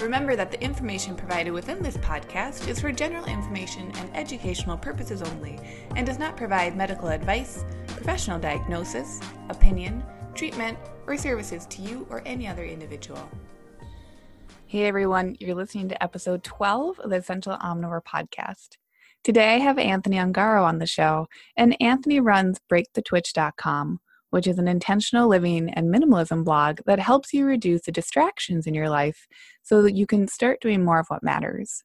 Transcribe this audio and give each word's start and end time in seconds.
Remember 0.00 0.36
that 0.36 0.52
the 0.52 0.62
information 0.62 1.16
provided 1.16 1.50
within 1.50 1.82
this 1.82 1.96
podcast 1.96 2.68
is 2.68 2.80
for 2.80 2.92
general 2.92 3.24
information 3.24 3.90
and 3.96 4.16
educational 4.16 4.76
purposes 4.76 5.22
only 5.22 5.58
and 5.96 6.06
does 6.06 6.20
not 6.20 6.36
provide 6.36 6.76
medical 6.76 7.08
advice, 7.08 7.64
professional 7.88 8.38
diagnosis, 8.38 9.20
opinion, 9.48 10.04
treatment, 10.36 10.78
or 11.08 11.16
services 11.16 11.66
to 11.66 11.82
you 11.82 12.06
or 12.10 12.22
any 12.26 12.46
other 12.46 12.64
individual. 12.64 13.28
Hey 14.66 14.84
everyone, 14.84 15.36
you're 15.40 15.56
listening 15.56 15.88
to 15.88 16.00
episode 16.00 16.44
12 16.44 17.00
of 17.00 17.10
the 17.10 17.16
Essential 17.16 17.56
Omnivore 17.56 18.04
podcast. 18.04 18.76
Today 19.24 19.54
I 19.54 19.58
have 19.58 19.78
Anthony 19.78 20.18
Ongaro 20.18 20.62
on 20.62 20.78
the 20.78 20.86
show, 20.86 21.26
and 21.56 21.76
Anthony 21.80 22.20
runs 22.20 22.60
breakthetwitch.com 22.70 23.98
which 24.30 24.46
is 24.46 24.58
an 24.58 24.68
intentional 24.68 25.28
living 25.28 25.70
and 25.70 25.92
minimalism 25.92 26.44
blog 26.44 26.80
that 26.86 26.98
helps 26.98 27.32
you 27.32 27.44
reduce 27.44 27.82
the 27.82 27.92
distractions 27.92 28.66
in 28.66 28.74
your 28.74 28.88
life 28.88 29.26
so 29.62 29.82
that 29.82 29.96
you 29.96 30.06
can 30.06 30.28
start 30.28 30.60
doing 30.60 30.84
more 30.84 31.00
of 31.00 31.08
what 31.08 31.22
matters. 31.22 31.84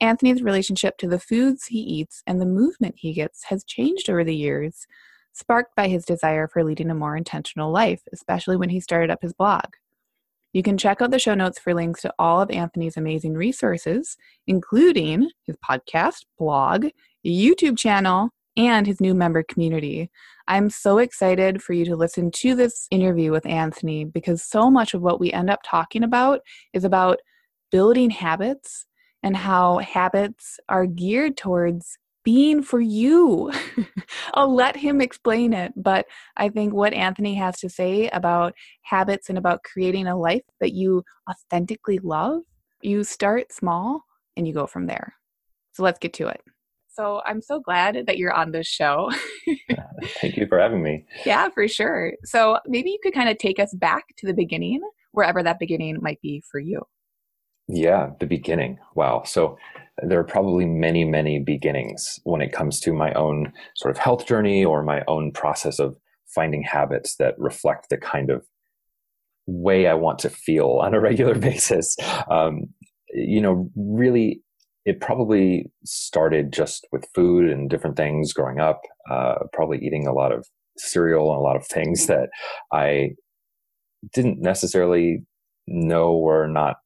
Anthony's 0.00 0.42
relationship 0.42 0.96
to 0.98 1.08
the 1.08 1.18
foods 1.18 1.66
he 1.66 1.78
eats 1.78 2.22
and 2.26 2.40
the 2.40 2.46
movement 2.46 2.94
he 2.96 3.12
gets 3.12 3.44
has 3.44 3.64
changed 3.64 4.08
over 4.08 4.24
the 4.24 4.34
years, 4.34 4.86
sparked 5.32 5.76
by 5.76 5.88
his 5.88 6.04
desire 6.04 6.48
for 6.48 6.64
leading 6.64 6.90
a 6.90 6.94
more 6.94 7.16
intentional 7.16 7.70
life, 7.70 8.02
especially 8.12 8.56
when 8.56 8.70
he 8.70 8.80
started 8.80 9.10
up 9.10 9.22
his 9.22 9.34
blog. 9.34 9.66
You 10.52 10.62
can 10.62 10.78
check 10.78 11.00
out 11.00 11.12
the 11.12 11.18
show 11.18 11.34
notes 11.34 11.58
for 11.58 11.74
links 11.74 12.02
to 12.02 12.12
all 12.18 12.40
of 12.40 12.50
Anthony's 12.50 12.96
amazing 12.96 13.34
resources, 13.34 14.16
including 14.46 15.30
his 15.46 15.56
podcast, 15.56 16.24
blog, 16.38 16.86
YouTube 17.24 17.78
channel, 17.78 18.30
and 18.66 18.86
his 18.86 19.00
new 19.00 19.14
member 19.14 19.42
community. 19.42 20.10
I'm 20.46 20.68
so 20.68 20.98
excited 20.98 21.62
for 21.62 21.72
you 21.72 21.86
to 21.86 21.96
listen 21.96 22.30
to 22.32 22.54
this 22.54 22.86
interview 22.90 23.30
with 23.30 23.46
Anthony 23.46 24.04
because 24.04 24.42
so 24.42 24.70
much 24.70 24.92
of 24.92 25.00
what 25.00 25.18
we 25.18 25.32
end 25.32 25.48
up 25.48 25.60
talking 25.64 26.02
about 26.02 26.40
is 26.74 26.84
about 26.84 27.20
building 27.72 28.10
habits 28.10 28.86
and 29.22 29.36
how 29.36 29.78
habits 29.78 30.58
are 30.68 30.86
geared 30.86 31.36
towards 31.36 31.96
being 32.22 32.62
for 32.62 32.80
you. 32.80 33.50
I'll 34.34 34.54
let 34.54 34.76
him 34.76 35.00
explain 35.00 35.54
it, 35.54 35.72
but 35.74 36.04
I 36.36 36.50
think 36.50 36.74
what 36.74 36.92
Anthony 36.92 37.34
has 37.36 37.58
to 37.60 37.70
say 37.70 38.08
about 38.08 38.52
habits 38.82 39.30
and 39.30 39.38
about 39.38 39.62
creating 39.64 40.06
a 40.06 40.18
life 40.18 40.42
that 40.60 40.74
you 40.74 41.02
authentically 41.30 41.98
love, 41.98 42.42
you 42.82 43.04
start 43.04 43.52
small 43.52 44.04
and 44.36 44.46
you 44.46 44.52
go 44.52 44.66
from 44.66 44.86
there. 44.86 45.14
So 45.72 45.82
let's 45.82 45.98
get 45.98 46.12
to 46.14 46.28
it. 46.28 46.42
So 46.92 47.22
I'm 47.24 47.40
so 47.40 47.60
glad 47.60 48.04
that 48.06 48.18
you're 48.18 48.32
on 48.32 48.50
this 48.52 48.66
show. 48.66 49.10
Thank 50.20 50.36
you 50.36 50.46
for 50.46 50.58
having 50.58 50.82
me. 50.82 51.04
Yeah, 51.24 51.48
for 51.50 51.68
sure. 51.68 52.14
So 52.24 52.58
maybe 52.66 52.90
you 52.90 52.98
could 53.02 53.14
kind 53.14 53.28
of 53.28 53.38
take 53.38 53.58
us 53.58 53.72
back 53.74 54.04
to 54.18 54.26
the 54.26 54.34
beginning, 54.34 54.80
wherever 55.12 55.42
that 55.42 55.58
beginning 55.58 55.98
might 56.00 56.20
be 56.20 56.42
for 56.50 56.58
you. 56.58 56.82
Yeah, 57.68 58.10
the 58.18 58.26
beginning. 58.26 58.78
Wow. 58.94 59.22
So 59.24 59.56
there 60.02 60.18
are 60.18 60.24
probably 60.24 60.66
many, 60.66 61.04
many 61.04 61.38
beginnings 61.38 62.18
when 62.24 62.40
it 62.40 62.52
comes 62.52 62.80
to 62.80 62.92
my 62.92 63.12
own 63.12 63.52
sort 63.76 63.94
of 63.94 63.98
health 63.98 64.26
journey 64.26 64.64
or 64.64 64.82
my 64.82 65.02
own 65.06 65.30
process 65.30 65.78
of 65.78 65.96
finding 66.26 66.62
habits 66.62 67.16
that 67.16 67.38
reflect 67.38 67.88
the 67.90 67.98
kind 67.98 68.30
of 68.30 68.44
way 69.46 69.86
I 69.86 69.94
want 69.94 70.18
to 70.20 70.30
feel 70.30 70.80
on 70.82 70.94
a 70.94 71.00
regular 71.08 71.34
basis. 71.34 71.96
Um, 72.30 72.68
you 73.12 73.40
know, 73.40 73.70
really 73.76 74.42
it 74.84 75.00
probably 75.00 75.70
started 75.84 76.52
just 76.52 76.86
with 76.92 77.06
food 77.14 77.50
and 77.50 77.68
different 77.68 77.96
things 77.96 78.32
growing 78.32 78.60
up, 78.60 78.80
uh, 79.10 79.34
probably 79.52 79.78
eating 79.78 80.06
a 80.06 80.12
lot 80.12 80.32
of 80.32 80.46
cereal 80.78 81.30
and 81.30 81.38
a 81.38 81.42
lot 81.42 81.56
of 81.56 81.66
things 81.66 82.06
that 82.06 82.30
I 82.72 83.10
didn't 84.14 84.40
necessarily 84.40 85.22
know 85.66 86.16
were 86.16 86.46
not 86.46 86.76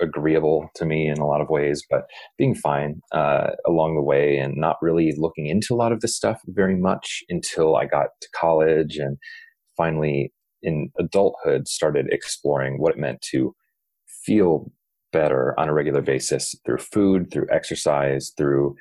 agreeable 0.00 0.68
to 0.76 0.84
me 0.84 1.08
in 1.08 1.18
a 1.18 1.26
lot 1.26 1.40
of 1.40 1.50
ways, 1.50 1.84
but 1.90 2.04
being 2.38 2.54
fine 2.54 3.00
uh, 3.12 3.50
along 3.66 3.96
the 3.96 4.02
way 4.02 4.38
and 4.38 4.56
not 4.56 4.76
really 4.80 5.12
looking 5.16 5.46
into 5.46 5.74
a 5.74 5.76
lot 5.76 5.92
of 5.92 6.00
this 6.00 6.16
stuff 6.16 6.40
very 6.46 6.76
much 6.76 7.22
until 7.28 7.76
I 7.76 7.86
got 7.86 8.08
to 8.20 8.28
college 8.34 8.96
and 8.96 9.18
finally 9.76 10.32
in 10.62 10.90
adulthood 10.98 11.66
started 11.66 12.06
exploring 12.10 12.78
what 12.78 12.92
it 12.92 12.98
meant 12.98 13.20
to 13.32 13.54
feel 14.24 14.70
better 15.12 15.58
on 15.58 15.68
a 15.68 15.74
regular 15.74 16.02
basis 16.02 16.54
through 16.64 16.78
food, 16.78 17.30
through 17.30 17.46
exercise, 17.50 18.32
through 18.36 18.74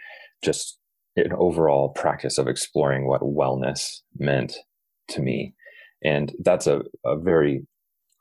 just 0.44 0.78
an 1.16 1.34
overall 1.34 1.90
practice 1.90 2.38
of 2.38 2.48
exploring 2.48 3.06
what 3.06 3.22
wellness 3.22 4.00
meant 4.18 4.56
to 5.10 5.22
me. 5.22 5.54
And 6.04 6.34
that's 6.40 6.68
a, 6.68 6.82
a 7.06 7.18
very 7.18 7.66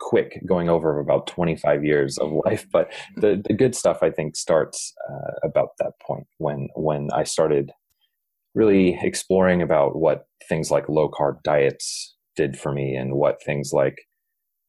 quick 0.00 0.42
going 0.46 0.68
over 0.68 0.98
of 0.98 1.04
about 1.04 1.26
25 1.26 1.84
years 1.84 2.18
of 2.18 2.32
life. 2.44 2.66
But 2.72 2.92
the, 3.16 3.42
the 3.46 3.54
good 3.54 3.74
stuff, 3.74 4.02
I 4.02 4.10
think, 4.10 4.36
starts 4.36 4.92
uh, 5.08 5.46
about 5.48 5.70
that 5.78 5.92
point 6.02 6.26
when, 6.38 6.68
when 6.74 7.08
I 7.12 7.24
started 7.24 7.70
really 8.54 8.98
exploring 9.02 9.62
about 9.62 9.96
what 9.96 10.26
things 10.48 10.70
like 10.70 10.88
low 10.88 11.08
carb 11.08 11.42
diets 11.44 12.16
did 12.34 12.58
for 12.58 12.72
me 12.72 12.94
and 12.94 13.14
what 13.14 13.42
things 13.42 13.72
like 13.72 14.06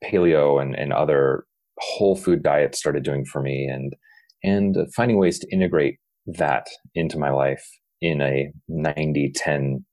paleo 0.04 0.62
and, 0.62 0.76
and 0.76 0.94
other 0.94 1.46
whole 1.82 2.16
food 2.16 2.44
diet 2.44 2.76
started 2.76 3.04
doing 3.04 3.26
for 3.26 3.42
me 3.42 3.66
and 3.66 3.96
and 4.44 4.76
finding 4.96 5.18
ways 5.18 5.40
to 5.40 5.48
integrate 5.52 5.98
that 6.26 6.68
into 6.96 7.18
my 7.18 7.30
life 7.30 7.68
in 8.02 8.22
a 8.22 8.52
90 8.68 9.32
10 9.36 9.86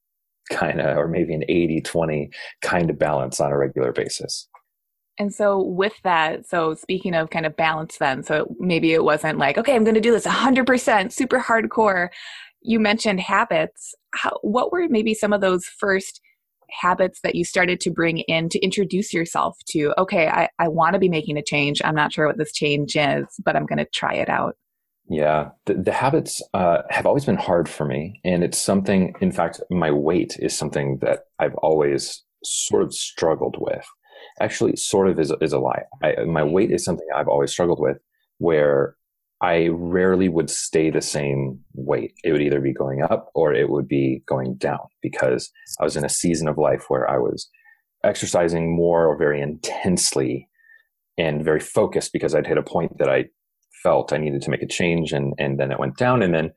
kind 0.51 0.81
of 0.81 0.97
or 0.97 1.09
maybe 1.09 1.35
an 1.35 1.45
80 1.49 1.83
20 1.83 2.31
kind 2.63 2.91
of 2.91 2.99
balance 2.99 3.41
on 3.41 3.53
a 3.53 3.59
regular 3.59 3.93
basis. 3.93 4.49
And 5.19 5.35
so 5.35 5.61
with 5.61 5.95
that 6.05 6.47
so 6.47 6.75
speaking 6.75 7.15
of 7.15 7.31
kind 7.31 7.45
of 7.45 7.57
balance 7.57 7.99
then 7.99 8.23
so 8.23 8.55
maybe 8.59 8.93
it 8.93 9.05
wasn't 9.05 9.39
like 9.39 9.59
okay 9.59 9.75
i'm 9.75 9.85
going 9.85 9.95
to 9.95 10.01
do 10.01 10.13
this 10.13 10.27
100% 10.27 11.13
super 11.13 11.41
hardcore. 11.41 12.09
You 12.61 12.81
mentioned 12.81 13.21
habits. 13.21 13.95
How, 14.15 14.39
what 14.43 14.73
were 14.73 14.89
maybe 14.89 15.15
some 15.15 15.33
of 15.33 15.41
those 15.41 15.65
first 15.67 16.21
habits 16.71 17.21
that 17.23 17.35
you 17.35 17.45
started 17.45 17.81
to 17.81 17.91
bring 17.91 18.19
in 18.21 18.49
to 18.49 18.59
introduce 18.61 19.13
yourself 19.13 19.57
to 19.69 19.93
okay 19.99 20.29
i, 20.29 20.49
I 20.59 20.69
want 20.69 20.95
to 20.95 20.99
be 20.99 21.09
making 21.09 21.37
a 21.37 21.43
change. 21.43 21.81
I'm 21.85 21.95
not 21.95 22.13
sure 22.13 22.27
what 22.27 22.39
this 22.39 22.53
change 22.53 22.97
is 22.97 23.27
but 23.45 23.57
i'm 23.57 23.67
going 23.67 23.79
to 23.79 23.87
try 23.87 24.15
it 24.15 24.29
out. 24.29 24.57
Yeah. 25.11 25.51
The, 25.65 25.75
the 25.75 25.93
habits 25.93 26.43
uh, 26.53 26.83
have 26.91 27.07
always 27.07 27.25
been 27.25 27.37
hard 27.37 27.69
for 27.69 27.87
me 27.87 28.21
and 28.25 28.45
it's 28.45 28.59
something 28.59 29.15
in 29.21 29.33
fact 29.33 29.61
my 29.71 29.91
weight 29.91 30.37
is 30.39 30.57
something 30.57 30.99
that 30.99 31.21
i've 31.39 31.55
always 31.57 32.23
sort 32.45 32.83
of 32.83 32.95
struggled 32.95 33.57
with. 33.59 33.85
Actually 34.41 34.77
sort 34.77 35.09
of 35.09 35.19
is, 35.19 35.33
is 35.41 35.53
a 35.53 35.59
lie. 35.59 35.83
I, 36.03 36.25
my 36.25 36.43
weight 36.45 36.71
is 36.71 36.85
something 36.85 37.07
i've 37.15 37.29
always 37.29 37.51
struggled 37.51 37.81
with 37.81 37.99
where 38.39 38.97
I 39.41 39.69
rarely 39.69 40.29
would 40.29 40.51
stay 40.51 40.91
the 40.91 41.01
same 41.01 41.61
weight. 41.75 42.15
It 42.25 42.33
would 42.33 42.43
either 42.43 42.61
be 42.61 42.73
going 42.73 43.03
up 43.03 43.31
or 43.35 43.55
it 43.55 43.71
would 43.71 43.87
be 43.87 44.23
going 44.27 44.55
down 44.55 44.81
because 45.01 45.51
I 45.81 45.85
was 45.85 45.97
in 45.97 46.05
a 46.05 46.09
season 46.09 46.49
of 46.49 46.59
life 46.59 46.87
where 46.89 47.09
I 47.09 47.19
was 47.19 47.49
exercising 48.05 48.75
more 48.75 49.07
or 49.07 49.17
very 49.17 49.41
intensely 49.41 50.49
and 51.17 51.45
very 51.45 51.61
focused 51.61 52.13
because 52.13 52.35
I'd 52.35 52.47
hit 52.47 52.59
a 52.59 52.63
point 52.63 52.99
that 52.99 53.09
I 53.09 53.27
felt 53.83 54.13
I 54.13 54.19
needed 54.19 54.43
to 54.43 54.51
make 54.51 54.63
a 54.63 54.67
change 54.67 55.13
and, 55.13 55.35
and 55.39 55.59
then 55.59 55.71
it 55.71 55.79
went 55.79 55.97
down 55.97 56.23
and 56.23 56.35
then 56.35 56.51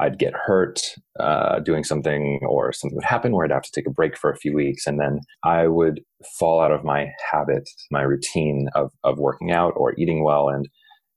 I'd 0.00 0.18
get 0.18 0.34
hurt 0.34 0.80
uh, 1.20 1.60
doing 1.60 1.84
something 1.84 2.40
or 2.48 2.72
something 2.72 2.96
would 2.96 3.04
happen 3.04 3.32
where 3.32 3.44
I'd 3.44 3.52
have 3.52 3.62
to 3.62 3.70
take 3.72 3.86
a 3.86 3.92
break 3.92 4.16
for 4.16 4.30
a 4.30 4.36
few 4.36 4.52
weeks 4.52 4.88
and 4.88 4.98
then 4.98 5.20
I 5.44 5.68
would 5.68 6.00
fall 6.38 6.60
out 6.60 6.72
of 6.72 6.82
my 6.82 7.12
habit, 7.30 7.68
my 7.92 8.02
routine 8.02 8.68
of, 8.74 8.90
of 9.04 9.18
working 9.18 9.52
out 9.52 9.72
or 9.76 9.94
eating 9.96 10.24
well 10.24 10.48
and 10.48 10.68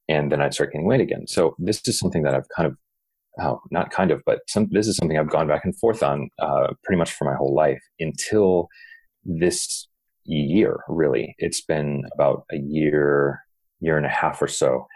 and 0.07 0.31
then 0.31 0.41
I'd 0.41 0.53
start 0.53 0.71
gaining 0.71 0.87
weight 0.87 1.01
again. 1.01 1.27
So 1.27 1.55
this 1.59 1.81
is 1.87 1.99
something 1.99 2.23
that 2.23 2.33
I've 2.33 2.47
kind 2.55 2.67
of, 2.67 2.77
oh, 3.39 3.61
not 3.71 3.91
kind 3.91 4.11
of, 4.11 4.21
but 4.25 4.39
some, 4.47 4.67
this 4.71 4.87
is 4.87 4.97
something 4.97 5.17
I've 5.17 5.29
gone 5.29 5.47
back 5.47 5.65
and 5.65 5.77
forth 5.77 6.03
on 6.03 6.29
uh, 6.39 6.73
pretty 6.83 6.97
much 6.97 7.11
for 7.13 7.25
my 7.25 7.35
whole 7.35 7.53
life 7.53 7.81
until 7.99 8.67
this 9.23 9.87
year. 10.25 10.79
Really, 10.87 11.35
it's 11.37 11.61
been 11.61 12.03
about 12.13 12.43
a 12.51 12.57
year, 12.57 13.41
year 13.79 13.97
and 13.97 14.05
a 14.05 14.09
half 14.09 14.41
or 14.41 14.47
so, 14.47 14.87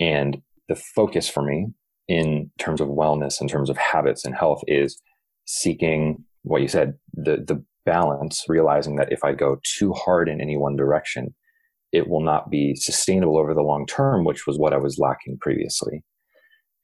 and 0.00 0.40
the 0.68 0.76
focus 0.76 1.28
for 1.28 1.42
me 1.42 1.68
in 2.08 2.50
terms 2.58 2.80
of 2.80 2.88
wellness, 2.88 3.40
in 3.40 3.48
terms 3.48 3.70
of 3.70 3.76
habits 3.76 4.24
and 4.24 4.34
health, 4.34 4.62
is 4.66 5.00
seeking 5.46 6.24
what 6.42 6.62
you 6.62 6.68
said 6.68 6.94
the 7.14 7.36
the 7.46 7.62
balance, 7.86 8.44
realizing 8.48 8.96
that 8.96 9.12
if 9.12 9.24
I 9.24 9.32
go 9.32 9.58
too 9.62 9.92
hard 9.92 10.28
in 10.28 10.40
any 10.40 10.56
one 10.56 10.76
direction, 10.76 11.34
it 11.94 12.08
will 12.08 12.22
not 12.22 12.50
be 12.50 12.74
sustainable 12.74 13.38
over 13.38 13.54
the 13.54 13.62
long 13.62 13.86
term, 13.86 14.24
which 14.24 14.46
was 14.46 14.58
what 14.58 14.72
I 14.72 14.78
was 14.78 14.98
lacking 14.98 15.38
previously. 15.40 16.02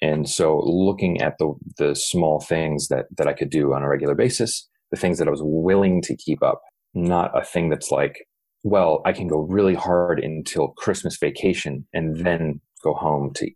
And 0.00 0.28
so 0.28 0.60
looking 0.64 1.20
at 1.20 1.36
the 1.38 1.52
the 1.76 1.94
small 1.94 2.40
things 2.40 2.88
that 2.88 3.06
that 3.18 3.26
I 3.26 3.34
could 3.34 3.50
do 3.50 3.74
on 3.74 3.82
a 3.82 3.88
regular 3.88 4.14
basis, 4.14 4.68
the 4.90 4.96
things 4.96 5.18
that 5.18 5.26
I 5.26 5.32
was 5.32 5.42
willing 5.42 6.00
to 6.02 6.16
keep 6.16 6.42
up, 6.42 6.62
not 6.94 7.36
a 7.36 7.44
thing 7.44 7.68
that's 7.68 7.90
like, 7.90 8.24
well, 8.62 9.02
I 9.04 9.12
can 9.12 9.26
go 9.26 9.40
really 9.40 9.74
hard 9.74 10.20
until 10.20 10.68
Christmas 10.68 11.18
vacation 11.18 11.86
and 11.92 12.16
then 12.24 12.60
go 12.82 12.94
home 12.94 13.32
to 13.34 13.50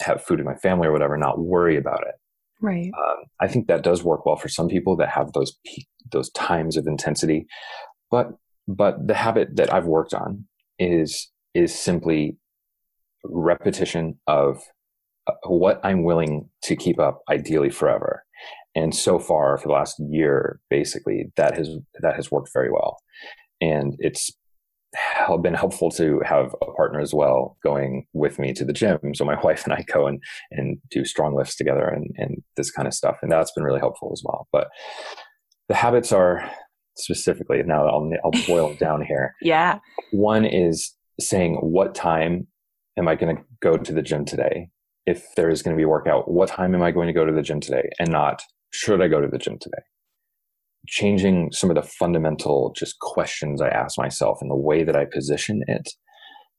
have 0.00 0.24
food 0.24 0.40
in 0.40 0.46
my 0.46 0.56
family 0.56 0.88
or 0.88 0.92
whatever, 0.92 1.16
not 1.16 1.38
worry 1.38 1.76
about 1.76 2.00
it. 2.00 2.14
Right. 2.60 2.90
Um, 2.98 3.16
I 3.40 3.46
think 3.46 3.68
that 3.68 3.84
does 3.84 4.02
work 4.02 4.24
well 4.26 4.36
for 4.36 4.48
some 4.48 4.68
people 4.68 4.96
that 4.96 5.10
have 5.10 5.32
those 5.32 5.56
those 6.10 6.30
times 6.30 6.78
of 6.78 6.86
intensity, 6.86 7.46
but 8.10 8.30
but 8.66 9.06
the 9.06 9.14
habit 9.14 9.56
that 9.56 9.72
I've 9.72 9.86
worked 9.86 10.14
on 10.14 10.46
is 10.78 11.30
is 11.54 11.74
simply 11.74 12.36
repetition 13.24 14.18
of 14.26 14.62
uh, 15.26 15.32
what 15.46 15.80
I'm 15.84 16.04
willing 16.04 16.48
to 16.64 16.76
keep 16.76 16.98
up, 16.98 17.22
ideally 17.28 17.70
forever. 17.70 18.24
And 18.74 18.94
so 18.94 19.18
far, 19.18 19.58
for 19.58 19.68
the 19.68 19.74
last 19.74 19.96
year, 19.98 20.60
basically, 20.70 21.32
that 21.36 21.56
has 21.56 21.68
that 22.00 22.14
has 22.16 22.30
worked 22.30 22.50
very 22.52 22.70
well, 22.70 22.98
and 23.60 23.96
it's 23.98 24.30
been 25.42 25.54
helpful 25.54 25.90
to 25.90 26.20
have 26.24 26.54
a 26.62 26.72
partner 26.72 27.00
as 27.00 27.12
well 27.12 27.56
going 27.62 28.06
with 28.12 28.38
me 28.38 28.52
to 28.54 28.64
the 28.64 28.72
gym. 28.72 28.98
So 29.14 29.24
my 29.24 29.38
wife 29.44 29.64
and 29.64 29.72
I 29.72 29.84
go 29.92 30.06
and, 30.06 30.22
and 30.50 30.78
do 30.90 31.04
strong 31.04 31.34
lifts 31.34 31.56
together 31.56 31.86
and, 31.86 32.10
and 32.16 32.42
this 32.56 32.70
kind 32.70 32.88
of 32.88 32.94
stuff. 32.94 33.18
And 33.22 33.30
that's 33.30 33.52
been 33.52 33.64
really 33.64 33.80
helpful 33.80 34.10
as 34.12 34.22
well. 34.24 34.48
But 34.52 34.68
the 35.68 35.74
habits 35.74 36.12
are 36.12 36.50
specifically, 36.98 37.62
now 37.64 37.86
I'll, 37.86 38.10
I'll 38.24 38.46
boil 38.46 38.70
it 38.70 38.78
down 38.78 39.04
here. 39.04 39.34
Yeah. 39.42 39.78
One 40.10 40.44
is 40.44 40.94
saying, 41.20 41.56
what 41.56 41.94
time 41.94 42.46
am 42.98 43.08
I 43.08 43.14
going 43.14 43.36
to 43.36 43.42
go 43.60 43.76
to 43.76 43.92
the 43.92 44.02
gym 44.02 44.24
today? 44.24 44.68
If 45.06 45.24
there 45.36 45.48
is 45.48 45.62
going 45.62 45.74
to 45.74 45.78
be 45.78 45.84
a 45.84 45.88
workout, 45.88 46.30
what 46.30 46.48
time 46.48 46.74
am 46.74 46.82
I 46.82 46.90
going 46.90 47.06
to 47.06 47.12
go 47.12 47.24
to 47.24 47.32
the 47.32 47.42
gym 47.42 47.60
today? 47.60 47.88
And 47.98 48.10
not, 48.10 48.42
should 48.70 49.00
I 49.00 49.08
go 49.08 49.20
to 49.20 49.28
the 49.28 49.38
gym 49.38 49.58
today? 49.58 49.82
changing 50.88 51.52
some 51.52 51.70
of 51.70 51.76
the 51.76 51.82
fundamental 51.82 52.72
just 52.76 52.98
questions 53.00 53.60
I 53.60 53.68
ask 53.68 53.98
myself 53.98 54.38
and 54.40 54.50
the 54.50 54.56
way 54.56 54.84
that 54.84 54.96
I 54.96 55.04
position 55.04 55.62
it 55.66 55.90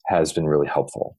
has 0.07 0.31
been 0.31 0.47
really 0.47 0.67
helpful. 0.67 1.17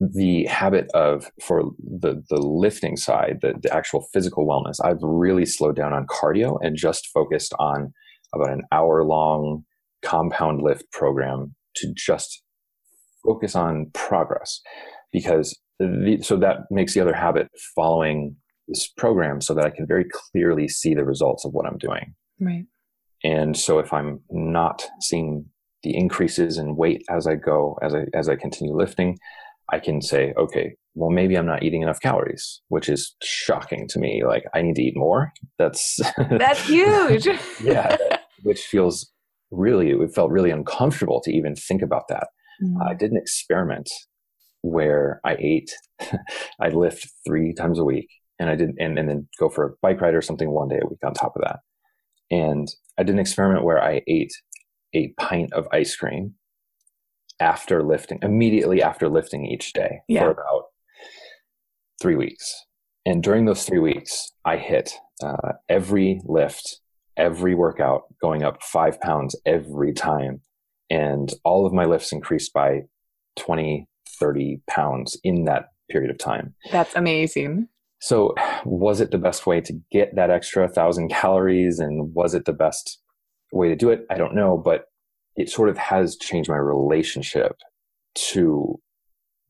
The 0.00 0.44
habit 0.46 0.90
of 0.94 1.30
for 1.42 1.62
the 1.78 2.22
the 2.30 2.40
lifting 2.40 2.96
side, 2.96 3.40
the, 3.42 3.54
the 3.62 3.74
actual 3.74 4.06
physical 4.12 4.46
wellness, 4.46 4.76
I've 4.82 5.02
really 5.02 5.44
slowed 5.44 5.76
down 5.76 5.92
on 5.92 6.06
cardio 6.06 6.58
and 6.62 6.76
just 6.76 7.08
focused 7.12 7.52
on 7.58 7.92
about 8.34 8.52
an 8.52 8.62
hour 8.72 9.04
long 9.04 9.64
compound 10.02 10.62
lift 10.62 10.90
program 10.92 11.54
to 11.76 11.92
just 11.94 12.42
focus 13.24 13.54
on 13.54 13.90
progress 13.92 14.60
because 15.12 15.58
the, 15.78 16.18
so 16.22 16.36
that 16.36 16.60
makes 16.70 16.94
the 16.94 17.00
other 17.00 17.12
habit 17.12 17.48
following 17.74 18.36
this 18.68 18.86
program 18.86 19.40
so 19.40 19.54
that 19.54 19.64
I 19.64 19.70
can 19.70 19.86
very 19.86 20.06
clearly 20.10 20.68
see 20.68 20.94
the 20.94 21.04
results 21.04 21.44
of 21.44 21.52
what 21.52 21.66
I'm 21.66 21.78
doing. 21.78 22.14
Right. 22.38 22.66
And 23.24 23.56
so 23.56 23.78
if 23.78 23.92
I'm 23.92 24.20
not 24.30 24.86
seeing 25.00 25.46
the 25.82 25.96
increases 25.96 26.58
in 26.58 26.76
weight 26.76 27.02
as 27.10 27.26
I 27.26 27.34
go, 27.34 27.78
as 27.82 27.94
I 27.94 28.04
as 28.14 28.28
I 28.28 28.36
continue 28.36 28.74
lifting, 28.74 29.18
I 29.72 29.78
can 29.78 30.02
say, 30.02 30.32
okay, 30.36 30.74
well 30.94 31.10
maybe 31.10 31.36
I'm 31.36 31.46
not 31.46 31.62
eating 31.62 31.82
enough 31.82 32.00
calories, 32.00 32.60
which 32.68 32.88
is 32.88 33.14
shocking 33.22 33.86
to 33.88 33.98
me. 33.98 34.22
Like 34.26 34.44
I 34.54 34.62
need 34.62 34.76
to 34.76 34.82
eat 34.82 34.96
more. 34.96 35.32
That's 35.58 36.00
That's 36.30 36.66
huge. 36.66 37.28
yeah, 37.62 37.96
which 38.42 38.60
feels 38.62 39.10
really 39.50 39.90
it 39.90 40.14
felt 40.14 40.30
really 40.30 40.50
uncomfortable 40.50 41.20
to 41.22 41.32
even 41.32 41.54
think 41.54 41.82
about 41.82 42.08
that. 42.08 42.28
Mm. 42.62 42.74
I 42.86 42.94
did 42.94 43.10
an 43.10 43.16
experiment 43.16 43.88
where 44.62 45.20
I 45.24 45.36
ate, 45.38 45.70
I 46.60 46.68
lift 46.68 47.08
three 47.26 47.54
times 47.54 47.78
a 47.78 47.84
week 47.84 48.08
and 48.38 48.50
I 48.50 48.56
did 48.56 48.70
and, 48.78 48.98
and 48.98 49.08
then 49.08 49.28
go 49.38 49.48
for 49.48 49.64
a 49.64 49.70
bike 49.82 50.00
ride 50.00 50.14
or 50.14 50.22
something 50.22 50.50
one 50.50 50.68
day 50.68 50.80
a 50.82 50.86
week 50.86 50.98
on 51.04 51.14
top 51.14 51.36
of 51.36 51.42
that. 51.42 51.60
And 52.30 52.68
I 52.98 53.02
did 53.02 53.14
an 53.14 53.20
experiment 53.20 53.64
where 53.64 53.82
I 53.82 54.02
ate 54.06 54.32
a 54.94 55.12
pint 55.18 55.52
of 55.52 55.68
ice 55.72 55.96
cream 55.96 56.34
after 57.40 57.82
lifting, 57.82 58.18
immediately 58.22 58.82
after 58.82 59.08
lifting 59.08 59.46
each 59.46 59.72
day 59.72 60.00
yeah. 60.08 60.20
for 60.20 60.30
about 60.30 60.64
three 62.00 62.16
weeks. 62.16 62.66
And 63.06 63.22
during 63.22 63.46
those 63.46 63.64
three 63.64 63.78
weeks, 63.78 64.32
I 64.44 64.56
hit 64.56 64.92
uh, 65.22 65.52
every 65.68 66.20
lift, 66.24 66.80
every 67.16 67.54
workout 67.54 68.02
going 68.20 68.42
up 68.42 68.62
five 68.62 69.00
pounds 69.00 69.34
every 69.46 69.92
time. 69.92 70.42
And 70.90 71.32
all 71.44 71.66
of 71.66 71.72
my 71.72 71.84
lifts 71.84 72.12
increased 72.12 72.52
by 72.52 72.82
20, 73.38 73.88
30 74.18 74.60
pounds 74.68 75.18
in 75.24 75.44
that 75.44 75.66
period 75.90 76.10
of 76.10 76.18
time. 76.18 76.54
That's 76.70 76.94
amazing. 76.94 77.68
So, 78.02 78.34
was 78.64 79.00
it 79.00 79.10
the 79.10 79.18
best 79.18 79.46
way 79.46 79.60
to 79.60 79.74
get 79.92 80.16
that 80.16 80.30
extra 80.30 80.68
thousand 80.68 81.08
calories? 81.10 81.78
And 81.78 82.14
was 82.14 82.34
it 82.34 82.44
the 82.44 82.52
best 82.52 82.98
way 83.52 83.68
to 83.68 83.76
do 83.76 83.90
it? 83.90 84.06
I 84.10 84.16
don't 84.16 84.34
know, 84.34 84.56
but 84.56 84.86
it 85.40 85.50
sort 85.50 85.68
of 85.68 85.78
has 85.78 86.16
changed 86.16 86.48
my 86.48 86.56
relationship 86.56 87.56
to 88.14 88.78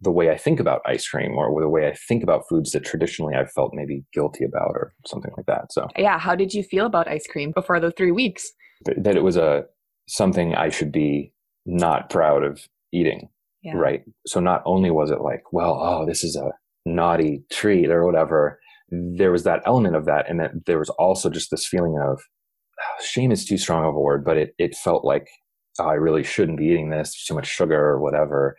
the 0.00 0.10
way 0.10 0.30
I 0.30 0.36
think 0.36 0.60
about 0.60 0.80
ice 0.86 1.06
cream 1.06 1.32
or 1.36 1.60
the 1.60 1.68
way 1.68 1.86
I 1.86 1.94
think 2.08 2.22
about 2.22 2.44
foods 2.48 2.70
that 2.72 2.84
traditionally 2.84 3.34
I've 3.34 3.52
felt 3.52 3.72
maybe 3.74 4.02
guilty 4.14 4.44
about 4.44 4.70
or 4.70 4.94
something 5.06 5.32
like 5.36 5.46
that. 5.46 5.72
So, 5.72 5.88
yeah, 5.96 6.18
how 6.18 6.34
did 6.34 6.54
you 6.54 6.62
feel 6.62 6.86
about 6.86 7.08
ice 7.08 7.26
cream 7.26 7.52
before 7.54 7.80
those 7.80 7.92
three 7.96 8.12
weeks? 8.12 8.50
That 8.96 9.16
it 9.16 9.22
was 9.22 9.36
a 9.36 9.64
something 10.08 10.54
I 10.54 10.70
should 10.70 10.90
be 10.90 11.32
not 11.66 12.08
proud 12.08 12.42
of 12.44 12.66
eating. 12.92 13.28
Yeah. 13.62 13.74
Right. 13.74 14.02
So 14.26 14.40
not 14.40 14.62
only 14.64 14.90
was 14.90 15.10
it 15.10 15.20
like, 15.20 15.52
well, 15.52 15.78
oh, 15.80 16.06
this 16.06 16.24
is 16.24 16.34
a 16.34 16.50
naughty 16.86 17.42
treat 17.52 17.90
or 17.90 18.06
whatever, 18.06 18.58
there 18.90 19.30
was 19.30 19.44
that 19.44 19.62
element 19.66 19.96
of 19.96 20.06
that. 20.06 20.28
And 20.30 20.40
that 20.40 20.52
there 20.64 20.78
was 20.78 20.88
also 20.90 21.28
just 21.28 21.50
this 21.50 21.66
feeling 21.66 21.98
of 22.02 22.18
oh, 22.80 23.04
shame 23.04 23.30
is 23.32 23.44
too 23.44 23.58
strong 23.58 23.84
of 23.84 23.94
a 23.94 24.00
word, 24.00 24.24
but 24.24 24.38
it, 24.38 24.54
it 24.58 24.74
felt 24.74 25.04
like 25.04 25.28
oh, 25.78 25.88
I 25.88 25.94
really 25.94 26.22
shouldn't 26.22 26.58
be 26.58 26.66
eating 26.66 26.90
this, 26.90 27.24
too 27.24 27.34
much 27.34 27.46
sugar 27.46 27.78
or 27.78 28.00
whatever. 28.00 28.56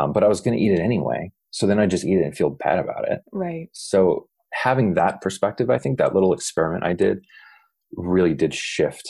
Um, 0.00 0.12
but 0.12 0.24
I 0.24 0.28
was 0.28 0.40
going 0.40 0.56
to 0.56 0.62
eat 0.62 0.72
it 0.72 0.80
anyway. 0.80 1.32
So 1.50 1.66
then 1.66 1.78
I 1.78 1.86
just 1.86 2.04
eat 2.04 2.18
it 2.18 2.24
and 2.24 2.36
feel 2.36 2.50
bad 2.50 2.78
about 2.78 3.08
it. 3.08 3.20
Right. 3.32 3.68
So 3.72 4.28
having 4.52 4.94
that 4.94 5.20
perspective, 5.20 5.70
I 5.70 5.78
think 5.78 5.98
that 5.98 6.14
little 6.14 6.32
experiment 6.32 6.84
I 6.84 6.92
did 6.94 7.18
really 7.94 8.34
did 8.34 8.54
shift, 8.54 9.08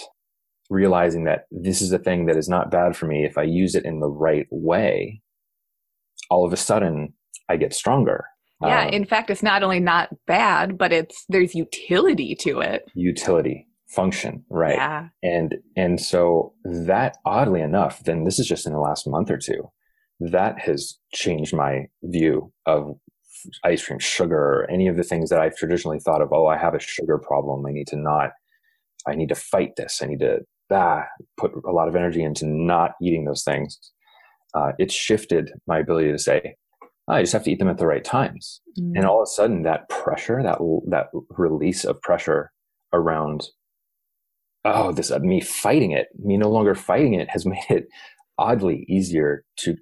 realizing 0.71 1.25
that 1.25 1.45
this 1.51 1.81
is 1.81 1.93
a 1.93 1.99
thing 1.99 2.27
that 2.27 2.37
is 2.37 2.49
not 2.49 2.71
bad 2.71 2.97
for 2.97 3.07
me. 3.07 3.25
If 3.25 3.39
I 3.39 3.45
use 3.45 3.75
it 3.75 3.85
in 3.85 4.01
the 4.01 4.11
right 4.11 4.47
way, 4.51 5.23
all 6.31 6.45
of 6.45 6.53
a 6.53 6.57
sudden 6.57 7.15
I 7.49 7.57
get 7.57 7.75
stronger. 7.75 8.25
Yeah, 8.61 8.87
um, 8.87 8.89
in 8.91 9.05
fact, 9.05 9.31
it's 9.31 9.43
not 9.43 9.63
only 9.63 9.81
not 9.81 10.11
bad, 10.27 10.79
but 10.79 10.93
it's 10.93 11.25
there's 11.29 11.55
utility 11.55 12.37
to 12.41 12.61
it. 12.61 12.85
Utility, 12.95 13.67
function, 13.95 14.45
right? 14.49 14.77
Yeah. 14.77 15.09
And 15.23 15.57
and 15.77 16.01
so 16.01 16.55
that 16.65 17.17
oddly 17.25 17.61
enough, 17.61 18.03
then 18.05 18.25
this 18.25 18.39
is 18.39 18.47
just 18.47 18.67
in 18.67 18.73
the 18.73 18.81
last 18.81 19.07
month 19.07 19.31
or 19.31 19.39
two, 19.39 19.71
that 20.21 20.59
has 20.61 20.99
changed 21.13 21.55
my 21.55 21.87
view 22.03 22.53
of 22.67 22.97
ice 23.65 23.85
cream, 23.85 23.99
sugar, 23.99 24.39
or 24.39 24.71
any 24.71 24.89
of 24.89 24.97
the 24.97 25.03
things 25.03 25.31
that 25.31 25.41
I've 25.41 25.57
traditionally 25.57 25.99
thought 26.01 26.23
of. 26.23 26.33
Oh, 26.33 26.47
I 26.47 26.57
have 26.57 26.75
a 26.75 26.81
sugar 26.81 27.19
problem. 27.19 27.65
I 27.67 27.73
need 27.73 27.89
to 27.89 27.97
not. 27.97 28.31
I 29.07 29.15
need 29.15 29.29
to 29.31 29.35
fight 29.35 29.77
this. 29.77 30.01
I 30.03 30.07
need 30.07 30.21
to 30.21 30.41
ah, 30.71 31.05
put 31.37 31.53
a 31.67 31.73
lot 31.73 31.89
of 31.89 31.97
energy 31.97 32.23
into 32.23 32.47
not 32.47 32.93
eating 33.03 33.25
those 33.25 33.45
things. 33.45 33.79
Uh, 34.55 34.73
it's 34.79 34.95
shifted 34.95 35.53
my 35.67 35.79
ability 35.79 36.13
to 36.13 36.19
say, 36.19 36.57
I 37.09 37.23
just 37.23 37.33
have 37.33 37.45
to 37.45 37.51
eat 37.51 37.59
them 37.59 37.69
at 37.69 37.79
the 37.79 37.87
right 37.87 38.05
times. 38.05 38.61
Mm. 38.79 38.93
And 38.97 39.07
all 39.07 39.21
of 39.21 39.25
a 39.25 39.27
sudden, 39.27 39.63
that 39.63 39.89
pressure, 39.89 40.43
that 40.43 40.59
that 40.89 41.09
release 41.31 41.85
of 41.85 42.01
pressure 42.01 42.53
around, 42.93 43.49
oh, 44.65 44.93
this 44.93 45.11
uh, 45.11 45.19
me 45.21 45.41
fighting 45.41 45.93
it, 45.93 46.09
me 46.19 46.37
no 46.37 46.51
longer 46.51 46.75
fighting 46.75 47.15
it, 47.15 47.31
has 47.31 47.47
made 47.47 47.65
it 47.69 47.87
oddly 48.39 48.85
easier 48.89 49.45
to 49.59 49.77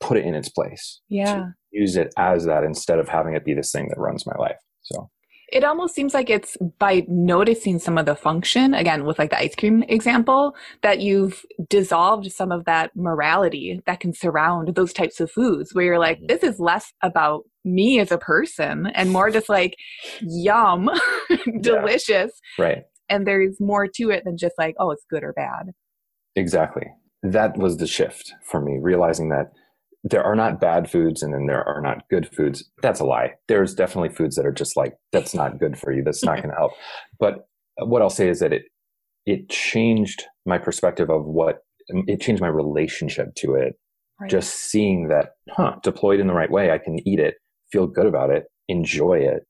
put 0.00 0.16
it 0.16 0.24
in 0.24 0.34
its 0.34 0.48
place. 0.48 1.00
Yeah, 1.08 1.46
use 1.70 1.96
it 1.96 2.12
as 2.18 2.44
that 2.44 2.64
instead 2.64 2.98
of 2.98 3.08
having 3.08 3.34
it 3.34 3.44
be 3.44 3.54
this 3.54 3.72
thing 3.72 3.88
that 3.88 3.98
runs 3.98 4.26
my 4.26 4.34
life. 4.38 4.58
So 4.82 5.10
it 5.52 5.64
almost 5.64 5.94
seems 5.94 6.14
like 6.14 6.30
it's 6.30 6.56
by 6.78 7.04
noticing 7.08 7.78
some 7.78 7.98
of 7.98 8.06
the 8.06 8.16
function 8.16 8.72
again 8.72 9.04
with 9.04 9.18
like 9.18 9.30
the 9.30 9.38
ice 9.38 9.54
cream 9.54 9.82
example 9.84 10.56
that 10.82 11.00
you've 11.00 11.44
dissolved 11.68 12.32
some 12.32 12.50
of 12.50 12.64
that 12.64 12.90
morality 12.96 13.80
that 13.86 14.00
can 14.00 14.14
surround 14.14 14.74
those 14.74 14.94
types 14.94 15.20
of 15.20 15.30
foods 15.30 15.74
where 15.74 15.84
you're 15.84 15.98
like 15.98 16.16
mm-hmm. 16.16 16.26
this 16.26 16.42
is 16.42 16.58
less 16.58 16.92
about 17.02 17.42
me 17.64 18.00
as 18.00 18.10
a 18.10 18.18
person 18.18 18.86
and 18.94 19.10
more 19.10 19.30
just 19.30 19.48
like 19.48 19.76
yum 20.22 20.90
delicious 21.60 22.32
yeah. 22.58 22.64
right 22.64 22.82
and 23.12 23.26
there's 23.26 23.60
more 23.60 23.86
to 23.86 24.10
it 24.10 24.24
than 24.24 24.36
just 24.36 24.54
like 24.58 24.74
oh 24.78 24.90
it's 24.90 25.04
good 25.10 25.22
or 25.22 25.32
bad 25.32 25.70
exactly 26.36 26.86
that 27.22 27.56
was 27.56 27.76
the 27.76 27.86
shift 27.86 28.32
for 28.42 28.60
me 28.60 28.78
realizing 28.80 29.28
that 29.28 29.52
there 30.04 30.24
are 30.24 30.34
not 30.34 30.60
bad 30.60 30.90
foods 30.90 31.22
and 31.22 31.32
then 31.32 31.46
there 31.46 31.66
are 31.66 31.80
not 31.80 32.08
good 32.10 32.28
foods. 32.34 32.68
That's 32.82 33.00
a 33.00 33.04
lie. 33.04 33.34
There's 33.46 33.74
definitely 33.74 34.08
foods 34.08 34.34
that 34.36 34.46
are 34.46 34.52
just 34.52 34.76
like, 34.76 34.94
that's 35.12 35.34
not 35.34 35.60
good 35.60 35.78
for 35.78 35.92
you. 35.92 36.02
That's 36.02 36.24
not 36.24 36.38
going 36.38 36.50
to 36.50 36.56
help. 36.56 36.72
But 37.20 37.46
what 37.78 38.02
I'll 38.02 38.10
say 38.10 38.28
is 38.28 38.40
that 38.40 38.52
it, 38.52 38.64
it 39.26 39.48
changed 39.48 40.24
my 40.44 40.58
perspective 40.58 41.08
of 41.08 41.24
what, 41.24 41.58
um, 41.94 42.04
it 42.08 42.20
changed 42.20 42.42
my 42.42 42.48
relationship 42.48 43.34
to 43.36 43.54
it. 43.54 43.74
Right. 44.20 44.28
Just 44.28 44.54
seeing 44.54 45.08
that, 45.08 45.30
huh, 45.50 45.76
deployed 45.84 46.18
in 46.18 46.26
the 46.26 46.34
right 46.34 46.50
way, 46.50 46.72
I 46.72 46.78
can 46.78 47.06
eat 47.06 47.20
it, 47.20 47.36
feel 47.70 47.86
good 47.86 48.06
about 48.06 48.30
it, 48.30 48.46
enjoy 48.68 49.18
it, 49.18 49.44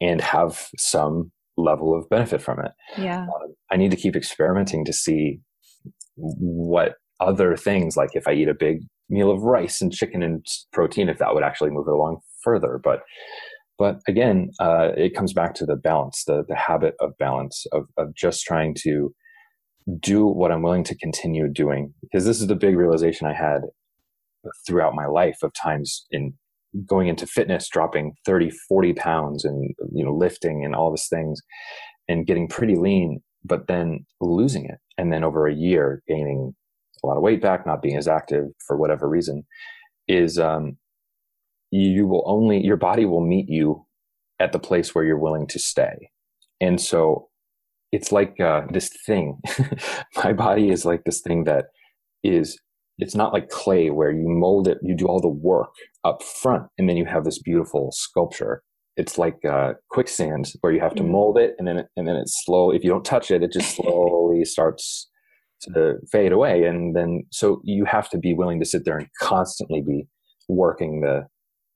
and 0.00 0.22
have 0.22 0.68
some 0.78 1.32
level 1.56 1.96
of 1.96 2.08
benefit 2.08 2.42
from 2.42 2.60
it. 2.60 2.72
Yeah. 2.98 3.22
Um, 3.22 3.54
I 3.70 3.76
need 3.76 3.90
to 3.90 3.96
keep 3.96 4.16
experimenting 4.16 4.84
to 4.84 4.92
see 4.92 5.40
what 6.16 6.94
other 7.20 7.56
things, 7.56 7.96
like 7.96 8.10
if 8.14 8.26
I 8.26 8.32
eat 8.32 8.48
a 8.48 8.54
big 8.54 8.80
meal 9.08 9.30
of 9.30 9.42
rice 9.42 9.80
and 9.80 9.92
chicken 9.92 10.22
and 10.22 10.44
protein, 10.72 11.08
if 11.08 11.18
that 11.18 11.34
would 11.34 11.42
actually 11.42 11.70
move 11.70 11.86
it 11.86 11.92
along 11.92 12.20
further. 12.42 12.80
But 12.82 13.00
but 13.78 14.00
again, 14.06 14.50
uh, 14.60 14.90
it 14.96 15.14
comes 15.14 15.32
back 15.32 15.54
to 15.54 15.66
the 15.66 15.76
balance, 15.76 16.24
the 16.26 16.44
the 16.46 16.56
habit 16.56 16.94
of 17.00 17.16
balance 17.18 17.66
of 17.72 17.84
of 17.96 18.14
just 18.14 18.44
trying 18.44 18.74
to 18.82 19.14
do 19.98 20.26
what 20.26 20.52
I'm 20.52 20.62
willing 20.62 20.84
to 20.84 20.96
continue 20.96 21.48
doing. 21.48 21.94
Because 22.02 22.24
this 22.24 22.40
is 22.40 22.46
the 22.46 22.54
big 22.54 22.76
realization 22.76 23.26
I 23.26 23.34
had 23.34 23.62
throughout 24.66 24.94
my 24.94 25.06
life 25.06 25.38
of 25.42 25.52
times 25.54 26.06
in 26.10 26.34
going 26.86 27.08
into 27.08 27.26
fitness, 27.26 27.68
dropping 27.68 28.14
30, 28.24 28.50
40 28.68 28.92
pounds 28.94 29.44
and, 29.44 29.74
you 29.92 30.04
know, 30.04 30.14
lifting 30.14 30.64
and 30.64 30.74
all 30.74 30.90
these 30.90 31.08
things 31.08 31.40
and 32.08 32.26
getting 32.26 32.48
pretty 32.48 32.76
lean, 32.76 33.22
but 33.44 33.66
then 33.66 34.06
losing 34.20 34.66
it. 34.66 34.78
And 34.98 35.12
then 35.12 35.24
over 35.24 35.46
a 35.46 35.54
year, 35.54 36.02
gaining 36.08 36.54
a 37.02 37.06
lot 37.06 37.16
of 37.16 37.22
weight 37.22 37.40
back, 37.40 37.66
not 37.66 37.82
being 37.82 37.96
as 37.96 38.08
active 38.08 38.46
for 38.66 38.76
whatever 38.76 39.08
reason 39.08 39.44
is, 40.06 40.38
um, 40.38 40.76
you 41.70 42.06
will 42.06 42.24
only, 42.26 42.64
your 42.64 42.76
body 42.76 43.04
will 43.04 43.24
meet 43.24 43.48
you 43.48 43.86
at 44.38 44.52
the 44.52 44.58
place 44.58 44.94
where 44.94 45.04
you're 45.04 45.18
willing 45.18 45.46
to 45.48 45.58
stay. 45.58 46.10
And 46.60 46.80
so 46.80 47.28
it's 47.92 48.12
like 48.12 48.38
uh, 48.40 48.62
this 48.70 48.90
thing. 49.06 49.40
My 50.16 50.32
body 50.32 50.70
is 50.70 50.84
like 50.84 51.04
this 51.04 51.20
thing 51.20 51.44
that 51.44 51.66
is 52.22 52.58
it's 53.00 53.14
not 53.14 53.32
like 53.32 53.48
clay 53.48 53.90
where 53.90 54.10
you 54.10 54.28
mold 54.28 54.68
it, 54.68 54.78
you 54.82 54.94
do 54.94 55.06
all 55.06 55.20
the 55.20 55.28
work 55.28 55.74
up 56.04 56.22
front, 56.22 56.66
and 56.78 56.88
then 56.88 56.96
you 56.96 57.04
have 57.06 57.24
this 57.24 57.38
beautiful 57.38 57.90
sculpture. 57.92 58.62
It's 58.96 59.18
like 59.18 59.44
uh, 59.44 59.74
quicksand 59.90 60.52
where 60.60 60.72
you 60.72 60.80
have 60.80 60.94
to 60.96 61.02
mm-hmm. 61.02 61.12
mold 61.12 61.38
it, 61.38 61.54
and 61.58 61.66
then 61.66 61.78
it, 61.78 61.86
and 61.96 62.06
then 62.06 62.16
it's 62.16 62.44
slow. 62.44 62.70
If 62.70 62.84
you 62.84 62.90
don't 62.90 63.04
touch 63.04 63.30
it, 63.30 63.42
it 63.42 63.52
just 63.52 63.76
slowly 63.76 64.44
starts 64.44 65.08
to 65.62 65.96
fade 66.10 66.32
away, 66.32 66.64
and 66.64 66.94
then 66.94 67.24
so 67.30 67.60
you 67.64 67.84
have 67.84 68.08
to 68.10 68.18
be 68.18 68.34
willing 68.34 68.60
to 68.60 68.66
sit 68.66 68.84
there 68.84 68.98
and 68.98 69.08
constantly 69.20 69.82
be 69.82 70.06
working 70.48 71.00
the 71.00 71.26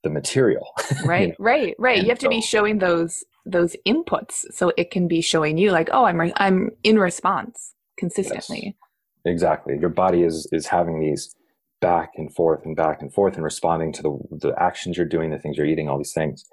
the 0.03 0.09
material. 0.09 0.67
Right, 1.05 1.21
you 1.21 1.27
know? 1.29 1.35
right, 1.39 1.75
right. 1.79 1.97
And 1.97 2.07
you 2.07 2.11
have 2.11 2.19
to 2.19 2.29
be 2.29 2.41
showing 2.41 2.79
those 2.79 3.23
those 3.45 3.75
inputs 3.87 4.45
so 4.51 4.71
it 4.77 4.91
can 4.91 5.07
be 5.07 5.21
showing 5.21 5.57
you 5.57 5.71
like, 5.71 5.89
oh, 5.91 6.05
I'm 6.05 6.19
re- 6.19 6.33
I'm 6.37 6.71
in 6.83 6.97
response 6.97 7.73
consistently. 7.97 8.61
Yes. 8.65 8.84
Exactly. 9.25 9.77
Your 9.79 9.89
body 9.89 10.23
is 10.23 10.47
is 10.51 10.67
having 10.67 10.99
these 10.99 11.35
back 11.81 12.11
and 12.15 12.33
forth 12.33 12.61
and 12.65 12.75
back 12.75 13.01
and 13.01 13.13
forth 13.13 13.35
and 13.35 13.43
responding 13.43 13.91
to 13.93 14.01
the 14.03 14.17
the 14.47 14.53
actions 14.61 14.97
you're 14.97 15.05
doing, 15.05 15.31
the 15.31 15.39
things 15.39 15.57
you're 15.57 15.65
eating, 15.65 15.89
all 15.89 15.97
these 15.97 16.13
things. 16.13 16.45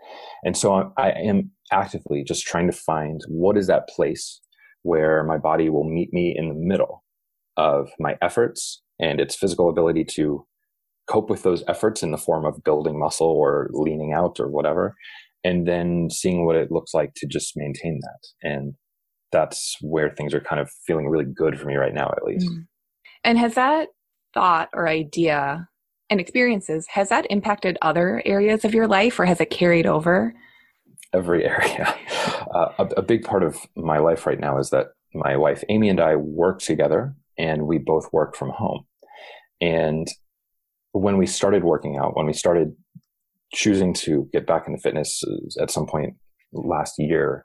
And 0.45 0.57
so 0.57 0.93
I, 0.97 1.11
I 1.11 1.11
am 1.11 1.51
actively 1.71 2.25
just 2.25 2.47
trying 2.47 2.67
to 2.71 2.77
find 2.77 3.21
what 3.29 3.57
is 3.57 3.67
that 3.67 3.89
place 3.89 4.41
where 4.83 5.23
my 5.25 5.39
body 5.39 5.69
will 5.71 5.89
meet 5.89 6.13
me 6.13 6.35
in 6.37 6.49
the 6.49 6.55
middle 6.55 7.05
of 7.57 7.91
my 7.99 8.17
efforts 8.23 8.83
and 8.99 9.21
its 9.21 9.37
physical 9.37 9.69
ability 9.69 10.05
to 10.05 10.47
cope 11.09 11.29
with 11.29 11.43
those 11.43 11.63
efforts 11.69 12.03
in 12.03 12.11
the 12.11 12.19
form 12.19 12.45
of 12.45 12.65
building 12.65 12.99
muscle 12.99 13.27
or 13.29 13.69
leaning 13.73 14.13
out 14.13 14.41
or 14.41 14.49
whatever 14.49 14.95
and 15.45 15.67
then 15.67 16.09
seeing 16.11 16.47
what 16.47 16.57
it 16.57 16.71
looks 16.71 16.95
like 16.95 17.13
to 17.15 17.27
just 17.27 17.53
maintain 17.57 18.01
that 18.03 18.49
and 18.49 18.75
that's 19.33 19.77
where 19.81 20.11
things 20.11 20.35
are 20.35 20.41
kind 20.41 20.61
of 20.61 20.71
feeling 20.87 21.09
really 21.09 21.25
good 21.25 21.59
for 21.59 21.67
me 21.67 21.77
right 21.77 21.95
now, 21.95 22.13
at 22.17 22.25
least. 22.25 22.49
Mm. 22.49 22.67
And 23.25 23.39
has 23.39 23.55
that 23.55 23.89
thought 24.35 24.69
or 24.73 24.89
idea 24.89 25.69
and 26.11 26.21
experiences, 26.21 26.87
has 26.89 27.09
that 27.09 27.27
impacted 27.31 27.79
other 27.83 28.23
areas 28.25 28.65
of 28.65 28.75
your 28.75 28.87
life 28.87 29.19
or 29.19 29.25
has 29.25 29.41
it 29.41 29.51
carried 29.51 29.87
over? 29.87 30.35
Every 31.13 31.45
area. 31.49 31.97
Uh, 32.55 32.69
a, 32.79 32.85
a 32.99 33.03
big 33.03 33.25
part 33.25 33.43
of 33.43 33.59
my 33.77 33.99
life 33.99 34.27
right 34.27 34.39
now 34.39 34.59
is 34.59 34.71
that 34.71 34.89
my 35.15 35.37
wife, 35.37 35.65
Amy, 35.69 35.89
and 35.89 36.01
I 36.01 36.17
work 36.17 36.61
together 36.61 37.15
and 37.39 37.67
we 37.67 37.79
both 37.79 38.13
work 38.13 38.37
from 38.37 38.51
home. 38.51 38.85
And 39.61 40.09
when 40.93 41.17
we 41.17 41.27
started 41.27 41.65
working 41.65 41.97
out, 41.97 42.17
when 42.17 42.27
we 42.27 42.33
started 42.33 42.75
choosing 43.55 43.95
to 43.95 44.29
get 44.33 44.47
back 44.47 44.67
into 44.67 44.81
fitness 44.81 45.23
uh, 45.25 45.63
at 45.63 45.71
some 45.71 45.87
point 45.87 46.15
last 46.53 46.95
year, 46.99 47.45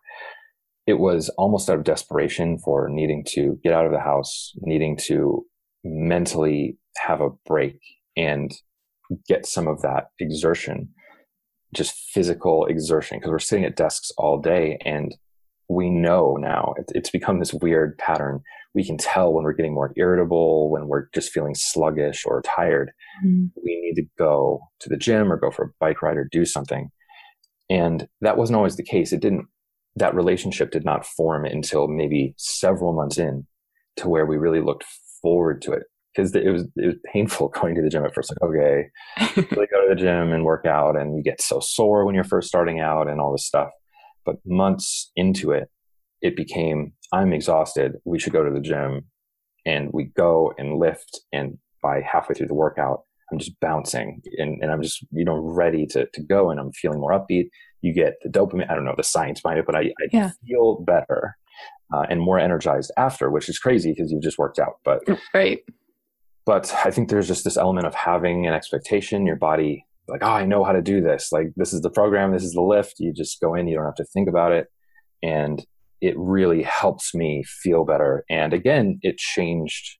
it 0.88 1.00
was 1.00 1.30
almost 1.38 1.70
out 1.70 1.78
of 1.78 1.84
desperation 1.84 2.58
for 2.58 2.88
needing 2.90 3.24
to 3.28 3.60
get 3.62 3.74
out 3.74 3.86
of 3.86 3.92
the 3.92 4.00
house, 4.00 4.54
needing 4.62 4.98
to 4.98 5.46
mentally 5.84 6.78
have 6.98 7.20
a 7.20 7.30
break 7.46 7.80
and 8.16 8.54
get 9.28 9.46
some 9.46 9.68
of 9.68 9.82
that 9.82 10.06
exertion, 10.20 10.90
just 11.76 11.94
physical 12.14 12.66
exertion, 12.66 13.20
because 13.20 13.32
we're 13.32 13.40
sitting 13.40 13.66
at 13.66 13.76
desks 13.76 14.12
all 14.18 14.40
day 14.40 14.78
and 14.86 15.14
we 15.70 15.90
know 15.90 16.38
now 16.40 16.74
it's 16.96 17.10
become 17.10 17.40
this 17.40 17.54
weird 17.54 17.98
pattern. 17.98 18.40
We 18.74 18.86
can 18.86 18.98
tell 18.98 19.34
when 19.34 19.44
we're 19.44 19.54
getting 19.54 19.74
more 19.74 19.92
irritable, 19.98 20.72
when 20.72 20.88
we're 20.88 21.10
just 21.14 21.32
feeling 21.32 21.56
sluggish 21.56 22.26
or 22.26 22.42
tired. 22.44 22.92
Mm. 23.26 23.52
We 23.62 23.82
need 23.82 24.02
to 24.02 24.08
go 24.18 24.62
to 24.80 24.90
the 24.90 24.96
gym 24.96 25.32
or 25.32 25.38
go 25.38 25.52
for 25.52 25.66
a 25.66 25.72
bike 25.82 26.02
ride 26.02 26.16
or 26.16 26.30
do 26.32 26.46
something. 26.46 26.90
And 27.70 28.08
that 28.22 28.38
wasn't 28.38 28.56
always 28.56 28.78
the 28.78 28.84
case. 28.84 29.12
It 29.12 29.20
didn't 29.20 29.48
that 30.00 30.16
relationship 30.16 30.72
did 30.72 30.86
not 30.86 31.06
form 31.06 31.46
until 31.46 31.88
maybe 31.88 32.34
several 32.38 32.94
months 32.94 33.18
in 33.18 33.46
to 33.98 34.08
where 34.08 34.26
we 34.26 34.38
really 34.38 34.62
looked 34.62 34.86
forward 35.22 35.62
to 35.64 35.74
it. 35.74 35.84
Because 36.16 36.34
it 36.36 36.50
was 36.50 36.64
it 36.76 36.88
was 36.88 36.96
painful 37.12 37.50
going 37.62 37.76
to 37.76 37.82
the 37.82 37.90
gym 37.90 38.04
at 38.04 38.14
first 38.14 38.32
like 38.32 38.50
okay 38.50 38.88
really 39.52 39.68
go 39.68 39.82
to 39.82 39.90
the 39.90 39.96
gym 39.96 40.32
and 40.32 40.46
work 40.46 40.66
out 40.66 41.00
and 41.00 41.16
you 41.16 41.22
get 41.22 41.42
so 41.42 41.60
sore 41.60 42.06
when 42.06 42.16
you're 42.16 42.24
first 42.24 42.48
starting 42.48 42.80
out 42.80 43.08
and 43.08 43.22
all 43.22 43.32
this 43.32 43.46
stuff. 43.46 43.70
But 44.26 44.38
months 44.46 45.12
into 45.16 45.52
it 45.52 45.70
it 46.22 46.36
became 46.36 46.94
i'm 47.14 47.34
exhausted. 47.34 47.98
We 48.06 48.20
should 48.20 48.34
go 48.34 48.44
to 48.44 48.54
the 48.54 48.62
gym. 48.62 49.06
And 49.66 49.90
we 49.92 50.06
go 50.06 50.54
and 50.58 50.78
lift 50.78 51.20
and 51.34 51.58
by 51.84 52.02
halfway 52.02 52.36
through 52.36 52.48
the 52.48 52.54
workout 52.54 53.02
i'm 53.32 53.38
just 53.38 53.60
bouncing 53.60 54.22
and, 54.38 54.62
and 54.62 54.72
i'm 54.72 54.82
just 54.82 55.06
you 55.12 55.26
know 55.26 55.36
ready 55.36 55.86
to, 55.86 56.08
to 56.14 56.22
go 56.22 56.50
and 56.50 56.60
i'm 56.60 56.72
feeling 56.72 57.00
more 57.00 57.12
upbeat 57.12 57.50
you 57.82 57.94
get 57.94 58.16
the 58.24 58.30
dopamine. 58.30 58.70
I 58.70 58.76
don't 58.76 58.86
know 58.86 58.96
the 58.96 59.04
science 59.04 59.42
behind 59.42 59.60
it, 59.60 59.66
but 59.66 59.76
I, 59.76 59.80
I 59.80 60.08
yeah. 60.12 60.32
feel 60.46 60.82
better 60.82 61.36
uh, 61.94 62.06
and 62.10 62.22
more 62.22 62.40
energized 62.40 62.92
after, 62.98 63.30
which 63.30 63.50
is 63.50 63.60
crazy 63.60 63.92
because 63.92 64.12
you've 64.12 64.24
just 64.24 64.38
worked 64.38 64.60
out. 64.60 64.80
But 64.84 65.06
mm, 65.06 65.20
right. 65.34 65.60
But 66.46 66.74
I 66.86 66.92
think 66.92 67.10
there's 67.10 67.28
just 67.28 67.44
this 67.44 67.58
element 67.58 67.88
of 67.88 67.94
having 67.94 68.48
an 68.48 68.54
expectation. 68.54 69.26
Your 69.26 69.36
body, 69.36 69.86
like, 70.08 70.24
oh, 70.24 70.28
I 70.28 70.46
know 70.46 70.64
how 70.64 70.72
to 70.72 70.82
do 70.82 71.02
this. 71.02 71.32
Like, 71.32 71.48
this 71.56 71.74
is 71.74 71.82
the 71.82 71.90
program. 71.90 72.32
This 72.32 72.44
is 72.44 72.54
the 72.54 72.62
lift. 72.62 72.96
You 73.00 73.14
just 73.14 73.40
go 73.42 73.54
in. 73.54 73.68
You 73.68 73.76
don't 73.76 73.86
have 73.86 73.96
to 73.96 74.06
think 74.06 74.30
about 74.30 74.52
it, 74.54 74.68
and 75.22 75.66
it 76.00 76.14
really 76.18 76.64
helps 76.64 77.14
me 77.14 77.44
feel 77.46 77.84
better. 77.84 78.24
And 78.30 78.54
again, 78.54 79.00
it 79.02 79.18
changed 79.18 79.98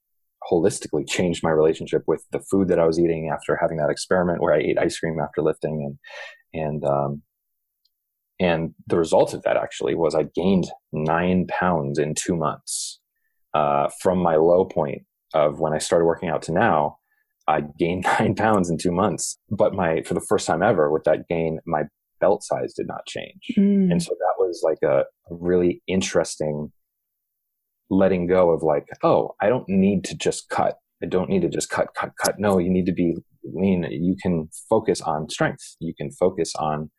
holistically 0.50 1.06
changed 1.06 1.42
my 1.42 1.50
relationship 1.50 2.02
with 2.06 2.24
the 2.32 2.40
food 2.40 2.68
that 2.68 2.78
I 2.78 2.86
was 2.86 2.98
eating 2.98 3.30
after 3.32 3.58
having 3.60 3.76
that 3.78 3.90
experiment 3.90 4.40
where 4.40 4.54
I 4.54 4.60
ate 4.60 4.78
ice 4.78 4.98
cream 4.98 5.18
after 5.20 5.42
lifting 5.42 5.84
and 5.84 5.98
and 6.54 6.84
um, 6.84 7.22
and 8.40 8.74
the 8.86 8.98
result 8.98 9.34
of 9.34 9.42
that 9.42 9.56
actually 9.56 9.94
was 9.94 10.14
I 10.14 10.24
gained 10.34 10.70
nine 10.92 11.46
pounds 11.48 11.98
in 11.98 12.14
two 12.14 12.36
months 12.36 13.00
uh, 13.54 13.88
from 14.00 14.18
my 14.18 14.36
low 14.36 14.64
point 14.64 15.02
of 15.34 15.60
when 15.60 15.72
I 15.72 15.78
started 15.78 16.04
working 16.04 16.28
out 16.28 16.42
to 16.42 16.52
now. 16.52 16.98
I 17.46 17.62
gained 17.78 18.04
nine 18.18 18.34
pounds 18.34 18.70
in 18.70 18.78
two 18.78 18.92
months, 18.92 19.38
but 19.50 19.74
my 19.74 20.02
for 20.02 20.14
the 20.14 20.24
first 20.28 20.46
time 20.46 20.62
ever 20.62 20.90
with 20.92 21.04
that 21.04 21.28
gain, 21.28 21.58
my 21.66 21.84
belt 22.20 22.42
size 22.42 22.74
did 22.74 22.86
not 22.86 23.06
change, 23.06 23.52
mm. 23.56 23.90
and 23.90 24.02
so 24.02 24.10
that 24.10 24.34
was 24.38 24.60
like 24.64 24.78
a, 24.82 25.00
a 25.30 25.34
really 25.34 25.82
interesting 25.86 26.72
letting 27.90 28.26
go 28.26 28.50
of 28.50 28.62
like, 28.62 28.86
oh, 29.02 29.34
I 29.40 29.48
don't 29.48 29.68
need 29.68 30.04
to 30.04 30.16
just 30.16 30.48
cut. 30.48 30.76
I 31.02 31.06
don't 31.06 31.30
need 31.30 31.42
to 31.42 31.48
just 31.48 31.70
cut, 31.70 31.94
cut, 31.94 32.12
cut. 32.22 32.38
No, 32.38 32.58
you 32.58 32.70
need 32.70 32.86
to 32.86 32.92
be 32.92 33.16
lean. 33.44 33.86
You 33.90 34.16
can 34.20 34.48
focus 34.68 35.00
on 35.00 35.28
strength. 35.30 35.76
You 35.80 35.94
can 35.96 36.10
focus 36.10 36.54
on 36.56 36.90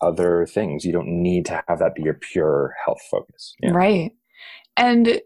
other 0.00 0.46
things. 0.46 0.84
You 0.84 0.92
don't 0.92 1.22
need 1.22 1.46
to 1.46 1.62
have 1.68 1.78
that 1.78 1.94
be 1.94 2.02
your 2.02 2.14
pure 2.14 2.74
health 2.84 3.00
focus. 3.10 3.54
Yeah. 3.60 3.70
Right. 3.70 4.12
And 4.76 5.20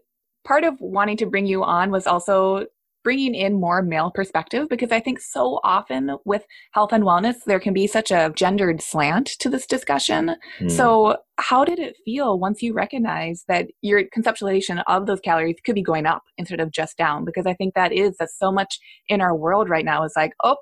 part 0.45 0.63
of 0.63 0.75
wanting 0.79 1.17
to 1.17 1.25
bring 1.25 1.45
you 1.45 1.63
on 1.63 1.91
was 1.91 2.07
also 2.07 2.65
bringing 3.03 3.35
in 3.35 3.59
more 3.59 3.81
male 3.81 4.11
perspective 4.11 4.67
because 4.69 4.91
I 4.91 4.99
think 4.99 5.19
so 5.19 5.59
often 5.63 6.15
with 6.25 6.45
health 6.71 6.93
and 6.93 7.03
wellness, 7.03 7.43
there 7.45 7.59
can 7.59 7.73
be 7.73 7.85
such 7.85 8.11
a 8.11 8.31
gendered 8.35 8.81
slant 8.81 9.27
to 9.39 9.49
this 9.49 9.65
discussion. 9.65 10.35
Mm. 10.59 10.71
So, 10.71 11.17
how 11.37 11.65
did 11.65 11.79
it 11.79 11.97
feel 12.05 12.39
once 12.39 12.61
you 12.61 12.73
recognized 12.73 13.45
that 13.47 13.67
your 13.81 14.03
conceptualization 14.03 14.83
of 14.87 15.05
those 15.05 15.19
calories 15.19 15.57
could 15.65 15.75
be 15.75 15.83
going 15.83 16.05
up 16.05 16.23
instead 16.37 16.59
of 16.59 16.71
just 16.71 16.97
down? 16.97 17.25
Because 17.25 17.45
I 17.45 17.53
think 17.53 17.73
that 17.73 17.91
is 17.91 18.15
that 18.17 18.29
so 18.29 18.51
much 18.51 18.79
in 19.07 19.19
our 19.19 19.35
world 19.35 19.67
right 19.67 19.85
now 19.85 20.03
is 20.03 20.13
like, 20.15 20.31
oh, 20.43 20.57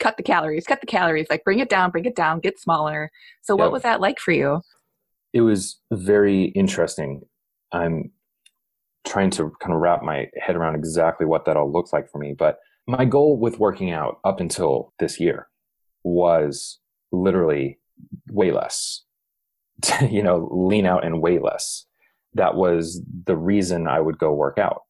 cut 0.00 0.16
the 0.16 0.22
calories, 0.22 0.64
cut 0.64 0.80
the 0.80 0.86
calories, 0.86 1.26
like 1.30 1.44
bring 1.44 1.58
it 1.58 1.68
down, 1.68 1.90
bring 1.90 2.04
it 2.04 2.16
down, 2.16 2.40
get 2.40 2.58
smaller. 2.58 3.10
So, 3.42 3.56
what 3.56 3.72
was 3.72 3.82
that 3.82 4.00
like 4.00 4.18
for 4.18 4.32
you? 4.32 4.62
It 5.32 5.40
was 5.42 5.80
very 5.92 6.44
interesting. 6.44 7.22
I'm 7.72 8.12
trying 9.06 9.30
to 9.30 9.52
kind 9.60 9.74
of 9.74 9.80
wrap 9.80 10.02
my 10.02 10.28
head 10.36 10.56
around 10.56 10.74
exactly 10.74 11.26
what 11.26 11.44
that 11.44 11.56
all 11.56 11.70
looks 11.70 11.92
like 11.92 12.10
for 12.10 12.18
me. 12.18 12.34
But 12.36 12.58
my 12.86 13.04
goal 13.04 13.38
with 13.38 13.58
working 13.58 13.90
out 13.90 14.18
up 14.24 14.40
until 14.40 14.92
this 14.98 15.18
year 15.20 15.48
was 16.02 16.78
literally 17.12 17.78
way 18.30 18.52
less. 18.52 19.02
you 20.08 20.22
know, 20.22 20.48
lean 20.50 20.86
out 20.86 21.04
and 21.04 21.20
weigh 21.20 21.38
less. 21.38 21.86
That 22.34 22.54
was 22.54 23.02
the 23.26 23.36
reason 23.36 23.86
I 23.86 24.00
would 24.00 24.18
go 24.18 24.32
work 24.32 24.58
out. 24.58 24.82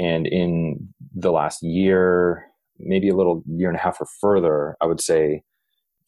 And 0.00 0.26
in 0.26 0.88
the 1.14 1.32
last 1.32 1.62
year, 1.62 2.46
maybe 2.78 3.08
a 3.08 3.16
little 3.16 3.42
year 3.46 3.68
and 3.68 3.78
a 3.78 3.80
half 3.80 4.00
or 4.00 4.06
further, 4.20 4.76
I 4.80 4.86
would 4.86 5.00
say 5.00 5.42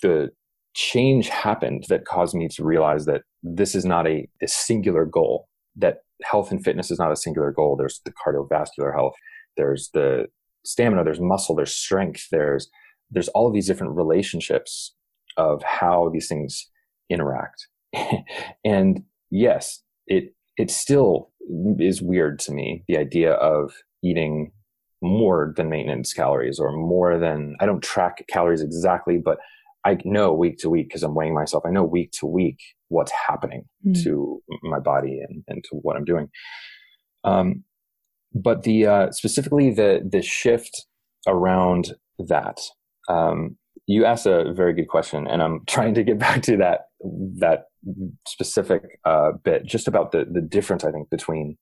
the 0.02 0.30
change 0.74 1.28
happened 1.28 1.84
that 1.88 2.04
caused 2.04 2.34
me 2.34 2.48
to 2.48 2.64
realize 2.64 3.06
that 3.06 3.22
this 3.42 3.74
is 3.74 3.84
not 3.84 4.06
a, 4.06 4.28
a 4.42 4.48
singular 4.48 5.04
goal, 5.04 5.48
that 5.76 5.98
health 6.22 6.50
and 6.50 6.62
fitness 6.62 6.90
is 6.90 6.98
not 6.98 7.12
a 7.12 7.16
singular 7.16 7.50
goal. 7.50 7.76
There's 7.76 8.00
the 8.04 8.12
cardiovascular 8.12 8.94
health, 8.94 9.14
there's 9.56 9.90
the 9.94 10.26
stamina, 10.64 11.04
there's 11.04 11.20
muscle, 11.20 11.54
there's 11.54 11.74
strength, 11.74 12.26
there's 12.30 12.68
there's 13.10 13.28
all 13.28 13.48
of 13.48 13.52
these 13.52 13.66
different 13.66 13.96
relationships 13.96 14.94
of 15.36 15.62
how 15.64 16.10
these 16.12 16.28
things 16.28 16.70
interact. 17.08 17.66
and 18.64 19.02
yes, 19.30 19.82
it 20.06 20.34
it 20.56 20.70
still 20.70 21.30
is 21.78 22.02
weird 22.02 22.38
to 22.38 22.52
me 22.52 22.84
the 22.86 22.96
idea 22.96 23.32
of 23.32 23.72
eating 24.04 24.52
more 25.02 25.52
than 25.56 25.70
maintenance 25.70 26.12
calories 26.12 26.58
or 26.58 26.72
more 26.72 27.18
than 27.18 27.56
I 27.60 27.66
don't 27.66 27.82
track 27.82 28.24
calories 28.28 28.62
exactly, 28.62 29.18
but 29.18 29.38
I 29.84 29.98
know 30.04 30.32
week 30.32 30.58
to 30.58 30.70
week 30.70 30.88
because 30.88 31.02
I'm 31.02 31.14
weighing 31.14 31.34
myself. 31.34 31.64
I 31.66 31.70
know 31.70 31.84
week 31.84 32.12
to 32.20 32.26
week 32.26 32.58
what's 32.88 33.12
happening 33.28 33.64
mm. 33.86 34.02
to 34.02 34.42
my 34.62 34.78
body 34.78 35.20
and, 35.26 35.42
and 35.48 35.64
to 35.64 35.76
what 35.76 35.96
I'm 35.96 36.04
doing. 36.04 36.28
Um, 37.24 37.64
but 38.34 38.62
the 38.62 38.86
uh, 38.86 39.10
specifically 39.10 39.70
the 39.70 40.06
the 40.08 40.22
shift 40.22 40.86
around 41.26 41.94
that. 42.18 42.60
Um, 43.08 43.56
you 43.86 44.04
asked 44.04 44.26
a 44.26 44.52
very 44.52 44.72
good 44.72 44.88
question, 44.88 45.26
and 45.26 45.42
I'm 45.42 45.60
trying 45.66 45.94
to 45.94 46.04
get 46.04 46.18
back 46.18 46.42
to 46.42 46.56
that 46.58 46.82
that 47.38 47.64
specific 48.26 48.82
uh, 49.04 49.32
bit, 49.42 49.64
just 49.64 49.88
about 49.88 50.12
the 50.12 50.26
the 50.30 50.40
difference 50.40 50.84
I 50.84 50.92
think 50.92 51.10
between 51.10 51.56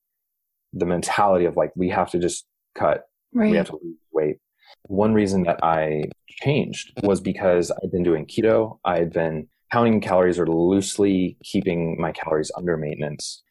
the 0.73 0.87
mentality 0.87 1.47
of 1.47 1.57
like 1.57 1.73
we 1.76 1.88
have 1.88 2.11
to 2.11 2.18
just 2.18 2.45
cut, 2.76 3.04
right. 3.33 3.51
we 3.51 3.57
have 3.57 3.67
to 3.67 3.79
lose 3.83 3.97
weight. 4.13 4.37
One 4.85 5.15
reason 5.15 5.43
that 5.45 5.59
I 5.63 6.05
changed 6.29 6.93
was 7.03 7.21
because 7.21 7.71
I'd 7.71 7.91
been 7.91 8.03
doing 8.03 8.27
keto. 8.27 8.79
I 8.85 8.99
had 8.99 9.13
been 9.13 9.49
counting 9.73 10.01
calories 10.01 10.39
or 10.39 10.47
loosely 10.47 11.37
keeping 11.43 12.01
my 12.01 12.13
calories 12.13 12.51
under 12.57 12.77
maintenance. 12.77 13.43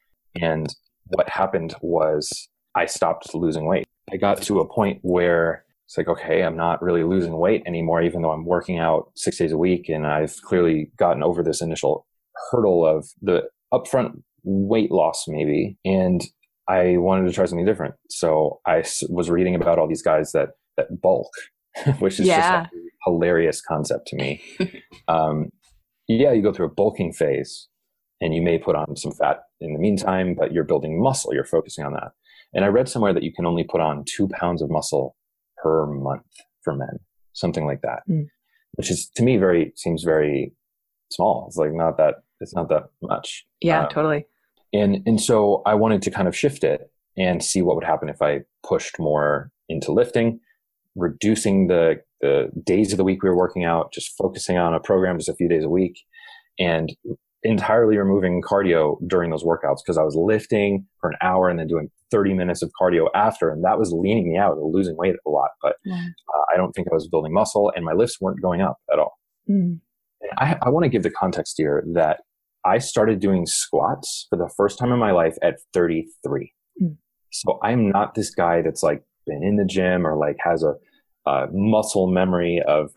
And 0.41 0.67
what 1.07 1.29
happened 1.29 1.75
was 1.81 2.47
I 2.75 2.85
stopped 2.85 3.33
losing 3.33 3.65
weight. 3.65 3.85
I 4.11 4.17
got 4.17 4.41
to 4.43 4.59
a 4.59 4.67
point 4.67 4.99
where 5.01 5.65
it's 5.85 5.97
like, 5.97 6.07
okay, 6.07 6.43
I'm 6.43 6.57
not 6.57 6.81
really 6.81 7.03
losing 7.03 7.37
weight 7.37 7.63
anymore, 7.65 8.01
even 8.01 8.21
though 8.21 8.31
I'm 8.31 8.45
working 8.45 8.77
out 8.77 9.11
six 9.15 9.37
days 9.37 9.51
a 9.51 9.57
week. 9.57 9.89
And 9.89 10.05
I've 10.05 10.35
clearly 10.43 10.91
gotten 10.97 11.23
over 11.23 11.43
this 11.43 11.61
initial 11.61 12.05
hurdle 12.51 12.85
of 12.85 13.07
the 13.21 13.43
upfront 13.73 14.21
weight 14.43 14.91
loss, 14.91 15.25
maybe. 15.27 15.77
And 15.85 16.21
I 16.69 16.97
wanted 16.97 17.27
to 17.27 17.33
try 17.33 17.45
something 17.45 17.65
different. 17.65 17.95
So 18.09 18.59
I 18.65 18.83
was 19.09 19.29
reading 19.29 19.55
about 19.55 19.79
all 19.79 19.87
these 19.87 20.01
guys 20.01 20.31
that, 20.33 20.49
that 20.75 21.01
bulk, 21.01 21.31
which 21.99 22.19
is 22.19 22.27
yeah. 22.27 22.63
just 22.63 22.73
a 22.73 22.77
hilarious 23.05 23.61
concept 23.61 24.07
to 24.07 24.15
me. 24.15 24.41
um, 25.07 25.49
yeah, 26.07 26.31
you 26.31 26.41
go 26.41 26.53
through 26.53 26.67
a 26.67 26.73
bulking 26.73 27.13
phase 27.13 27.67
and 28.21 28.33
you 28.33 28.41
may 28.41 28.57
put 28.57 28.75
on 28.75 28.95
some 28.95 29.11
fat 29.11 29.41
in 29.59 29.73
the 29.73 29.79
meantime, 29.79 30.35
but 30.37 30.51
you're 30.51 30.63
building 30.63 31.01
muscle. 31.01 31.33
You're 31.33 31.45
focusing 31.45 31.85
on 31.85 31.93
that. 31.93 32.11
And 32.53 32.63
I 32.63 32.69
read 32.69 32.89
somewhere 32.89 33.13
that 33.13 33.23
you 33.23 33.33
can 33.33 33.45
only 33.45 33.63
put 33.63 33.81
on 33.81 34.03
two 34.07 34.27
pounds 34.27 34.61
of 34.61 34.69
muscle 34.69 35.15
per 35.57 35.85
month 35.85 36.23
for 36.63 36.75
men, 36.75 36.99
something 37.33 37.65
like 37.65 37.81
that, 37.81 37.99
mm. 38.09 38.25
which 38.73 38.89
is 38.89 39.09
to 39.15 39.23
me 39.23 39.37
very 39.37 39.73
seems 39.75 40.03
very 40.03 40.53
small. 41.11 41.45
It's 41.47 41.57
like 41.57 41.73
not 41.73 41.97
that 41.97 42.15
it's 42.39 42.55
not 42.55 42.69
that 42.69 42.85
much. 43.01 43.45
Yeah, 43.61 43.83
um, 43.83 43.89
totally. 43.89 44.25
And 44.73 45.01
and 45.05 45.19
so 45.21 45.61
I 45.65 45.75
wanted 45.75 46.01
to 46.03 46.11
kind 46.11 46.27
of 46.27 46.35
shift 46.35 46.63
it 46.63 46.91
and 47.17 47.43
see 47.43 47.61
what 47.61 47.75
would 47.75 47.85
happen 47.85 48.09
if 48.09 48.21
I 48.21 48.41
pushed 48.65 48.99
more 48.99 49.51
into 49.69 49.91
lifting, 49.91 50.39
reducing 50.95 51.67
the 51.67 52.01
the 52.21 52.49
days 52.63 52.91
of 52.91 52.97
the 52.97 53.03
week 53.03 53.21
we 53.21 53.29
were 53.29 53.37
working 53.37 53.63
out, 53.63 53.93
just 53.93 54.15
focusing 54.17 54.57
on 54.57 54.73
a 54.73 54.79
program 54.79 55.17
just 55.17 55.29
a 55.29 55.35
few 55.35 55.47
days 55.47 55.63
a 55.63 55.69
week, 55.69 55.99
and 56.59 56.95
entirely 57.43 57.97
removing 57.97 58.41
cardio 58.41 58.97
during 59.07 59.29
those 59.29 59.43
workouts 59.43 59.77
because 59.85 59.97
I 59.97 60.03
was 60.03 60.15
lifting 60.15 60.85
for 60.99 61.11
an 61.11 61.17
hour 61.21 61.49
and 61.49 61.59
then 61.59 61.67
doing 61.67 61.89
30 62.09 62.33
minutes 62.33 62.61
of 62.61 62.71
cardio 62.79 63.07
after, 63.13 63.49
and 63.51 63.63
that 63.63 63.77
was 63.77 63.91
leaning 63.91 64.31
me 64.31 64.37
out, 64.37 64.57
losing 64.57 64.97
weight 64.97 65.15
a 65.25 65.29
lot. 65.29 65.49
But 65.61 65.75
yeah. 65.85 65.95
uh, 65.95 66.53
I 66.53 66.57
don't 66.57 66.71
think 66.71 66.87
I 66.91 66.95
was 66.95 67.07
building 67.07 67.33
muscle, 67.33 67.71
and 67.75 67.85
my 67.85 67.93
lifts 67.93 68.19
weren't 68.19 68.41
going 68.41 68.61
up 68.61 68.77
at 68.91 68.99
all. 68.99 69.13
Mm. 69.49 69.79
I, 70.37 70.57
I 70.61 70.69
want 70.69 70.83
to 70.83 70.89
give 70.89 71.03
the 71.03 71.11
context 71.11 71.55
here 71.57 71.83
that 71.93 72.21
I 72.67 72.79
started 72.79 73.21
doing 73.21 73.45
squats 73.45 74.27
for 74.29 74.37
the 74.37 74.49
first 74.57 74.77
time 74.77 74.91
in 74.91 74.99
my 74.99 75.11
life 75.11 75.37
at 75.41 75.59
33. 75.73 76.53
Mm. 76.81 76.97
So 77.31 77.59
I'm 77.63 77.89
not 77.89 78.13
this 78.13 78.29
guy 78.29 78.61
that's 78.61 78.83
like 78.83 79.03
been 79.25 79.41
in 79.41 79.55
the 79.55 79.65
gym 79.65 80.05
or 80.05 80.17
like 80.17 80.35
has 80.43 80.63
a, 80.63 80.75
a 81.29 81.47
muscle 81.51 82.07
memory 82.07 82.61
of 82.67 82.91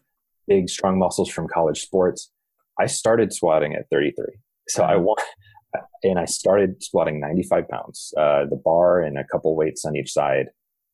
big, 0.49 0.69
strong 0.69 0.99
muscles 0.99 1.31
from 1.31 1.47
college 1.47 1.81
sports. 1.81 2.33
I 2.81 2.87
started 2.87 3.33
squatting 3.33 3.75
at 3.75 3.89
33. 3.91 4.25
So 4.69 4.83
I 4.83 4.97
want, 4.97 5.21
and 6.03 6.19
I 6.19 6.25
started 6.25 6.83
squatting 6.83 7.21
95 7.21 7.69
pounds, 7.69 8.13
uh, 8.19 8.47
the 8.51 8.61
bar 8.65 9.01
and 9.03 9.19
a 9.19 9.25
couple 9.31 9.55
weights 9.55 9.85
on 9.85 9.95
each 9.95 10.13
side, 10.13 10.47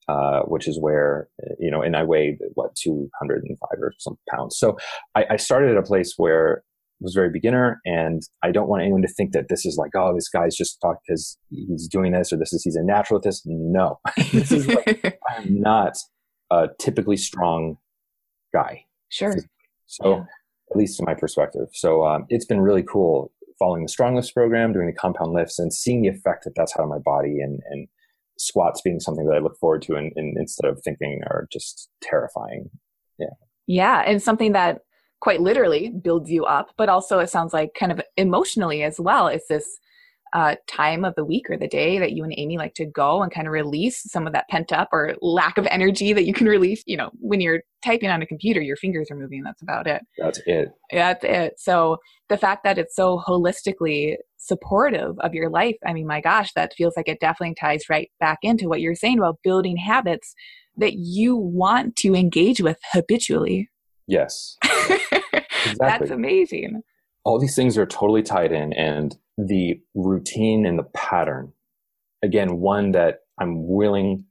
uh, 0.06 0.40
which 0.42 0.68
is 0.68 0.78
where, 0.78 1.28
you 1.58 1.70
know, 1.70 1.80
and 1.80 1.96
I 1.96 2.02
weighed 2.02 2.38
what, 2.54 2.74
205 2.74 3.58
or 3.80 3.94
some 3.98 4.18
pounds. 4.30 4.58
So 4.58 4.76
I, 5.14 5.24
I 5.30 5.36
started 5.36 5.70
at 5.70 5.78
a 5.78 5.82
place 5.82 6.14
where 6.18 6.62
was 7.00 7.14
very 7.14 7.30
beginner 7.30 7.80
and 7.85 8.22
I 8.42 8.52
don't 8.52 8.68
want 8.68 8.82
anyone 8.82 9.02
to 9.02 9.09
think 9.09 9.32
that 9.32 9.48
this 9.48 9.66
is 9.66 9.76
like, 9.76 9.90
oh, 9.94 10.14
this 10.14 10.28
guy's 10.28 10.56
just 10.56 10.80
talk 10.80 10.96
because 11.06 11.37
he's 11.50 11.88
doing 11.88 12.12
this 12.12 12.32
or 12.32 12.37
this 12.37 12.52
is, 12.52 12.62
he's 12.62 12.76
a 12.76 12.82
natural 12.82 13.18
at 13.18 13.24
this. 13.24 13.42
No, 13.44 14.00
this 14.32 14.50
is 14.50 14.66
like, 14.66 15.18
I'm 15.28 15.61
not 15.61 15.96
a 16.50 16.68
typically 16.78 17.16
strong 17.16 17.76
guy. 18.52 18.85
Sure. 19.11 19.35
So 19.87 20.16
yeah 20.16 20.24
at 20.70 20.76
least 20.76 20.98
in 20.98 21.06
my 21.06 21.14
perspective. 21.14 21.68
So 21.72 22.04
um, 22.04 22.26
it's 22.28 22.44
been 22.44 22.61
really 22.61 22.82
cool 22.82 23.32
following 23.59 23.85
the 23.85 23.92
StrongLifts 23.92 24.35
program, 24.35 24.72
doing 24.72 24.87
the 24.87 24.92
compound 24.92 25.32
lifts, 25.32 25.59
and 25.59 25.72
seeing 25.72 26.02
the 26.02 26.09
effect 26.09 26.44
that 26.44 26.52
that's 26.56 26.72
had 26.74 26.82
on 26.82 26.88
my 26.88 26.98
body, 26.98 27.38
and 27.40 27.61
and 27.70 27.88
squats 28.38 28.82
being 28.82 29.00
something 29.00 29.26
that 29.26 29.37
I 29.37 29.38
look 29.38 29.56
forward 29.59 29.82
to, 29.82 29.94
and, 29.94 30.12
and 30.16 30.37
instead 30.37 30.68
of 30.68 30.80
thinking 30.85 31.20
are 31.28 31.46
just 31.52 31.88
terrifying. 32.02 32.70
Yeah. 33.18 33.35
Yeah, 33.66 34.02
and 34.06 34.22
something 34.22 34.52
that 34.52 34.82
quite 35.20 35.40
literally 35.40 35.90
builds 35.90 36.31
you 36.31 36.44
up, 36.44 36.70
but 36.76 36.88
also 36.88 37.18
it 37.18 37.31
sounds 37.31 37.52
like 37.52 37.70
kind 37.79 37.92
of 37.92 38.00
emotionally 38.16 38.83
as 38.83 39.00
well. 39.00 39.29
It's 39.29 39.48
this 39.48 39.79
uh, 40.33 40.57
time 40.66 41.05
of 41.05 41.14
the 41.14 41.24
week 41.24 41.48
or 41.48 41.57
the 41.57 41.68
day 41.68 41.98
that 41.98 42.12
you 42.12 42.22
and 42.22 42.35
Amy 42.37 42.59
like 42.59 42.74
to 42.74 42.85
go 42.85 43.22
and 43.22 43.33
kind 43.33 43.46
of 43.46 43.52
release 43.52 44.02
some 44.11 44.26
of 44.26 44.33
that 44.33 44.48
pent 44.48 44.72
up 44.72 44.88
or 44.92 45.14
lack 45.22 45.57
of 45.57 45.66
energy 45.70 46.12
that 46.12 46.26
you 46.26 46.35
can 46.35 46.46
release. 46.46 46.83
You 46.87 46.96
know, 46.96 47.11
when 47.20 47.40
you're 47.40 47.62
typing 47.85 48.11
on 48.11 48.22
a 48.22 48.26
computer, 48.26 48.61
your 48.61 48.76
fingers 48.76 49.11
are 49.11 49.16
moving. 49.16 49.42
That's 49.42 49.62
about 49.62 49.87
it. 49.87 50.02
That's 50.18 50.40
it. 50.46 50.68
Yeah, 50.92 51.12
that's 51.12 51.24
it. 51.24 51.55
So 51.59 51.98
the 52.29 52.37
fact 52.37 52.64
that 52.64 52.76
it's 52.76 52.94
so 52.94 53.22
holistically 53.26 54.16
supportive 54.37 55.18
of 55.20 55.33
your 55.33 55.48
life, 55.48 55.76
I 55.87 55.92
mean, 55.92 56.07
my 56.07 56.20
gosh, 56.20 56.52
that 56.55 56.74
feels 56.74 56.96
like 56.96 57.09
it 57.09 57.20
definitely 57.20 57.55
ties 57.55 57.88
right 57.88 58.11
back 58.20 58.38
into 58.42 58.68
what 58.68 58.81
you're 58.81 58.94
saying 58.94 59.18
about 59.18 59.38
building 59.42 59.76
habits 59.76 60.35
that 60.76 60.94
you 60.94 61.37
want 61.37 61.96
to 61.96 62.14
engage 62.14 62.61
with 62.61 62.79
habitually. 62.92 63.70
Yes. 64.07 64.59
Exactly. 65.70 66.09
That's 66.09 66.11
amazing. 66.11 66.83
All 67.24 67.38
these 67.38 67.57
things 67.57 67.76
are 67.76 67.87
totally 67.87 68.22
tied 68.22 68.52
in 68.52 68.72
and 68.72 69.16
the 69.37 69.81
routine 69.94 70.64
and 70.66 70.79
the 70.79 70.88
pattern. 70.94 71.52
Again, 72.22 72.59
one 72.59 72.92
that 72.92 73.18
I'm 73.40 73.68
willing 73.68 74.24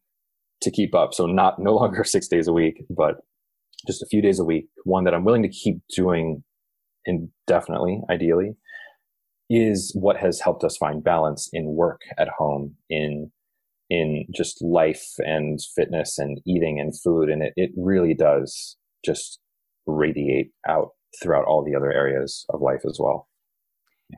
to 0.62 0.71
keep 0.71 0.95
up. 0.95 1.13
So 1.13 1.26
not 1.26 1.60
no 1.60 1.74
longer 1.76 2.04
six 2.04 2.28
days 2.28 2.48
a 2.48 2.54
week, 2.54 2.84
but 2.89 3.17
just 3.88 4.02
a 4.02 4.08
few 4.08 4.21
days 4.21 4.39
a 4.39 4.45
week. 4.45 4.67
One 4.84 5.04
that 5.04 5.13
I'm 5.13 5.26
willing 5.26 5.43
to 5.43 5.50
keep 5.50 5.78
doing 5.95 6.43
indefinitely, 7.06 8.02
ideally, 8.10 8.56
is 9.50 9.95
what 10.00 10.17
has 10.17 10.39
helped 10.41 10.63
us 10.63 10.78
find 10.78 11.04
balance 11.04 11.50
in 11.54 11.76
work, 11.76 12.02
at 12.17 12.30
home, 12.38 12.76
in 12.89 13.32
in 13.91 14.26
just 14.34 14.63
life 14.63 15.13
and 15.19 15.60
fitness 15.76 16.17
and 16.17 16.41
eating 16.48 16.80
and 16.80 17.00
food. 17.00 17.30
And 17.30 17.43
it, 17.43 17.54
it 17.56 17.69
really 17.78 18.15
does 18.15 18.78
just 19.06 19.39
radiate 19.86 20.50
out 20.67 20.89
throughout 21.21 21.45
all 21.45 21.63
the 21.63 21.75
other 21.75 21.91
areas 21.91 22.45
of 22.49 22.62
life 22.62 22.82
as 22.86 22.97
well. 22.99 23.28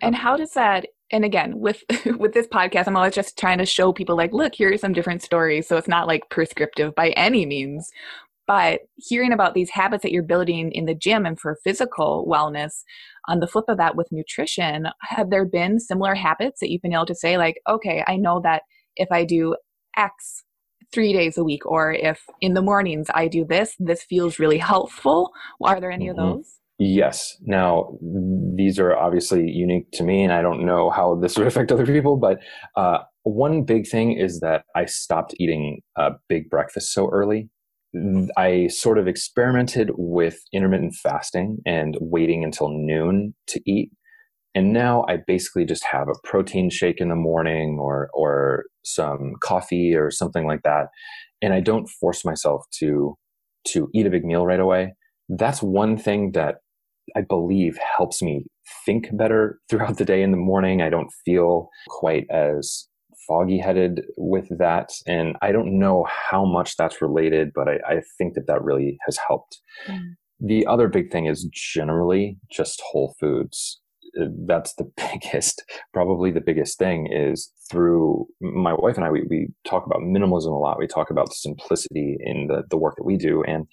And 0.02 0.16
how 0.16 0.36
does 0.36 0.52
that 0.54 0.86
and 1.12 1.24
again 1.24 1.60
with 1.60 1.84
with 2.18 2.34
this 2.34 2.48
podcast 2.48 2.88
i'm 2.88 2.98
always 2.98 3.16
just 3.16 3.38
trying 3.38 3.58
to 3.58 3.66
show 3.66 3.94
people 3.94 4.16
like 4.16 4.34
look 4.34 4.54
here 4.56 4.72
are 4.72 4.78
some 4.78 4.94
different 4.94 5.22
stories 5.22 5.68
so 5.68 5.78
it's 5.78 5.88
not 5.88 6.08
like 6.08 6.30
prescriptive 6.30 6.94
by 6.96 7.10
any 7.12 7.46
means 7.46 7.90
but 8.46 8.82
hearing 8.96 9.34
about 9.34 9.54
these 9.54 9.70
habits 9.70 10.04
that 10.04 10.12
you're 10.12 10.24
building 10.24 10.72
in 10.72 10.86
the 10.86 10.96
gym 10.96 11.26
and 11.26 11.40
for 11.40 11.58
physical 11.64 12.26
wellness 12.30 12.84
on 13.28 13.40
the 13.40 13.48
flip 13.48 13.66
of 13.68 13.78
that 13.78 13.96
with 13.96 14.08
nutrition 14.12 14.88
have 15.02 15.30
there 15.30 15.46
been 15.46 15.80
similar 15.80 16.16
habits 16.16 16.60
that 16.60 16.72
you've 16.72 16.82
been 16.82 16.94
able 16.94 17.06
to 17.06 17.16
say 17.16 17.38
like 17.38 17.60
okay 17.70 18.04
i 18.08 18.16
know 18.16 18.42
that 18.42 18.64
if 18.96 19.10
i 19.12 19.24
do 19.24 19.56
x 19.96 20.44
three 20.94 21.12
days 21.12 21.38
a 21.38 21.44
week 21.44 21.66
or 21.66 21.92
if 21.92 22.24
in 22.42 22.54
the 22.54 22.62
mornings 22.62 23.08
i 23.14 23.28
do 23.28 23.46
this 23.46 23.76
this 23.80 24.04
feels 24.04 24.40
really 24.40 24.58
helpful 24.58 25.32
are 25.64 25.80
there 25.80 25.92
any 25.92 26.08
mm-hmm. 26.08 26.20
of 26.20 26.36
those 26.38 26.60
Yes. 26.80 27.36
Now, 27.42 27.98
these 28.02 28.78
are 28.78 28.96
obviously 28.96 29.50
unique 29.50 29.90
to 29.94 30.04
me, 30.04 30.24
and 30.24 30.32
I 30.32 30.44
don't 30.44 30.64
know 30.66 30.92
how 30.92 31.16
this 31.16 31.38
would 31.38 31.48
affect 31.52 31.72
other 31.72 31.86
people. 31.86 32.18
But 32.18 32.40
uh, 32.76 33.00
one 33.24 33.64
big 33.64 33.88
thing 33.88 34.14
is 34.14 34.40
that 34.42 34.64
I 34.76 34.86
stopped 34.86 35.34
eating 35.40 35.82
a 35.96 36.12
big 36.30 36.50
breakfast 36.50 36.94
so 36.94 37.10
early. 37.10 37.50
I 38.38 38.68
sort 38.68 39.00
of 39.00 39.08
experimented 39.08 39.92
with 39.96 40.40
intermittent 40.54 40.94
fasting 40.96 41.60
and 41.66 41.98
waiting 42.00 42.44
until 42.44 42.70
noon 42.70 43.34
to 43.48 43.62
eat. 43.66 43.92
And 44.54 44.72
now 44.72 45.06
I 45.08 45.18
basically 45.26 45.66
just 45.66 45.84
have 45.86 46.08
a 46.08 46.28
protein 46.28 46.70
shake 46.70 47.00
in 47.00 47.10
the 47.10 47.16
morning 47.16 47.78
or 47.80 48.10
or 48.14 48.66
some 48.84 49.34
coffee 49.42 49.96
or 49.96 50.12
something 50.12 50.46
like 50.46 50.62
that. 50.64 50.88
And 51.42 51.54
I 51.54 51.60
don't 51.60 51.90
force 51.90 52.24
myself 52.24 52.66
to 52.80 53.16
to 53.70 53.90
eat 53.96 54.06
a 54.06 54.12
big 54.12 54.26
meal 54.26 54.46
right 54.46 54.60
away. 54.60 54.94
That's 55.30 55.62
one 55.64 55.98
thing 55.98 56.32
that 56.34 56.58
I 57.16 57.22
believe 57.22 57.78
helps 57.98 58.22
me 58.22 58.46
think 58.86 59.10
better 59.14 59.60
throughout 59.70 59.98
the 59.98 60.06
day 60.06 60.22
in 60.22 60.32
the 60.32 60.38
morning. 60.38 60.82
I 60.82 60.90
don't 60.90 61.12
feel 61.26 61.70
quite 61.90 62.26
as 62.30 62.88
foggy 63.28 63.58
headed 63.58 64.02
with 64.18 64.48
that. 64.58 64.90
And 65.06 65.36
I 65.42 65.52
don't 65.52 65.78
know 65.78 66.08
how 66.10 66.46
much 66.46 66.78
that's 66.78 67.02
related, 67.02 67.52
but 67.54 67.68
I, 67.68 67.76
I 67.88 68.02
think 68.18 68.36
that 68.36 68.48
that 68.48 68.64
really 68.64 68.98
has 69.06 69.18
helped. 69.28 69.60
Mm. 69.88 70.16
The 70.40 70.66
other 70.66 70.88
big 70.88 71.12
thing 71.12 71.26
is 71.26 71.50
generally 71.52 72.38
just 72.52 72.82
whole 72.90 73.16
foods. 73.20 73.82
Uh, 74.20 74.28
that's 74.46 74.74
the 74.76 74.90
biggest, 75.12 75.64
probably 75.94 76.32
the 76.32 76.42
biggest 76.42 76.78
thing 76.78 77.12
is 77.12 77.52
through 77.70 78.26
my 78.40 78.74
wife 78.74 78.96
and 78.96 79.06
I, 79.06 79.12
we, 79.12 79.24
we 79.30 79.50
talk 79.66 79.86
about 79.86 80.02
minimalism 80.02 80.54
a 80.54 80.60
lot. 80.60 80.80
We 80.80 80.88
talk 80.88 81.10
about 81.10 81.34
simplicity 81.34 82.18
in 82.22 82.48
the, 82.48 82.64
the 82.70 82.78
work 82.78 82.96
that 82.98 83.06
we 83.06 83.18
do. 83.18 83.44
And 83.44 83.66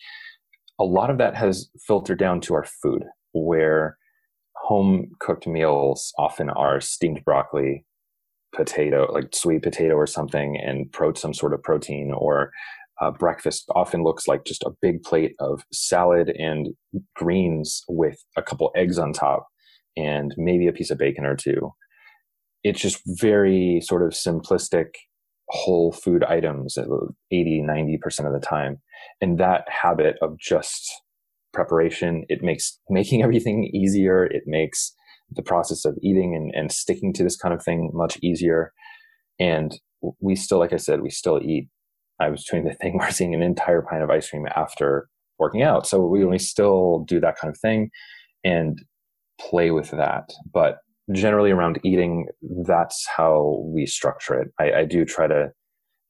a 0.80 0.84
lot 0.84 1.10
of 1.10 1.18
that 1.18 1.36
has 1.36 1.70
filtered 1.86 2.18
down 2.18 2.40
to 2.42 2.54
our 2.54 2.64
food 2.82 3.04
where 3.34 3.98
home 4.56 5.10
cooked 5.20 5.46
meals 5.46 6.12
often 6.18 6.48
are 6.50 6.80
steamed 6.80 7.24
broccoli, 7.24 7.84
potato, 8.54 9.10
like 9.12 9.34
sweet 9.34 9.62
potato 9.62 9.94
or 9.94 10.06
something, 10.06 10.56
and 10.56 10.90
pro- 10.92 11.14
some 11.14 11.34
sort 11.34 11.52
of 11.52 11.62
protein, 11.62 12.12
or 12.16 12.52
uh, 13.00 13.10
breakfast 13.10 13.64
often 13.74 14.02
looks 14.04 14.28
like 14.28 14.44
just 14.44 14.62
a 14.62 14.72
big 14.80 15.02
plate 15.02 15.34
of 15.40 15.64
salad 15.72 16.30
and 16.30 16.68
greens 17.16 17.82
with 17.88 18.24
a 18.36 18.42
couple 18.42 18.70
eggs 18.76 18.98
on 18.98 19.12
top 19.12 19.48
and 19.96 20.34
maybe 20.36 20.66
a 20.66 20.72
piece 20.72 20.90
of 20.90 20.98
bacon 20.98 21.24
or 21.24 21.36
two. 21.36 21.72
It's 22.62 22.80
just 22.80 23.00
very 23.06 23.80
sort 23.84 24.02
of 24.02 24.10
simplistic 24.10 24.94
whole 25.48 25.92
food 25.92 26.24
items 26.24 26.78
80 27.30 27.62
90% 27.68 28.26
of 28.26 28.32
the 28.32 28.40
time 28.40 28.80
and 29.20 29.38
that 29.38 29.68
habit 29.68 30.16
of 30.22 30.38
just 30.38 30.90
preparation. 31.54 32.24
It 32.28 32.42
makes 32.42 32.78
making 32.90 33.22
everything 33.24 33.70
easier. 33.72 34.24
It 34.24 34.42
makes 34.46 34.94
the 35.30 35.42
process 35.42 35.84
of 35.84 35.96
eating 36.02 36.34
and, 36.34 36.52
and 36.54 36.70
sticking 36.70 37.12
to 37.14 37.22
this 37.22 37.36
kind 37.36 37.54
of 37.54 37.62
thing 37.62 37.90
much 37.94 38.18
easier. 38.22 38.72
And 39.40 39.78
we 40.20 40.36
still, 40.36 40.58
like 40.58 40.72
I 40.72 40.78
said, 40.78 41.00
we 41.00 41.10
still 41.10 41.40
eat. 41.42 41.68
I 42.20 42.28
was 42.28 42.44
doing 42.44 42.64
the 42.64 42.74
thing 42.80 42.98
where 42.98 43.10
seeing 43.10 43.34
an 43.34 43.42
entire 43.42 43.82
pint 43.82 44.02
of 44.02 44.10
ice 44.10 44.28
cream 44.28 44.46
after 44.54 45.08
working 45.38 45.62
out. 45.62 45.86
So 45.86 46.06
we, 46.06 46.24
we 46.24 46.38
still 46.38 47.04
do 47.08 47.20
that 47.20 47.36
kind 47.36 47.52
of 47.52 47.58
thing 47.58 47.90
and 48.44 48.78
play 49.40 49.70
with 49.70 49.90
that. 49.90 50.30
But 50.52 50.78
generally 51.12 51.50
around 51.50 51.80
eating, 51.82 52.28
that's 52.64 53.06
how 53.16 53.62
we 53.66 53.86
structure 53.86 54.34
it. 54.34 54.48
I, 54.58 54.80
I 54.80 54.84
do 54.84 55.04
try 55.04 55.26
to 55.26 55.50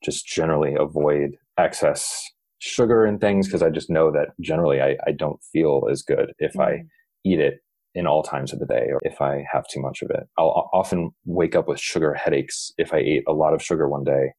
just 0.05 0.27
generally 0.27 0.75
avoid 0.79 1.37
excess 1.59 2.31
sugar 2.65 3.05
and 3.05 3.21
things 3.21 3.47
because 3.47 3.63
I 3.63 3.69
just 3.69 3.91
know 3.91 4.11
that 4.11 4.29
generally 4.41 4.81
I, 4.81 4.97
I 5.07 5.13
don't 5.13 5.39
feel 5.53 5.87
as 5.91 6.03
good 6.03 6.33
if 6.39 6.53
mm-hmm. 6.53 6.63
I 6.63 6.83
eat 7.25 7.39
it 7.39 7.61
in 7.95 8.07
all 8.07 8.23
times 8.23 8.53
of 8.53 8.59
the 8.59 8.67
day 8.67 8.89
or 8.91 8.99
if 9.03 9.21
I 9.21 9.45
have 9.53 9.67
too 9.69 9.81
much 9.81 10.01
of 10.03 10.11
it. 10.11 10.25
I'll 10.39 10.71
often 10.73 11.11
wake 11.27 11.55
up 11.55 11.69
with 11.69 11.79
sugar 11.79 12.15
headaches 12.15 12.73
if 12.79 12.93
I 12.95 12.99
ate 12.99 13.25
a 13.29 13.33
lot 13.33 13.53
of 13.53 13.63
sugar 13.63 13.89
one 13.89 14.03
day. 14.03 14.33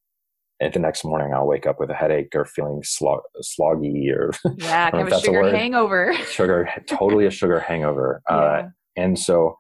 And 0.59 0.73
the 0.73 0.79
next 0.79 1.05
morning, 1.05 1.33
I'll 1.33 1.45
wake 1.45 1.67
up 1.67 1.79
with 1.79 1.89
a 1.89 1.93
headache 1.93 2.29
or 2.33 2.45
feeling 2.45 2.81
slog, 2.83 3.19
sloggy 3.43 4.09
or 4.09 4.31
yeah, 4.57 4.89
kind 4.89 5.07
of 5.07 5.13
a 5.13 5.21
sugar 5.21 5.41
a 5.41 5.57
hangover. 5.57 6.13
sugar, 6.31 6.67
totally 6.88 7.25
a 7.27 7.31
sugar 7.31 7.59
hangover. 7.67 8.21
Uh, 8.29 8.35
yeah. 8.35 8.41
Uh, 8.41 8.67
and 8.95 9.19
so, 9.19 9.55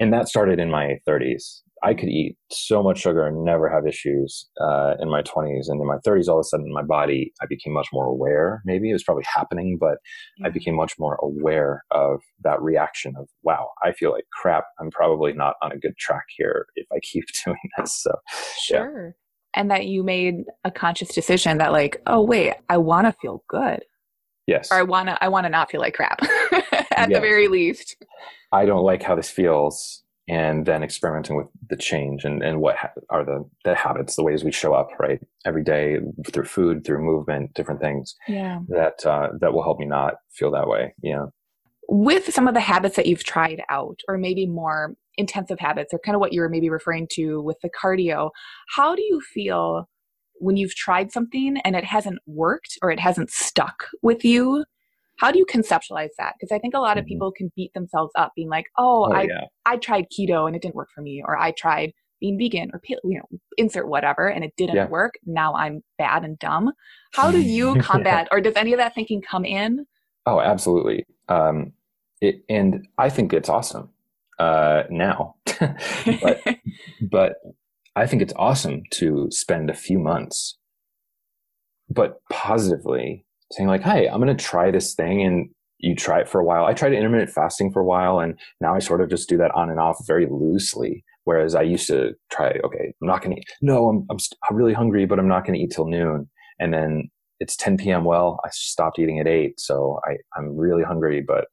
and 0.00 0.12
that 0.12 0.28
started 0.28 0.58
in 0.58 0.70
my 0.70 0.98
30s. 1.06 1.60
I 1.82 1.94
could 1.94 2.08
eat 2.08 2.36
so 2.50 2.82
much 2.82 3.00
sugar 3.00 3.26
and 3.26 3.44
never 3.44 3.68
have 3.68 3.86
issues 3.86 4.48
uh, 4.60 4.94
in 5.00 5.10
my 5.10 5.22
20s. 5.22 5.68
And 5.68 5.80
in 5.80 5.86
my 5.86 5.96
30s, 6.06 6.28
all 6.28 6.38
of 6.38 6.40
a 6.40 6.44
sudden, 6.44 6.72
my 6.72 6.82
body, 6.82 7.32
I 7.40 7.46
became 7.48 7.72
much 7.72 7.88
more 7.92 8.04
aware. 8.04 8.62
Maybe 8.66 8.90
it 8.90 8.92
was 8.92 9.02
probably 9.02 9.24
happening, 9.34 9.78
but 9.80 9.96
yeah. 10.38 10.48
I 10.48 10.50
became 10.50 10.74
much 10.74 10.94
more 10.98 11.18
aware 11.22 11.84
of 11.90 12.20
that 12.44 12.60
reaction 12.60 13.14
of, 13.18 13.28
wow, 13.42 13.70
I 13.82 13.92
feel 13.92 14.12
like 14.12 14.24
crap. 14.32 14.64
I'm 14.78 14.90
probably 14.90 15.32
not 15.32 15.54
on 15.62 15.72
a 15.72 15.78
good 15.78 15.96
track 15.96 16.24
here 16.36 16.66
if 16.76 16.86
I 16.92 16.98
keep 17.00 17.24
doing 17.44 17.56
this. 17.78 18.02
So, 18.02 18.12
sure. 18.60 19.06
Yeah. 19.06 19.12
And 19.54 19.70
that 19.70 19.86
you 19.86 20.04
made 20.04 20.44
a 20.64 20.70
conscious 20.70 21.08
decision 21.08 21.58
that, 21.58 21.72
like, 21.72 22.00
oh, 22.06 22.22
wait, 22.22 22.54
I 22.68 22.76
want 22.76 23.06
to 23.06 23.12
feel 23.20 23.42
good. 23.48 23.82
Yes. 24.46 24.70
Or 24.70 24.76
I 24.76 24.82
want 24.82 25.08
to, 25.08 25.24
I 25.24 25.28
want 25.28 25.44
to 25.46 25.48
not 25.48 25.70
feel 25.70 25.80
like 25.80 25.94
crap 25.94 26.22
at 26.52 27.08
yes. 27.08 27.08
the 27.08 27.20
very 27.20 27.48
least. 27.48 27.96
I 28.52 28.64
don't 28.64 28.84
like 28.84 29.02
how 29.02 29.14
this 29.14 29.30
feels 29.30 30.02
and 30.30 30.64
then 30.64 30.84
experimenting 30.84 31.34
with 31.34 31.48
the 31.70 31.76
change 31.76 32.24
and, 32.24 32.40
and 32.40 32.60
what 32.60 32.76
ha- 32.76 32.92
are 33.08 33.24
the, 33.24 33.44
the 33.64 33.74
habits, 33.74 34.14
the 34.14 34.22
ways 34.22 34.44
we 34.44 34.52
show 34.52 34.72
up, 34.72 34.88
right, 35.00 35.18
every 35.44 35.64
day 35.64 35.98
through 36.30 36.44
food, 36.44 36.84
through 36.84 37.02
movement, 37.02 37.52
different 37.54 37.80
things. 37.80 38.14
Yeah. 38.28 38.60
That 38.68 39.04
uh, 39.04 39.30
that 39.40 39.52
will 39.52 39.64
help 39.64 39.80
me 39.80 39.86
not 39.86 40.14
feel 40.30 40.52
that 40.52 40.68
way. 40.68 40.94
Yeah. 41.02 41.26
With 41.88 42.32
some 42.32 42.46
of 42.46 42.54
the 42.54 42.60
habits 42.60 42.94
that 42.94 43.06
you've 43.06 43.24
tried 43.24 43.60
out, 43.68 43.98
or 44.06 44.18
maybe 44.18 44.46
more 44.46 44.94
intensive 45.16 45.58
habits, 45.58 45.92
or 45.92 45.98
kind 45.98 46.14
of 46.14 46.20
what 46.20 46.32
you 46.32 46.42
were 46.42 46.48
maybe 46.48 46.70
referring 46.70 47.08
to 47.14 47.42
with 47.42 47.58
the 47.60 47.70
cardio, 47.70 48.30
how 48.76 48.94
do 48.94 49.02
you 49.02 49.20
feel 49.20 49.88
when 50.34 50.56
you've 50.56 50.76
tried 50.76 51.10
something 51.10 51.56
and 51.64 51.74
it 51.74 51.84
hasn't 51.84 52.20
worked 52.26 52.78
or 52.82 52.92
it 52.92 53.00
hasn't 53.00 53.30
stuck 53.30 53.88
with 54.00 54.24
you? 54.24 54.64
How 55.20 55.30
do 55.30 55.38
you 55.38 55.46
conceptualize 55.46 56.10
that 56.18 56.34
because 56.38 56.54
i 56.54 56.58
think 56.58 56.74
a 56.74 56.80
lot 56.80 56.96
of 56.96 57.02
mm-hmm. 57.02 57.10
people 57.10 57.32
can 57.32 57.52
beat 57.54 57.72
themselves 57.74 58.10
up 58.16 58.32
being 58.34 58.48
like 58.48 58.66
oh, 58.78 59.06
oh 59.08 59.12
i 59.12 59.22
yeah. 59.22 59.44
i 59.66 59.76
tried 59.76 60.06
keto 60.10 60.46
and 60.46 60.56
it 60.56 60.62
didn't 60.62 60.74
work 60.74 60.88
for 60.94 61.02
me 61.02 61.22
or 61.24 61.38
i 61.38 61.52
tried 61.52 61.92
being 62.20 62.38
vegan 62.38 62.70
or 62.72 62.80
you 62.86 63.18
know 63.18 63.38
insert 63.56 63.88
whatever 63.88 64.28
and 64.28 64.44
it 64.44 64.52
didn't 64.56 64.76
yeah. 64.76 64.88
work 64.88 65.14
now 65.24 65.54
i'm 65.54 65.82
bad 65.98 66.24
and 66.24 66.38
dumb 66.38 66.72
how 67.12 67.30
do 67.30 67.40
you 67.40 67.74
combat 67.80 68.28
or 68.30 68.40
does 68.40 68.56
any 68.56 68.72
of 68.72 68.78
that 68.78 68.94
thinking 68.94 69.22
come 69.22 69.44
in 69.44 69.86
oh 70.26 70.40
absolutely 70.40 71.06
um 71.28 71.72
it, 72.20 72.42
and 72.48 72.86
i 72.98 73.08
think 73.08 73.32
it's 73.32 73.48
awesome 73.48 73.88
uh 74.38 74.82
now 74.90 75.34
but 76.20 76.40
but 77.10 77.34
i 77.96 78.06
think 78.06 78.22
it's 78.22 78.34
awesome 78.36 78.82
to 78.90 79.26
spend 79.30 79.70
a 79.70 79.74
few 79.74 79.98
months 79.98 80.58
but 81.88 82.20
positively 82.30 83.24
saying 83.52 83.68
like, 83.68 83.82
"Hey, 83.82 84.08
I'm 84.08 84.20
going 84.20 84.36
to 84.36 84.44
try 84.44 84.70
this 84.70 84.94
thing," 84.94 85.22
and 85.22 85.50
you 85.78 85.94
try 85.94 86.20
it 86.20 86.28
for 86.28 86.40
a 86.40 86.44
while. 86.44 86.66
I 86.66 86.74
tried 86.74 86.92
intermittent 86.92 87.30
fasting 87.30 87.72
for 87.72 87.80
a 87.80 87.84
while, 87.84 88.20
and 88.20 88.38
now 88.60 88.74
I 88.74 88.78
sort 88.78 89.00
of 89.00 89.10
just 89.10 89.28
do 89.28 89.36
that 89.38 89.54
on 89.54 89.70
and 89.70 89.80
off 89.80 89.98
very 90.06 90.26
loosely. 90.26 91.04
Whereas 91.24 91.54
I 91.54 91.62
used 91.62 91.86
to 91.88 92.12
try, 92.30 92.58
okay, 92.64 92.92
I'm 93.00 93.08
not 93.08 93.22
going 93.22 93.36
to 93.36 93.40
eat. 93.40 93.46
No, 93.60 93.88
I'm, 93.88 94.06
I'm, 94.10 94.16
I'm 94.48 94.56
really 94.56 94.72
hungry, 94.72 95.06
but 95.06 95.18
I'm 95.18 95.28
not 95.28 95.44
going 95.44 95.58
to 95.58 95.64
eat 95.64 95.70
till 95.70 95.86
noon. 95.86 96.28
And 96.58 96.72
then 96.72 97.10
it's 97.40 97.56
10 97.56 97.76
p.m. 97.76 98.04
Well, 98.04 98.40
I 98.44 98.48
stopped 98.52 98.98
eating 98.98 99.18
at 99.20 99.28
eight, 99.28 99.60
so 99.60 100.00
I, 100.06 100.16
I'm 100.36 100.56
really 100.56 100.82
hungry. 100.82 101.22
But 101.26 101.46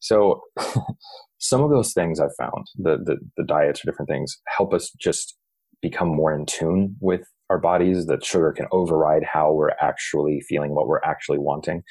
so 0.00 0.42
some 1.38 1.62
of 1.62 1.70
those 1.70 1.92
things 1.92 2.20
I've 2.20 2.34
found, 2.38 2.66
the, 2.76 2.98
the 2.98 3.16
the 3.36 3.44
diets 3.44 3.82
or 3.82 3.90
different 3.90 4.08
things, 4.08 4.36
help 4.56 4.74
us 4.74 4.90
just 5.00 5.36
become 5.82 6.08
more 6.08 6.34
in 6.34 6.46
tune 6.46 6.96
with 7.00 7.26
our 7.50 7.58
bodies 7.58 8.06
that 8.06 8.24
sugar 8.24 8.52
can 8.52 8.66
override 8.72 9.24
how 9.24 9.52
we're 9.52 9.70
actually 9.80 10.40
feeling 10.48 10.74
what 10.74 10.88
we're 10.88 11.02
actually 11.04 11.38
wanting. 11.38 11.82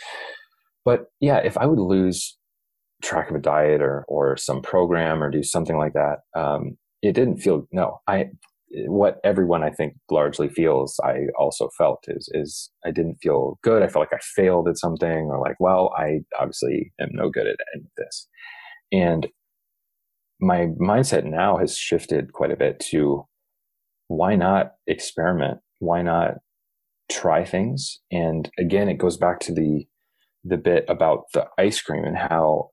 But 0.83 1.05
yeah 1.19 1.37
if 1.37 1.57
i 1.57 1.65
would 1.65 1.79
lose 1.79 2.37
track 3.03 3.29
of 3.29 3.35
a 3.35 3.39
diet 3.39 3.81
or 3.81 4.05
or 4.07 4.37
some 4.37 4.61
program 4.61 5.21
or 5.21 5.29
do 5.29 5.43
something 5.43 5.77
like 5.77 5.93
that 5.93 6.19
um, 6.35 6.77
it 7.01 7.13
didn't 7.13 7.37
feel 7.37 7.67
no 7.71 7.99
i 8.07 8.25
what 8.87 9.19
everyone 9.23 9.63
i 9.63 9.69
think 9.69 9.93
largely 10.11 10.49
feels 10.49 10.99
i 11.03 11.21
also 11.37 11.69
felt 11.77 12.03
is 12.07 12.29
is 12.33 12.71
i 12.85 12.91
didn't 12.91 13.17
feel 13.21 13.57
good. 13.63 13.83
I 13.83 13.87
felt 13.87 14.07
like 14.11 14.19
i 14.19 14.23
failed 14.35 14.67
at 14.67 14.77
something 14.77 15.29
or 15.29 15.39
like 15.39 15.55
well 15.59 15.93
i 15.97 16.19
obviously 16.39 16.91
am 16.99 17.09
no 17.11 17.29
good 17.29 17.47
at 17.47 17.57
any 17.73 17.83
of 17.83 17.91
this. 17.97 18.27
And 18.91 19.27
my 20.39 20.67
mindset 20.79 21.23
now 21.23 21.57
has 21.57 21.77
shifted 21.77 22.33
quite 22.33 22.51
a 22.51 22.57
bit 22.57 22.79
to 22.91 23.25
why 24.07 24.35
not 24.35 24.73
experiment? 24.87 25.59
Why 25.79 26.01
not 26.01 26.35
try 27.09 27.43
things? 27.43 27.99
And 28.11 28.49
again, 28.59 28.89
it 28.89 28.97
goes 28.97 29.17
back 29.17 29.39
to 29.41 29.53
the 29.53 29.87
the 30.43 30.57
bit 30.57 30.85
about 30.87 31.31
the 31.33 31.47
ice 31.57 31.81
cream 31.81 32.03
and 32.03 32.15
how 32.15 32.69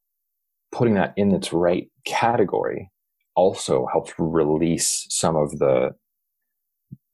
putting 0.73 0.95
that 0.95 1.15
in 1.17 1.33
its 1.33 1.53
right 1.53 1.91
category 2.05 2.91
also 3.35 3.87
helps 3.91 4.13
release 4.19 5.07
some 5.09 5.37
of 5.37 5.59
the 5.59 5.91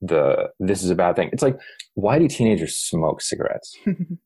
the 0.01 0.51
this 0.59 0.83
is 0.83 0.91
a 0.91 0.95
bad 0.95 1.17
thing. 1.17 1.31
It's 1.33 1.43
like 1.43 1.59
why 1.95 2.19
do 2.19 2.29
teenagers 2.29 2.77
smoke 2.77 3.21
cigarettes? 3.21 3.77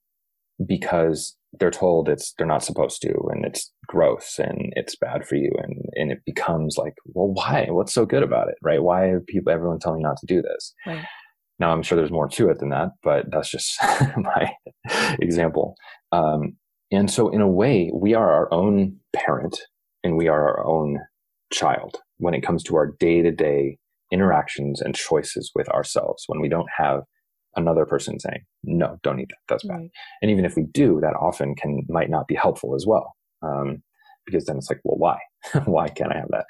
because 0.66 1.37
they're 1.59 1.71
told 1.71 2.09
it's 2.09 2.33
they're 2.38 2.47
not 2.47 2.65
supposed 2.65 3.03
to 3.03 3.12
and 3.31 3.45
it's 3.45 3.71
gross 3.87 4.38
and 4.38 4.73
it's 4.75 4.97
bad 4.97 5.27
for 5.27 5.37
you 5.37 5.51
and 5.62 5.75
and 5.95 6.11
it 6.11 6.19
becomes 6.25 6.77
like 6.79 6.95
well 7.15 7.29
why? 7.33 7.67
What's 7.71 7.93
so 7.95 8.07
good 8.07 8.23
about 8.23 8.49
it? 8.49 8.55
Right? 8.62 8.83
Why 8.83 9.05
are 9.07 9.21
people 9.21 9.53
everyone 9.53 9.79
telling 9.79 10.01
you 10.01 10.07
not 10.07 10.17
to 10.19 10.27
do 10.27 10.43
this? 10.43 10.75
Right. 10.87 11.05
now 11.59 11.73
i'm 11.73 11.83
sure 11.83 11.97
there's 11.97 12.11
more 12.11 12.29
to 12.29 12.49
it 12.49 12.59
than 12.59 12.71
that 12.71 12.91
but 13.03 13.27
that's 13.31 13.51
just 13.51 13.77
my 14.17 14.53
example. 15.21 15.75
Um, 16.11 16.57
and 16.91 17.11
so 17.11 17.29
in 17.29 17.41
a 17.41 17.49
way 17.49 17.91
we 17.95 18.15
are 18.15 18.31
our 18.31 18.53
own 18.53 18.97
parent 19.15 19.61
and 20.05 20.17
we 20.17 20.29
are 20.29 20.43
our 20.49 20.67
own 20.67 20.99
child 21.53 21.99
when 22.19 22.35
it 22.35 22.43
comes 22.43 22.62
to 22.65 22.77
our 22.77 22.95
day-to-day 22.99 23.79
interactions 24.11 24.81
and 24.81 24.95
choices 24.95 25.51
with 25.55 25.69
ourselves 25.71 26.25
when 26.27 26.41
we 26.41 26.49
don't 26.49 26.69
have 26.77 27.03
another 27.57 27.85
person 27.87 28.19
saying 28.19 28.45
no 28.65 28.99
don't 29.03 29.21
eat 29.21 29.29
that. 29.31 29.38
That's 29.49 29.65
bad. 29.65 29.75
Right. 29.75 29.91
and 30.23 30.31
even 30.31 30.45
if 30.45 30.57
we 30.57 30.65
do 30.65 31.01
that 31.01 31.15
often 31.15 31.55
can 31.55 31.83
might 31.88 32.11
not 32.11 32.29
be 32.29 32.35
helpful 32.35 32.75
as 32.75 32.87
well 32.87 33.15
um, 33.43 33.83
because 34.27 34.47
then 34.47 34.57
it's 34.57 34.71
like 34.71 34.81
well 34.85 34.99
why? 34.99 35.19
Why 35.65 35.88
can't 35.88 36.12
i 36.12 36.19
have 36.19 36.29
that? 36.31 36.47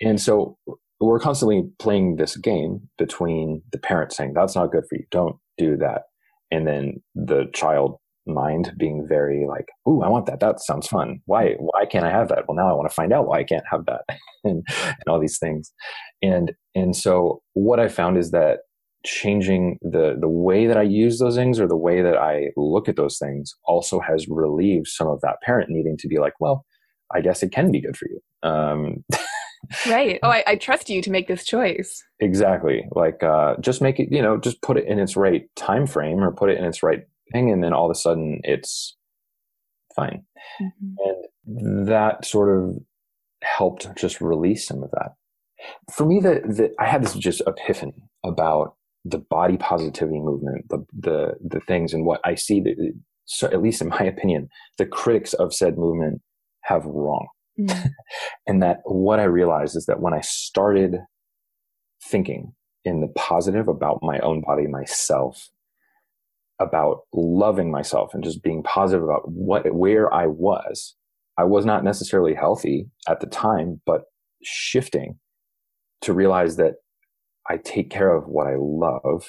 And 0.00 0.20
so 0.20 0.56
we're 1.00 1.18
constantly 1.18 1.68
playing 1.78 2.16
this 2.16 2.36
game 2.36 2.88
between 2.96 3.62
the 3.72 3.78
parent 3.78 4.12
saying 4.12 4.32
that's 4.34 4.54
not 4.54 4.72
good 4.72 4.84
for 4.88 4.96
you. 4.96 5.04
Don't 5.10 5.36
do 5.56 5.76
that. 5.78 6.02
And 6.50 6.66
then 6.66 7.02
the 7.14 7.46
child 7.52 7.98
mind 8.26 8.72
being 8.76 9.06
very 9.08 9.46
like 9.48 9.66
ooh 9.88 10.02
i 10.02 10.08
want 10.08 10.26
that. 10.26 10.40
That 10.40 10.60
sounds 10.60 10.86
fun. 10.86 11.20
Why 11.24 11.54
why 11.58 11.86
can't 11.86 12.04
i 12.04 12.10
have 12.10 12.28
that? 12.28 12.44
Well 12.46 12.56
now 12.56 12.70
i 12.70 12.74
want 12.74 12.88
to 12.88 12.94
find 12.94 13.12
out 13.12 13.26
why 13.26 13.40
i 13.40 13.44
can't 13.44 13.64
have 13.70 13.86
that. 13.86 14.02
And, 14.44 14.62
and 14.68 15.04
all 15.08 15.18
these 15.18 15.38
things. 15.40 15.72
And 16.22 16.52
and 16.76 16.94
so 16.94 17.42
what 17.54 17.80
i 17.80 17.88
found 17.88 18.16
is 18.16 18.30
that 18.30 18.60
changing 19.08 19.78
the 19.82 20.16
the 20.20 20.28
way 20.28 20.66
that 20.66 20.76
I 20.76 20.82
use 20.82 21.18
those 21.18 21.36
things 21.36 21.58
or 21.60 21.66
the 21.66 21.76
way 21.76 22.02
that 22.02 22.16
I 22.16 22.48
look 22.56 22.88
at 22.88 22.96
those 22.96 23.18
things 23.18 23.54
also 23.64 24.00
has 24.00 24.26
relieved 24.28 24.88
some 24.88 25.08
of 25.08 25.20
that 25.22 25.36
parent 25.42 25.70
needing 25.70 25.96
to 25.98 26.08
be 26.08 26.18
like, 26.18 26.34
well, 26.40 26.64
I 27.14 27.20
guess 27.20 27.42
it 27.42 27.52
can 27.52 27.70
be 27.70 27.80
good 27.80 27.96
for 27.96 28.08
you. 28.08 28.48
Um, 28.48 29.04
Right. 29.86 30.18
Oh, 30.22 30.30
I, 30.30 30.44
I 30.46 30.56
trust 30.60 30.88
you 30.88 31.02
to 31.02 31.10
make 31.10 31.28
this 31.28 31.44
choice. 31.44 32.02
exactly. 32.20 32.86
Like, 32.92 33.22
uh, 33.22 33.56
just 33.60 33.82
make 33.82 33.98
it, 33.98 34.08
you 34.10 34.22
know, 34.22 34.36
just 34.38 34.62
put 34.62 34.76
it 34.76 34.86
in 34.86 34.98
its 34.98 35.16
right 35.16 35.48
time 35.56 35.86
frame 35.86 36.22
or 36.22 36.32
put 36.32 36.50
it 36.50 36.58
in 36.58 36.64
its 36.64 36.82
right 36.82 37.02
thing, 37.32 37.50
and 37.50 37.62
then 37.62 37.72
all 37.72 37.86
of 37.86 37.90
a 37.90 37.98
sudden 37.98 38.40
it's 38.44 38.96
fine. 39.94 40.24
And 40.60 41.88
that 41.88 42.24
sort 42.24 42.56
of 42.56 42.76
helped 43.42 43.88
just 43.96 44.20
release 44.20 44.66
some 44.66 44.82
of 44.82 44.90
that. 44.92 45.12
For 45.92 46.06
me, 46.06 46.20
that 46.20 46.42
the, 46.44 46.74
I 46.78 46.86
had 46.86 47.02
this 47.02 47.14
just 47.14 47.42
epiphany 47.46 47.94
about 48.24 48.74
the 49.04 49.18
body 49.18 49.56
positivity 49.56 50.20
movement, 50.20 50.68
the 50.68 50.84
the 50.98 51.34
the 51.40 51.60
things, 51.60 51.94
and 51.94 52.04
what 52.04 52.20
I 52.24 52.34
see 52.34 52.60
that, 52.60 52.92
so 53.24 53.46
at 53.48 53.62
least 53.62 53.80
in 53.80 53.88
my 53.88 54.02
opinion, 54.02 54.48
the 54.78 54.86
critics 54.86 55.32
of 55.34 55.54
said 55.54 55.78
movement 55.78 56.20
have 56.62 56.84
wrong. 56.84 57.26
Mhm. 57.58 57.90
And 58.46 58.62
that 58.62 58.80
what 58.84 59.20
I 59.20 59.24
realized 59.24 59.76
is 59.76 59.86
that 59.86 60.00
when 60.00 60.14
I 60.14 60.20
started 60.20 60.96
thinking 62.02 62.54
in 62.84 63.00
the 63.00 63.08
positive 63.08 63.68
about 63.68 63.98
my 64.02 64.18
own 64.20 64.40
body, 64.40 64.66
myself, 64.66 65.50
about 66.58 67.00
loving 67.12 67.70
myself 67.70 68.14
and 68.14 68.24
just 68.24 68.42
being 68.42 68.62
positive 68.62 69.02
about 69.04 69.30
what 69.30 69.72
where 69.74 70.12
I 70.12 70.26
was, 70.26 70.96
I 71.36 71.44
was 71.44 71.64
not 71.64 71.84
necessarily 71.84 72.34
healthy 72.34 72.86
at 73.08 73.20
the 73.20 73.26
time, 73.26 73.80
but 73.86 74.02
shifting 74.42 75.18
to 76.02 76.12
realize 76.12 76.56
that 76.56 76.74
I 77.48 77.56
take 77.56 77.90
care 77.90 78.14
of 78.14 78.26
what 78.28 78.46
I 78.46 78.56
love. 78.58 79.24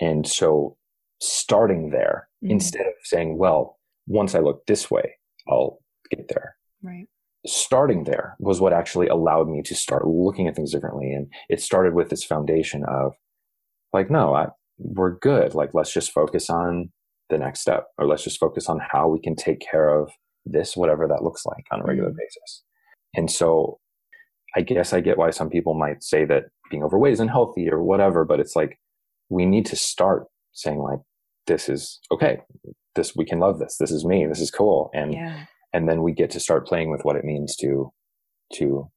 And 0.00 0.26
so 0.26 0.76
starting 1.20 1.90
there 1.90 2.28
Mhm. 2.42 2.50
instead 2.52 2.86
of 2.86 2.94
saying, 3.04 3.36
well, 3.38 3.78
once 4.06 4.34
I 4.34 4.40
look 4.40 4.64
this 4.66 4.90
way, 4.90 5.18
I'll 5.48 5.78
get 6.10 6.28
there 6.28 6.56
Right. 6.82 7.08
starting 7.46 8.04
there 8.04 8.36
was 8.38 8.60
what 8.60 8.72
actually 8.72 9.08
allowed 9.08 9.48
me 9.48 9.62
to 9.62 9.74
start 9.74 10.06
looking 10.06 10.48
at 10.48 10.56
things 10.56 10.72
differently. 10.72 11.12
And 11.12 11.32
it 11.48 11.60
started 11.60 11.94
with 11.94 12.08
this 12.10 12.24
foundation 12.24 12.84
of 12.84 13.14
like, 13.92 14.10
no, 14.10 14.34
I, 14.34 14.48
we're 14.78 15.18
good. 15.18 15.54
Like, 15.54 15.74
let's 15.74 15.92
just 15.92 16.12
focus 16.12 16.48
on 16.48 16.92
the 17.28 17.38
next 17.38 17.60
step, 17.60 17.88
or 17.98 18.06
let's 18.06 18.24
just 18.24 18.40
focus 18.40 18.68
on 18.68 18.80
how 18.90 19.08
we 19.08 19.20
can 19.20 19.36
take 19.36 19.60
care 19.60 19.88
of 19.88 20.10
this, 20.46 20.76
whatever 20.76 21.06
that 21.06 21.22
looks 21.22 21.44
like 21.46 21.64
on 21.70 21.80
a 21.80 21.84
regular 21.84 22.10
Mhm. 22.10 22.16
basis. 22.16 22.64
And 23.14 23.30
so 23.30 23.78
I 24.56 24.60
guess 24.62 24.92
I 24.92 25.00
get 25.00 25.18
why 25.18 25.30
some 25.30 25.50
people 25.50 25.74
might 25.74 26.02
say 26.02 26.24
that 26.26 26.44
being 26.70 26.82
overweight 26.82 27.12
isn't 27.14 27.28
healthy 27.28 27.68
or 27.70 27.82
whatever, 27.82 28.24
but 28.24 28.40
it's 28.40 28.56
like 28.56 28.78
we 29.28 29.46
need 29.46 29.66
to 29.66 29.76
start 29.76 30.26
saying 30.52 30.78
like, 30.78 31.00
this 31.46 31.68
is 31.68 32.00
okay. 32.10 32.38
This, 32.96 33.14
we 33.16 33.24
can 33.24 33.38
love 33.38 33.58
this. 33.58 33.76
This 33.78 33.90
is 33.90 34.04
me. 34.04 34.26
This 34.26 34.40
is 34.40 34.50
cool. 34.50 34.90
And 34.94 35.12
Yeah. 35.14 35.44
and 35.72 35.88
then 35.88 36.02
we 36.02 36.12
get 36.12 36.30
to 36.30 36.40
start 36.40 36.66
playing 36.66 36.90
with 36.90 37.04
what 37.04 37.16
it 37.16 37.24
means 37.24 37.56
to 37.56 37.92
to 38.54 38.88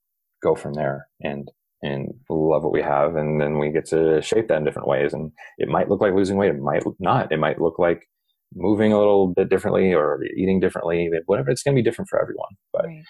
go 0.41 0.55
from 0.55 0.73
there 0.73 1.07
and 1.21 1.51
and 1.83 2.13
love 2.29 2.63
what 2.63 2.73
we 2.73 2.81
have 2.81 3.15
and 3.15 3.39
then 3.41 3.59
we 3.59 3.69
get 3.69 3.85
to 3.85 4.21
shape 4.21 4.47
that 4.47 4.57
in 4.57 4.63
different 4.63 4.87
ways 4.87 5.13
and 5.13 5.31
it 5.57 5.67
might 5.69 5.89
look 5.89 6.01
like 6.01 6.13
losing 6.13 6.37
weight 6.37 6.49
it 6.49 6.59
might 6.59 6.83
not 6.99 7.31
it 7.31 7.37
might 7.37 7.61
look 7.61 7.77
like 7.77 8.01
moving 8.55 8.91
a 8.93 8.97
little 8.97 9.27
bit 9.27 9.49
differently 9.49 9.93
or 9.93 10.23
eating 10.37 10.59
differently 10.59 11.09
whatever 11.27 11.49
it's 11.51 11.61
going 11.63 11.75
to 11.75 11.79
be 11.79 11.83
different 11.83 12.09
for 12.09 12.21
everyone 12.21 12.49
but 12.71 12.85
Right. 12.85 13.03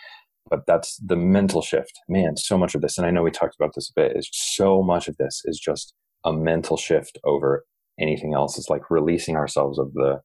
But 0.49 0.61
that's 0.67 0.97
the 0.97 1.15
mental 1.15 1.61
shift. 1.61 1.99
Man 2.07 2.37
so 2.37 2.57
much 2.57 2.75
of 2.75 2.81
this 2.81 2.97
and 2.97 3.07
i 3.07 3.11
know 3.11 3.23
we 3.23 3.31
talked 3.31 3.55
about 3.59 3.73
this 3.75 3.89
a 3.89 4.01
bit 4.01 4.17
is 4.17 4.29
so 4.31 4.81
much 4.81 5.07
of 5.07 5.17
this 5.17 5.41
is 5.45 5.59
just 5.59 5.93
a 6.25 6.33
mental 6.33 6.77
shift 6.77 7.17
over 7.25 7.65
anything 7.99 8.33
else. 8.33 8.57
It's 8.57 8.69
like 8.69 8.89
releasing 8.89 9.35
ourselves 9.35 9.79
of 9.79 9.93
the 9.93 10.21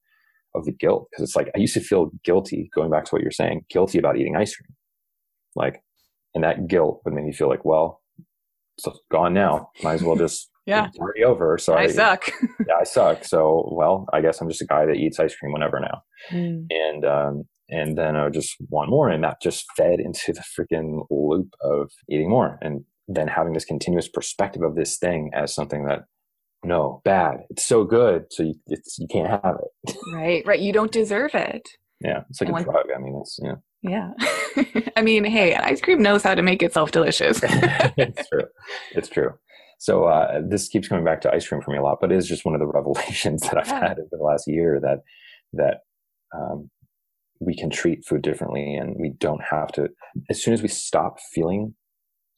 of 0.54 0.64
the 0.64 0.72
guilt 0.72 1.09
because 1.11 1.24
it's 1.24 1.37
like 1.37 1.50
i 1.54 1.59
used 1.59 1.74
to 1.74 1.81
feel 1.81 2.11
guilty 2.24 2.70
going 2.74 2.90
back 2.90 3.04
to 3.04 3.11
what 3.11 3.20
you're 3.20 3.31
saying 3.31 3.62
guilty 3.70 3.98
about 3.98 4.16
eating 4.16 4.37
ice 4.37 4.54
cream. 4.54 4.74
Like 5.54 5.83
and 6.35 6.44
that 6.44 6.68
guilt 6.68 7.02
would 7.04 7.14
make 7.14 7.24
me 7.24 7.33
feel 7.33 7.48
like 7.48 7.64
well 7.64 8.00
it's 8.78 9.00
gone 9.11 9.35
now. 9.35 9.70
Might 9.83 9.94
as 9.94 10.02
well 10.02 10.16
just 10.16 10.50
Yeah. 10.68 10.87
it's 10.87 10.98
already 10.98 11.24
over 11.24 11.59
so 11.59 11.74
I 11.74 11.87
suck. 11.88 12.31
yeah 12.68 12.76
i 12.81 12.85
suck 12.85 13.24
so 13.24 13.68
well 13.72 14.07
i 14.12 14.20
guess 14.20 14.40
i'm 14.40 14.48
just 14.48 14.62
a 14.62 14.66
guy 14.66 14.85
that 14.87 14.96
eats 14.96 15.18
ice 15.18 15.35
cream 15.35 15.52
whenever 15.52 15.81
now 15.81 16.02
Mm. 16.33 16.66
and 16.70 17.04
um 17.04 17.44
and 17.70 17.98
then 17.98 18.16
I 18.16 18.24
would 18.24 18.33
just 18.33 18.57
want 18.70 18.88
more, 18.88 19.11
and 19.11 19.22
that 19.24 19.42
just 19.42 19.66
fed 19.76 20.00
into 20.00 20.33
the 20.33 20.42
freaking 20.59 21.04
loop 21.11 21.50
of 21.61 21.90
eating 22.09 22.31
more, 22.31 22.59
and 22.62 22.83
then 23.09 23.28
having 23.28 23.52
this 23.52 23.66
continuous 23.66 24.09
perspective 24.09 24.62
of 24.62 24.74
this 24.74 24.96
thing 24.96 25.31
as 25.35 25.54
something 25.54 25.85
that 25.85 26.04
no 26.64 27.02
bad, 27.04 27.40
it's 27.50 27.66
so 27.66 27.85
good, 27.85 28.24
so 28.31 28.42
you 28.44 28.54
it's 28.68 28.98
you 28.98 29.07
can't 29.07 29.28
have 29.28 29.57
it. 29.85 29.96
Right. 30.14 30.42
Right. 30.46 30.61
You 30.61 30.72
don't 30.72 30.90
deserve 30.90 31.35
it. 31.35 31.68
Yeah, 32.00 32.22
it's 32.31 32.40
like 32.40 32.48
And 32.48 32.59
a 32.59 32.64
drug. 32.64 32.87
I 32.96 32.98
mean, 32.98 33.20
it's 33.20 33.38
yeah, 33.42 33.57
Yeah. 33.83 34.83
I 34.96 35.02
mean, 35.02 35.24
hey, 35.24 35.54
ice 35.54 35.83
cream 35.83 36.00
knows 36.00 36.22
how 36.22 36.35
to 36.35 36.42
make 36.42 36.62
itself 36.62 36.90
delicious. 36.90 37.40
it's 37.44 38.28
true, 38.31 38.44
it's 38.92 39.09
true. 39.11 39.33
So 39.78 40.04
uh, 40.04 40.42
this 40.46 40.68
keeps 40.68 40.88
coming 40.88 41.04
back 41.04 41.20
to 41.22 41.32
ice 41.32 41.46
cream 41.46 41.62
for 41.62 41.70
me 41.70 41.78
a 41.78 41.82
lot, 41.82 41.98
but 42.00 42.12
it 42.12 42.16
is 42.16 42.28
just 42.28 42.44
one 42.44 42.54
of 42.54 42.60
the 42.60 42.66
revelations 42.78 43.42
that 43.42 43.56
I've 43.58 43.68
Yeah. 43.68 43.88
had 43.88 43.98
over 43.98 44.08
the 44.10 44.22
last 44.24 44.46
year 44.46 44.80
that 44.80 44.98
that 45.54 45.78
um, 46.36 46.70
we 47.40 47.56
can 47.56 47.70
treat 47.70 48.04
food 48.04 48.22
differently, 48.22 48.74
and 48.74 48.96
we 48.98 49.10
don't 49.18 49.42
have 49.42 49.68
to. 49.72 49.88
As 50.28 50.42
soon 50.42 50.52
as 50.54 50.60
we 50.62 50.68
stop 50.68 51.18
feeling 51.32 51.74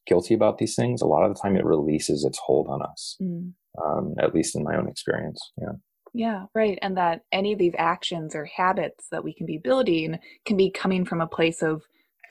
guilty 0.06 0.34
about 0.34 0.58
these 0.58 0.76
things, 0.76 1.00
a 1.02 1.06
lot 1.06 1.24
of 1.24 1.34
the 1.34 1.40
time 1.40 1.56
it 1.56 1.64
releases 1.64 2.24
its 2.24 2.38
hold 2.38 2.68
on 2.68 2.82
us. 2.82 3.16
Mm. 3.20 3.52
Um, 3.82 4.14
at 4.18 4.34
least 4.34 4.56
in 4.56 4.64
my 4.64 4.76
own 4.76 4.88
experience. 4.88 5.40
Yeah. 5.60 5.72
Yeah, 6.12 6.44
right. 6.56 6.76
And 6.82 6.96
that 6.96 7.20
any 7.30 7.52
of 7.52 7.58
these 7.60 7.74
actions 7.78 8.34
or 8.34 8.44
habits 8.44 9.06
that 9.12 9.22
we 9.22 9.32
can 9.32 9.46
be 9.46 9.58
building 9.58 10.18
can 10.44 10.56
be 10.56 10.70
coming 10.70 11.04
from 11.04 11.20
a 11.20 11.26
place 11.26 11.62
of 11.62 11.82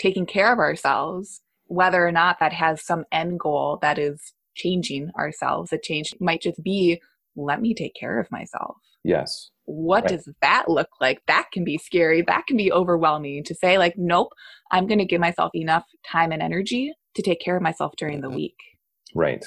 taking 0.02 0.26
care 0.26 0.52
of 0.52 0.60
ourselves, 0.60 1.42
whether 1.68 2.06
or 2.06 2.12
not 2.12 2.40
that 2.42 2.52
has 2.52 2.84
some 2.86 3.06
end 3.12 3.40
goal 3.40 3.80
that 3.82 3.98
is 3.98 4.34
changing 4.56 5.12
ourselves. 5.18 5.72
A 5.74 5.78
change 5.78 6.14
might 6.20 6.42
just 6.42 6.62
be, 6.64 7.02
let 7.36 7.62
me 7.62 7.74
take 7.74 7.94
care 7.96 8.20
of 8.20 8.32
myself. 8.32 8.78
Yes. 9.04 9.50
What 9.66 10.04
Right. 10.04 10.10
does 10.10 10.30
that 10.42 10.68
look 10.68 10.90
like? 11.00 11.22
That 11.28 11.48
can 11.54 11.64
be 11.64 11.78
scary. 11.78 12.22
That 12.22 12.48
can 12.48 12.58
be 12.58 12.72
overwhelming 12.72 13.44
to 13.46 13.56
say, 13.56 13.78
like, 13.78 13.94
nope, 13.98 14.34
I'm 14.72 14.88
going 14.88 15.00
to 15.00 15.06
give 15.06 15.22
myself 15.22 15.52
enough 15.54 15.86
time 16.06 16.32
and 16.32 16.42
energy 16.42 16.94
to 17.16 17.22
take 17.22 17.40
care 17.40 17.56
of 17.56 17.62
myself 17.62 17.94
during 17.98 18.22
the 18.22 18.28
mm-hmm. 18.28 18.36
week. 18.36 18.58
Right. 19.16 19.46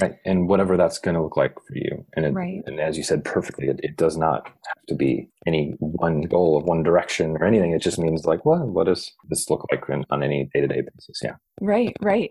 Right. 0.00 0.16
And 0.24 0.48
whatever 0.48 0.76
that's 0.76 0.98
going 0.98 1.14
to 1.14 1.22
look 1.22 1.36
like 1.36 1.54
for 1.54 1.74
you. 1.74 2.04
And, 2.14 2.26
it, 2.26 2.32
Right. 2.34 2.62
and 2.66 2.80
as 2.80 2.96
you 2.98 3.02
said 3.02 3.24
perfectly, 3.24 3.68
it, 3.68 3.80
it 3.82 3.96
does 3.96 4.16
not 4.16 4.46
have 4.46 4.86
to 4.88 4.94
be 4.94 5.30
any 5.46 5.74
one 5.78 6.22
goal 6.22 6.56
of 6.58 6.64
one 6.64 6.82
direction 6.82 7.36
or 7.38 7.44
anything. 7.44 7.72
It 7.72 7.82
just 7.82 7.98
means 7.98 8.26
like, 8.26 8.44
well, 8.44 8.66
what 8.66 8.84
does 8.86 9.12
this 9.28 9.48
look 9.48 9.64
like 9.70 9.84
in, 9.88 10.04
on 10.10 10.22
any 10.22 10.50
day 10.52 10.60
to 10.60 10.66
day 10.68 10.82
basis? 10.82 11.20
Yeah. 11.22 11.36
Right, 11.60 11.96
right. 12.02 12.30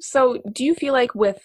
So, 0.00 0.42
do 0.52 0.64
you 0.64 0.74
feel 0.74 0.92
like 0.92 1.14
with 1.14 1.40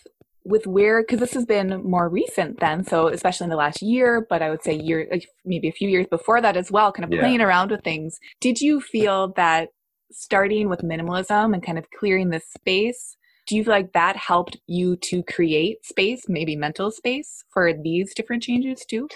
with 0.46 0.68
where 0.68 1.02
because 1.02 1.22
this 1.22 1.34
has 1.34 1.46
been 1.46 1.82
more 1.90 2.10
recent 2.10 2.60
then, 2.60 2.84
so 2.84 3.08
especially 3.08 3.46
in 3.46 3.50
the 3.50 3.56
last 3.56 3.82
year, 3.82 4.28
but 4.30 4.42
I 4.42 4.50
would 4.50 4.62
say 4.62 4.74
year 4.74 5.08
like 5.10 5.26
maybe 5.46 5.70
a 5.70 5.72
few 5.72 5.88
years 5.88 6.06
before 6.08 6.42
that 6.42 6.58
as 6.58 6.70
well, 6.70 6.92
kind 6.92 7.06
of 7.06 7.14
Yeah. 7.14 7.22
playing 7.22 7.40
around 7.40 7.72
with 7.72 7.82
things. 7.84 8.20
Did 8.42 8.60
you 8.60 8.82
feel 8.82 9.32
that 9.38 9.70
starting 10.12 10.68
with 10.68 10.82
minimalism 10.82 11.54
and 11.54 11.64
kind 11.64 11.78
of 11.78 11.86
clearing 11.98 12.30
this 12.30 12.44
space, 12.52 13.16
do 13.48 13.56
you 13.56 13.64
feel 13.64 13.74
like 13.74 13.94
that 13.94 14.16
helped 14.16 14.58
you 14.68 14.96
to 14.98 15.24
create 15.24 15.86
space, 15.86 16.24
maybe 16.28 16.56
mental 16.56 16.92
space 16.92 17.44
for 17.52 17.74
these 17.74 18.14
different 18.14 18.44
changes 18.44 18.86
too? 18.86 19.08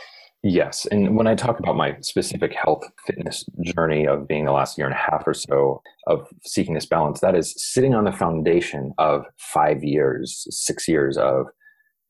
Yes. 0.43 0.85
And 0.85 1.17
when 1.17 1.27
I 1.27 1.35
talk 1.35 1.59
about 1.59 1.75
my 1.75 1.97
specific 2.01 2.53
health 2.53 2.83
fitness 3.05 3.43
journey 3.63 4.07
of 4.07 4.27
being 4.27 4.45
the 4.45 4.51
last 4.51 4.77
year 4.77 4.85
and 4.85 4.95
a 4.95 4.97
half 4.97 5.23
or 5.25 5.33
so 5.33 5.81
of 6.05 6.27
seeking 6.45 6.75
this 6.75 6.85
balance, 6.85 7.19
that 7.21 7.35
is 7.35 7.53
sitting 7.57 7.95
on 7.95 8.05
the 8.05 8.11
foundation 8.11 8.93
of 8.97 9.25
five 9.39 9.83
years, 9.83 10.45
six 10.49 10.87
years 10.87 11.17
of 11.17 11.47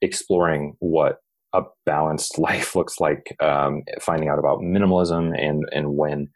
exploring 0.02 0.76
what 0.80 1.18
a 1.54 1.62
balanced 1.86 2.38
life 2.40 2.76
looks 2.76 3.00
like, 3.00 3.36
um, 3.42 3.82
finding 4.02 4.30
out 4.30 4.40
about 4.40 4.60
minimalism 4.60 5.34
and, 5.40 5.64
and 5.72 5.96
when 5.96 6.28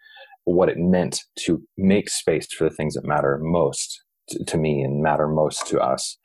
what 0.46 0.70
it 0.70 0.78
meant 0.78 1.22
to 1.38 1.62
make 1.78 2.10
space 2.10 2.48
for 2.52 2.63
the 2.67 2.76
things 2.76 2.96
that 2.96 3.06
matter 3.06 3.38
most 3.41 4.02
to, 4.32 4.44
to 4.46 4.58
me 4.58 4.82
and 4.82 5.02
matter 5.02 5.28
most 5.28 5.67
to 5.67 5.80
us 5.80 6.17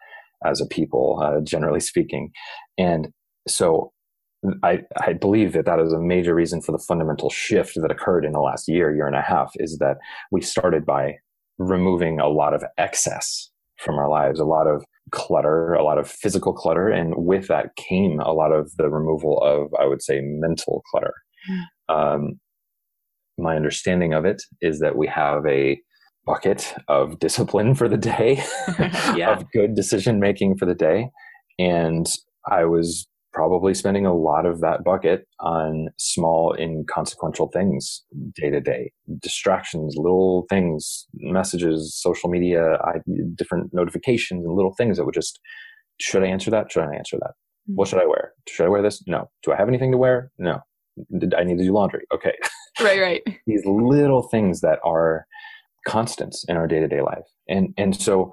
as 0.44 0.60
a 0.60 0.66
people, 0.66 1.20
uh, 1.22 1.40
generally 1.42 1.80
speaking. 1.80 2.30
And 2.78 3.08
so 3.48 3.92
I, 4.62 4.80
I 5.00 5.12
believe 5.14 5.52
that 5.54 5.64
that 5.64 5.80
is 5.80 5.92
a 5.92 6.00
major 6.00 6.34
reason 6.34 6.60
for 6.60 6.72
the 6.72 6.84
fundamental 6.86 7.30
shift 7.30 7.74
that 7.76 7.90
occurred 7.90 8.24
in 8.24 8.32
the 8.32 8.40
last 8.40 8.68
year, 8.68 8.94
year 8.94 9.06
and 9.06 9.16
a 9.16 9.22
half, 9.22 9.52
is 9.56 9.78
that 9.78 9.96
we 10.30 10.40
started 10.40 10.84
by 10.84 11.14
removing 11.58 12.20
a 12.20 12.28
lot 12.28 12.54
of 12.54 12.62
excess 12.76 13.50
from 13.78 13.96
our 13.96 14.08
lives, 14.08 14.40
a 14.40 14.44
lot 14.44 14.66
of 14.66 14.84
clutter, 15.10 15.74
a 15.74 15.84
lot 15.84 15.98
of 15.98 16.08
physical 16.08 16.52
clutter. 16.52 16.88
And 16.88 17.14
with 17.16 17.48
that 17.48 17.76
came 17.76 18.20
a 18.20 18.32
lot 18.32 18.52
of 18.52 18.70
the 18.76 18.88
removal 18.88 19.38
of, 19.42 19.72
I 19.80 19.86
would 19.86 20.02
say, 20.02 20.20
mental 20.22 20.82
clutter. 20.90 21.14
Mm. 21.50 21.94
Um, 21.94 22.40
my 23.38 23.56
understanding 23.56 24.14
of 24.14 24.24
it 24.24 24.42
is 24.60 24.80
that 24.80 24.96
we 24.96 25.06
have 25.06 25.44
a 25.46 25.80
bucket 26.26 26.74
of 26.88 27.18
discipline 27.18 27.74
for 27.74 27.88
the 27.88 27.96
day, 27.96 28.42
yeah. 29.14 29.30
of 29.30 29.50
good 29.52 29.74
decision 29.74 30.20
making 30.20 30.56
for 30.58 30.66
the 30.66 30.74
day. 30.74 31.10
And 31.58 32.06
I 32.50 32.64
was 32.64 33.06
probably 33.36 33.74
spending 33.74 34.06
a 34.06 34.14
lot 34.14 34.46
of 34.46 34.60
that 34.62 34.82
bucket 34.82 35.26
on 35.40 35.88
small 35.98 36.56
inconsequential 36.58 37.48
things 37.52 38.02
day 38.34 38.48
to 38.48 38.62
day. 38.62 38.90
Distractions 39.20 39.94
little 39.98 40.46
things 40.48 41.06
messages 41.12 41.94
social 41.94 42.30
media 42.30 42.78
I, 42.82 42.94
different 43.34 43.74
notifications 43.74 44.44
and 44.44 44.56
little 44.56 44.74
things 44.74 44.96
that 44.96 45.04
would 45.04 45.14
just 45.14 45.38
should 46.00 46.22
i 46.22 46.26
answer 46.26 46.50
that? 46.50 46.72
Should 46.72 46.84
i 46.84 46.94
answer 46.94 47.18
that? 47.18 47.32
Mm-hmm. 47.68 47.74
what 47.74 47.88
should 47.88 48.00
i 48.00 48.06
wear? 48.06 48.32
Should 48.48 48.64
i 48.64 48.68
wear 48.70 48.82
this? 48.82 49.02
No. 49.06 49.28
Do 49.42 49.52
i 49.52 49.56
have 49.56 49.68
anything 49.68 49.92
to 49.92 49.98
wear? 49.98 50.30
No. 50.38 50.60
Did 51.18 51.34
i 51.34 51.44
need 51.44 51.58
to 51.58 51.64
do 51.64 51.72
laundry. 51.74 52.06
Okay. 52.14 52.34
Right 52.80 53.00
right. 53.00 53.22
These 53.46 53.66
little 53.66 54.22
things 54.22 54.62
that 54.62 54.78
are 54.82 55.26
constants 55.86 56.44
in 56.48 56.56
our 56.56 56.66
day-to-day 56.66 57.00
life. 57.00 57.26
And 57.48 57.72
and 57.76 57.98
so 57.98 58.32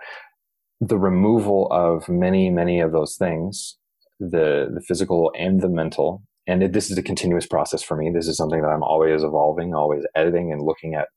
the 0.82 0.98
removal 0.98 1.68
of 1.72 2.10
many 2.10 2.50
many 2.50 2.82
of 2.82 2.92
those 2.92 3.16
things 3.16 3.78
the 4.20 4.70
the 4.74 4.82
physical 4.82 5.32
and 5.38 5.62
the 5.62 5.70
mental 5.70 6.24
and 6.46 6.62
it, 6.62 6.74
this 6.74 6.92
is 6.92 6.98
a 6.98 7.04
continuous 7.04 7.48
process 7.48 7.82
for 7.82 7.96
me. 7.96 8.12
This 8.14 8.28
is 8.28 8.36
something 8.36 8.62
that 8.62 8.68
i'm 8.68 8.84
always 8.84 9.24
evolving 9.24 9.74
always 9.74 10.04
editing 10.16 10.52
and 10.52 10.62
looking 10.62 10.96
at 10.96 11.08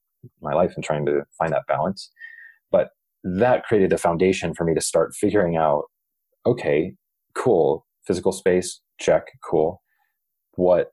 my 0.40 0.54
life 0.54 0.72
and 0.76 0.84
trying 0.84 1.06
to 1.06 1.22
find 1.38 1.52
that 1.52 1.66
balance. 1.68 2.10
But 2.70 2.90
that 3.24 3.64
created 3.64 3.90
the 3.90 3.98
foundation 3.98 4.54
for 4.54 4.64
me 4.64 4.74
to 4.74 4.80
start 4.80 5.14
figuring 5.14 5.56
out 5.56 5.84
okay 6.44 6.94
cool 7.34 7.86
physical 8.06 8.32
space 8.32 8.80
check 8.98 9.24
cool 9.44 9.82
what 10.52 10.92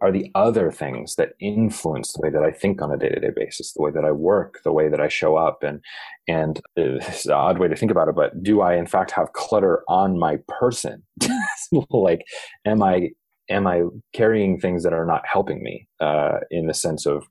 are 0.00 0.12
the 0.12 0.30
other 0.34 0.70
things 0.70 1.16
that 1.16 1.34
influence 1.40 2.12
the 2.12 2.20
way 2.22 2.30
that 2.30 2.42
I 2.42 2.50
think 2.50 2.80
on 2.80 2.92
a 2.92 2.96
day 2.96 3.10
to 3.10 3.20
day 3.20 3.30
basis, 3.34 3.72
the 3.72 3.82
way 3.82 3.90
that 3.90 4.04
I 4.04 4.12
work, 4.12 4.60
the 4.64 4.72
way 4.72 4.88
that 4.88 5.00
I 5.00 5.08
show 5.08 5.36
up, 5.36 5.62
and 5.62 5.80
and 6.28 6.60
it's 6.76 7.26
an 7.26 7.32
odd 7.32 7.58
way 7.58 7.68
to 7.68 7.76
think 7.76 7.90
about 7.90 8.08
it, 8.08 8.14
but 8.14 8.42
do 8.42 8.60
I 8.60 8.76
in 8.76 8.86
fact 8.86 9.10
have 9.12 9.32
clutter 9.32 9.82
on 9.88 10.18
my 10.18 10.38
person? 10.48 11.02
like, 11.90 12.22
am 12.64 12.82
I 12.82 13.10
am 13.50 13.66
I 13.66 13.82
carrying 14.12 14.58
things 14.58 14.82
that 14.84 14.92
are 14.92 15.06
not 15.06 15.22
helping 15.26 15.62
me 15.62 15.88
uh, 16.00 16.38
in 16.50 16.66
the 16.66 16.74
sense 16.74 17.06
of 17.06 17.24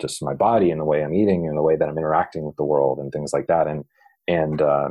just 0.00 0.22
my 0.22 0.34
body 0.34 0.70
and 0.70 0.80
the 0.80 0.84
way 0.84 1.02
I'm 1.02 1.14
eating 1.14 1.46
and 1.46 1.56
the 1.56 1.62
way 1.62 1.76
that 1.76 1.88
I'm 1.88 1.98
interacting 1.98 2.44
with 2.44 2.56
the 2.56 2.64
world 2.64 2.98
and 2.98 3.12
things 3.12 3.32
like 3.32 3.46
that, 3.48 3.66
and 3.66 3.84
and 4.28 4.62
uh, 4.62 4.90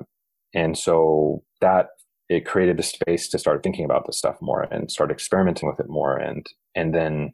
and 0.53 0.77
so 0.77 1.43
that 1.61 1.87
it 2.29 2.45
created 2.45 2.79
a 2.79 2.83
space 2.83 3.27
to 3.29 3.37
start 3.37 3.63
thinking 3.63 3.85
about 3.85 4.05
this 4.05 4.17
stuff 4.17 4.37
more 4.41 4.63
and 4.63 4.91
start 4.91 5.11
experimenting 5.11 5.67
with 5.67 5.79
it 5.79 5.89
more 5.89 6.17
and 6.17 6.47
and 6.75 6.93
then 6.93 7.33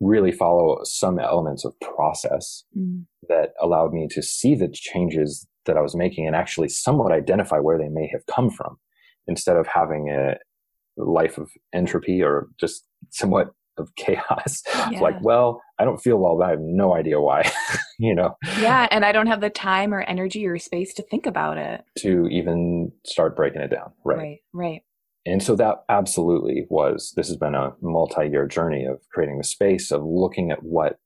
really 0.00 0.30
follow 0.30 0.78
some 0.84 1.18
elements 1.18 1.64
of 1.64 1.78
process 1.80 2.64
mm. 2.76 3.02
that 3.28 3.54
allowed 3.60 3.92
me 3.92 4.06
to 4.10 4.22
see 4.22 4.54
the 4.54 4.68
changes 4.68 5.46
that 5.64 5.76
I 5.76 5.80
was 5.80 5.96
making 5.96 6.26
and 6.26 6.36
actually 6.36 6.68
somewhat 6.68 7.12
identify 7.12 7.58
where 7.58 7.78
they 7.78 7.88
may 7.88 8.08
have 8.12 8.26
come 8.26 8.50
from 8.50 8.76
instead 9.26 9.56
of 9.56 9.66
having 9.66 10.10
a 10.10 10.34
life 10.96 11.38
of 11.38 11.50
entropy 11.72 12.22
or 12.22 12.48
just 12.60 12.84
somewhat 13.10 13.52
of 13.78 13.94
chaos. 13.96 14.62
Yeah. 14.90 15.00
like, 15.00 15.16
well, 15.20 15.60
I 15.80 15.84
don't 15.84 15.98
feel 15.98 16.18
well, 16.18 16.36
but 16.38 16.46
I 16.46 16.50
have 16.50 16.60
no 16.60 16.94
idea 16.94 17.20
why, 17.20 17.50
you 17.98 18.14
know? 18.14 18.36
Yeah. 18.60 18.86
And 18.92 19.04
I 19.04 19.10
don't 19.10 19.26
have 19.26 19.40
the 19.40 19.50
time 19.50 19.92
or 19.92 20.02
energy 20.02 20.46
or 20.46 20.58
space 20.58 20.94
to 20.94 21.02
think 21.02 21.26
about 21.26 21.58
it. 21.58 21.82
To 21.98 22.28
even 22.28 22.92
start 23.04 23.34
breaking 23.34 23.62
it 23.62 23.70
down. 23.70 23.92
Right. 24.04 24.16
Right. 24.16 24.38
Right. 24.52 24.82
And 25.26 25.42
so 25.42 25.56
that 25.56 25.78
absolutely 25.88 26.66
was, 26.70 27.12
this 27.16 27.26
has 27.26 27.36
been 27.36 27.56
a 27.56 27.72
multi 27.82 28.28
year 28.28 28.46
journey 28.46 28.84
of 28.84 29.00
creating 29.12 29.38
the 29.38 29.44
space 29.44 29.90
of 29.90 30.04
looking 30.04 30.52
at 30.52 30.62
what 30.62 30.98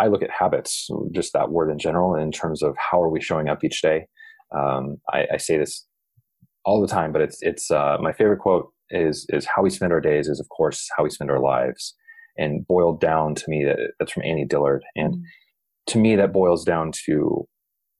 I 0.00 0.06
look 0.06 0.22
at 0.22 0.30
habits, 0.30 0.88
just 1.12 1.34
that 1.34 1.50
word 1.50 1.70
in 1.70 1.78
general, 1.78 2.14
in 2.14 2.32
terms 2.32 2.62
of 2.62 2.74
how 2.78 3.02
are 3.02 3.10
we 3.10 3.20
showing 3.20 3.48
up 3.48 3.62
each 3.64 3.82
day. 3.82 4.06
Um, 4.56 4.96
I, 5.12 5.26
I, 5.34 5.36
say 5.36 5.58
this 5.58 5.86
all 6.64 6.80
the 6.80 6.86
time, 6.86 7.12
but 7.12 7.20
it's, 7.20 7.38
it's, 7.42 7.70
uh, 7.70 7.96
my 8.00 8.12
favorite 8.12 8.38
quote 8.38 8.72
is, 8.90 9.26
is 9.30 9.46
how 9.46 9.62
we 9.62 9.70
spend 9.70 9.92
our 9.92 10.00
days 10.00 10.28
is 10.28 10.38
of 10.38 10.48
course 10.48 10.88
how 10.96 11.02
we 11.02 11.10
spend 11.10 11.30
our 11.30 11.40
lives 11.40 11.94
and 12.38 12.66
boiled 12.66 13.00
down 13.00 13.34
to 13.34 13.44
me 13.48 13.64
that 13.64 13.78
that's 13.98 14.12
from 14.12 14.24
Annie 14.24 14.44
Dillard. 14.44 14.82
And 14.94 15.14
mm. 15.14 15.22
to 15.88 15.98
me, 15.98 16.16
that 16.16 16.32
boils 16.32 16.64
down 16.64 16.92
to 17.06 17.46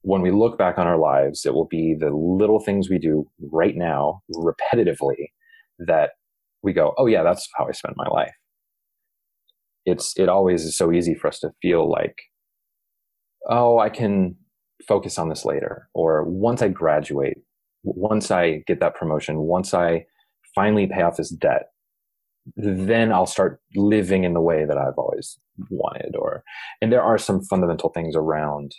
when 0.02 0.22
we 0.22 0.30
look 0.30 0.56
back 0.56 0.78
on 0.78 0.86
our 0.86 0.98
lives, 0.98 1.44
it 1.44 1.52
will 1.52 1.66
be 1.66 1.96
the 1.98 2.10
little 2.10 2.60
things 2.60 2.88
we 2.88 2.98
do 2.98 3.28
right 3.50 3.76
now 3.76 4.22
repetitively 4.32 5.30
that 5.80 6.10
we 6.62 6.72
go, 6.72 6.94
oh 6.96 7.06
yeah, 7.06 7.22
that's 7.22 7.48
how 7.56 7.66
I 7.66 7.72
spend 7.72 7.94
my 7.96 8.08
life. 8.08 8.32
It's 9.84 10.16
it 10.16 10.28
always 10.28 10.64
is 10.64 10.76
so 10.76 10.92
easy 10.92 11.14
for 11.14 11.28
us 11.28 11.40
to 11.40 11.50
feel 11.62 11.90
like, 11.90 12.16
oh, 13.48 13.78
I 13.78 13.88
can 13.88 14.36
focus 14.86 15.18
on 15.18 15.28
this 15.28 15.44
later, 15.44 15.88
or 15.94 16.24
once 16.24 16.62
I 16.62 16.68
graduate, 16.68 17.38
once 17.82 18.30
I 18.30 18.62
get 18.66 18.80
that 18.80 18.94
promotion, 18.94 19.38
once 19.38 19.74
I 19.74 20.06
finally 20.54 20.86
pay 20.86 21.02
off 21.02 21.16
this 21.16 21.30
debt, 21.30 21.66
then 22.54 23.12
I'll 23.12 23.26
start 23.26 23.60
living 23.74 24.24
in 24.24 24.34
the 24.34 24.40
way 24.40 24.64
that 24.64 24.78
I've 24.78 24.98
always 24.98 25.38
wanted. 25.70 26.14
Or, 26.16 26.44
and 26.80 26.92
there 26.92 27.02
are 27.02 27.18
some 27.18 27.42
fundamental 27.42 27.90
things 27.90 28.14
around 28.14 28.72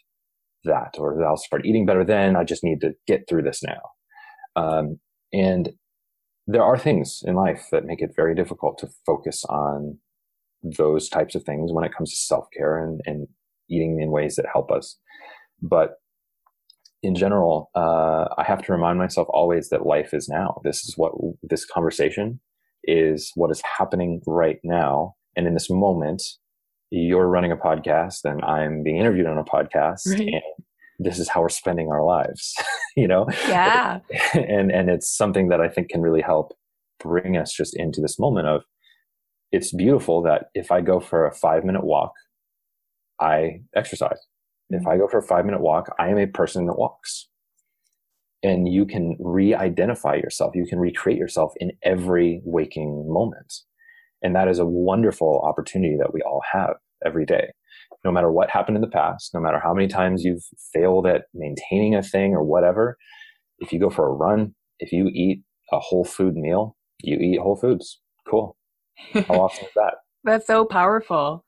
that, 0.64 0.96
or 0.98 1.24
I'll 1.26 1.38
start 1.38 1.66
eating 1.66 1.86
better 1.86 2.06
then. 2.06 2.36
I 2.36 2.44
just 2.44 2.64
need 2.64 2.82
to 2.82 2.94
get 3.08 3.28
through 3.28 3.44
this 3.44 3.62
now. 3.64 3.82
Um, 4.56 5.00
and 5.34 5.72
there 6.48 6.64
are 6.64 6.78
things 6.78 7.22
in 7.26 7.36
life 7.36 7.68
that 7.72 7.86
make 7.86 8.02
it 8.02 8.16
very 8.16 8.34
difficult 8.34 8.78
to 8.80 8.90
focus 9.06 9.44
on 9.46 9.98
those 10.64 11.10
types 11.10 11.36
of 11.36 11.44
things 11.44 11.72
when 11.72 11.84
it 11.84 11.94
comes 11.96 12.10
to 12.12 12.18
self 12.18 12.46
care 12.56 12.84
and, 12.84 13.02
and 13.06 13.28
eating 13.70 14.00
in 14.02 14.12
ways 14.12 14.36
that 14.36 14.46
help 14.52 14.72
us. 14.72 14.98
But 15.62 15.96
in 17.04 17.16
general, 17.16 17.70
uh, 17.76 18.26
I 18.38 18.44
have 18.44 18.64
to 18.64 18.72
remind 18.72 18.98
myself 18.98 19.28
always 19.30 19.70
that 19.70 19.86
life 19.86 20.14
is 20.14 20.28
now. 20.28 20.62
This 20.64 20.84
is 20.86 20.96
what 20.98 21.12
this 21.44 21.66
conversation 21.66 22.40
is 22.88 23.32
what 23.36 23.52
is 23.52 23.62
happening 23.78 24.22
right 24.26 24.60
now. 24.64 25.16
And 25.36 25.46
in 25.46 25.54
this 25.54 25.70
moment, 25.70 26.24
you're 26.90 27.28
running 27.28 27.52
a 27.52 27.58
podcast 27.58 28.24
and 28.24 28.44
I'm 28.44 28.84
being 28.84 28.98
interviewed 28.98 29.28
on 29.28 29.38
a 29.38 29.44
podcast. 29.44 30.08
Right. 30.08 30.22
And 30.22 30.42
this 31.00 31.20
is 31.20 31.30
how 31.30 31.42
we're 31.42 31.50
spending 31.50 31.90
our 31.90 32.04
lives, 32.04 32.56
you 32.96 33.08
know? 33.08 33.28
Yeah. 33.48 34.00
and, 34.34 34.72
and 34.72 34.90
it's 34.90 35.16
something 35.16 35.50
that 35.50 35.62
I 35.62 35.68
think 35.68 35.90
can 35.90 36.02
really 36.02 36.22
help 36.22 36.54
bring 37.00 37.38
us 37.38 37.54
just 37.54 37.76
into 37.78 38.02
this 38.02 38.18
moment 38.18 38.48
of 38.48 38.64
it's 39.52 39.74
beautiful 39.74 40.22
that 40.24 40.46
if 40.54 40.72
I 40.72 40.82
go 40.82 41.00
for 41.00 41.26
a 41.26 41.34
five 41.34 41.64
minute 41.64 41.84
walk, 41.84 42.12
I 43.20 43.62
exercise. 43.76 44.20
If 44.70 44.82
mm-hmm. 44.82 44.90
I 44.90 44.98
go 44.98 45.08
for 45.08 45.20
a 45.20 45.24
five 45.24 45.46
minute 45.46 45.62
walk, 45.62 45.94
I 46.00 46.10
am 46.10 46.18
a 46.18 46.28
person 46.28 46.66
that 46.66 46.78
walks 46.78 47.30
and 48.44 48.68
you 48.68 48.86
can 48.86 49.18
re-identify 49.20 50.16
yourself. 50.16 50.56
You 50.56 50.66
can 50.68 50.80
recreate 50.80 51.18
yourself 51.18 51.54
in 51.58 51.72
every 51.84 52.42
waking 52.46 53.06
moment. 53.08 53.54
And 54.22 54.36
that 54.36 54.48
is 54.48 54.60
a 54.60 54.66
wonderful 54.66 55.42
opportunity 55.44 55.96
that 56.00 56.14
we 56.14 56.22
all 56.22 56.42
have 56.52 56.76
every 57.06 57.26
day. 57.26 57.52
No 58.04 58.12
matter 58.12 58.32
what 58.32 58.50
happened 58.50 58.78
in 58.78 58.82
the 58.82 58.90
past 58.90 59.32
no 59.34 59.40
matter 59.40 59.60
how 59.62 59.74
many 59.74 59.88
times 59.88 60.24
you've 60.24 60.44
failed 60.74 61.08
at 61.08 61.24
maintaining 61.34 61.96
a 61.96 62.04
thing 62.04 62.34
or 62.34 62.44
whatever 62.44 62.98
if 63.60 63.74
you 63.74 63.80
go 63.80 63.90
for 63.90 64.08
a 64.08 64.14
run 64.14 64.54
if 64.80 64.92
you 64.92 65.10
eat 65.14 65.42
a 65.72 65.80
whole 65.80 66.06
food 66.06 66.36
meal 66.36 66.78
you 67.02 67.18
eat 67.18 67.40
whole 67.40 67.56
foods. 67.56 68.00
Cool. 68.30 68.58
How 69.14 69.36
awesome 69.36 69.66
is 69.66 69.72
that? 69.76 69.96
That's 70.24 70.48
so 70.48 70.66
powerful. 70.66 71.44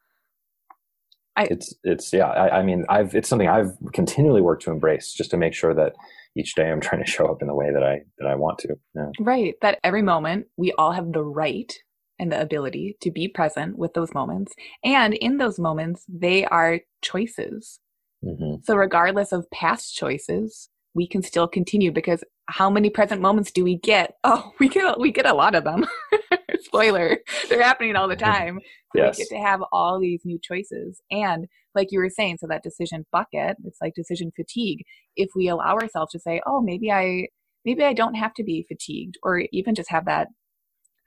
I, 1.36 1.44
it's 1.44 1.74
it's 1.84 2.12
yeah 2.12 2.28
I, 2.28 2.60
I 2.60 2.64
mean 2.64 2.84
i've 2.90 3.16
it's 3.16 3.30
something 3.30 3.48
i've 3.48 3.72
continually 3.94 4.42
worked 4.42 4.64
to 4.64 4.72
embrace 4.72 5.14
just 5.14 5.32
to 5.32 5.38
make 5.38 5.54
sure 5.54 5.74
that 5.74 5.94
each 6.36 6.56
day 6.56 6.70
I'm 6.70 6.82
trying 6.82 7.04
to 7.04 7.10
show 7.10 7.28
up 7.28 7.42
in 7.42 7.48
the 7.48 7.56
way 7.56 7.72
that 7.74 7.84
I 7.84 8.02
that 8.18 8.28
I 8.28 8.36
want 8.36 8.60
to. 8.60 8.76
Yeah. 8.96 9.10
Right. 9.20 9.56
That 9.62 9.80
every 9.84 10.02
moment 10.02 10.48
we 10.58 10.72
all 10.74 10.92
have 10.92 11.12
the 11.12 11.24
right 11.24 11.74
and 12.20 12.32
the 12.32 12.42
ability 12.42 12.98
to 13.02 13.12
be 13.12 13.28
present 13.28 13.78
with 13.78 13.94
those 13.94 14.14
moments. 14.14 14.54
And 14.84 15.14
in 15.14 15.38
those 15.38 15.58
moments, 15.58 16.06
they 16.08 16.46
are 16.46 16.82
choices. 17.02 17.80
Mm-hmm. 18.24 18.62
So, 18.64 18.76
regardless 18.76 19.32
of 19.32 19.50
past 19.52 19.96
choices, 19.96 20.70
we 20.94 21.08
can 21.08 21.24
still 21.24 21.48
continue 21.48 21.92
because 21.92 22.24
how 22.48 22.70
many 22.70 22.90
present 22.90 23.22
moments 23.22 23.52
do 23.52 23.64
we 23.64 23.78
get? 23.78 24.16
Oh, 24.24 24.52
we 24.60 24.68
get 24.68 25.00
we 25.00 25.12
get 25.12 25.26
a 25.26 25.34
lot 25.34 25.56
of 25.56 25.64
them. 25.64 25.86
Spoiler, 26.64 27.18
they're 27.48 27.62
happening 27.62 27.96
all 27.96 28.08
the 28.08 28.16
time. 28.18 28.60
Yes. 28.94 29.18
We 29.18 29.24
get 29.24 29.30
to 29.30 29.42
have 29.44 29.62
all 29.72 30.00
these 30.00 30.22
new 30.26 30.40
choices. 30.42 31.02
And 31.12 31.48
like 31.76 31.88
you 31.92 32.00
were 32.00 32.10
saying, 32.10 32.38
so 32.40 32.48
that 32.48 32.64
decision 32.64 33.06
bucket, 33.12 33.58
it's 33.64 33.80
like 33.82 33.94
decision 33.96 34.32
fatigue. 34.36 34.84
If 35.16 35.30
we 35.36 35.48
allow 35.48 35.76
ourselves 35.76 36.12
to 36.14 36.20
say, 36.20 36.42
oh, 36.46 36.62
maybe 36.62 36.92
I 36.92 37.28
maybe 37.66 37.84
I 37.84 37.94
don't 37.94 38.16
have 38.16 38.34
to 38.36 38.44
be 38.44 38.66
fatigued, 38.68 39.18
or 39.24 39.44
even 39.52 39.76
just 39.76 39.92
have 39.92 40.06
that 40.06 40.28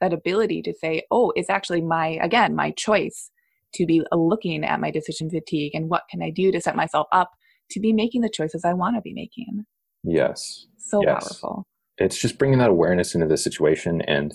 that 0.01 0.13
ability 0.13 0.61
to 0.63 0.73
say, 0.73 1.03
oh, 1.11 1.31
it's 1.35 1.49
actually 1.49 1.81
my 1.81 2.19
again, 2.21 2.55
my 2.55 2.71
choice 2.71 3.29
to 3.75 3.85
be 3.85 4.03
looking 4.11 4.63
at 4.63 4.79
my 4.79 4.91
decision 4.91 5.29
fatigue 5.29 5.73
and 5.73 5.89
what 5.89 6.03
can 6.09 6.21
I 6.21 6.29
do 6.29 6.51
to 6.51 6.61
set 6.61 6.75
myself 6.75 7.07
up 7.11 7.31
to 7.71 7.79
be 7.79 7.91
making 7.91 8.21
the 8.21 8.29
choices 8.29 8.63
I 8.63 8.73
want 8.73 8.95
to 8.95 9.01
be 9.01 9.13
making. 9.13 9.65
Yes. 10.03 10.67
So 10.77 11.01
yes. 11.03 11.39
powerful. 11.39 11.67
It's 11.97 12.17
just 12.17 12.37
bringing 12.37 12.59
that 12.59 12.69
awareness 12.69 13.15
into 13.15 13.27
the 13.27 13.37
situation. 13.37 14.01
And 14.01 14.31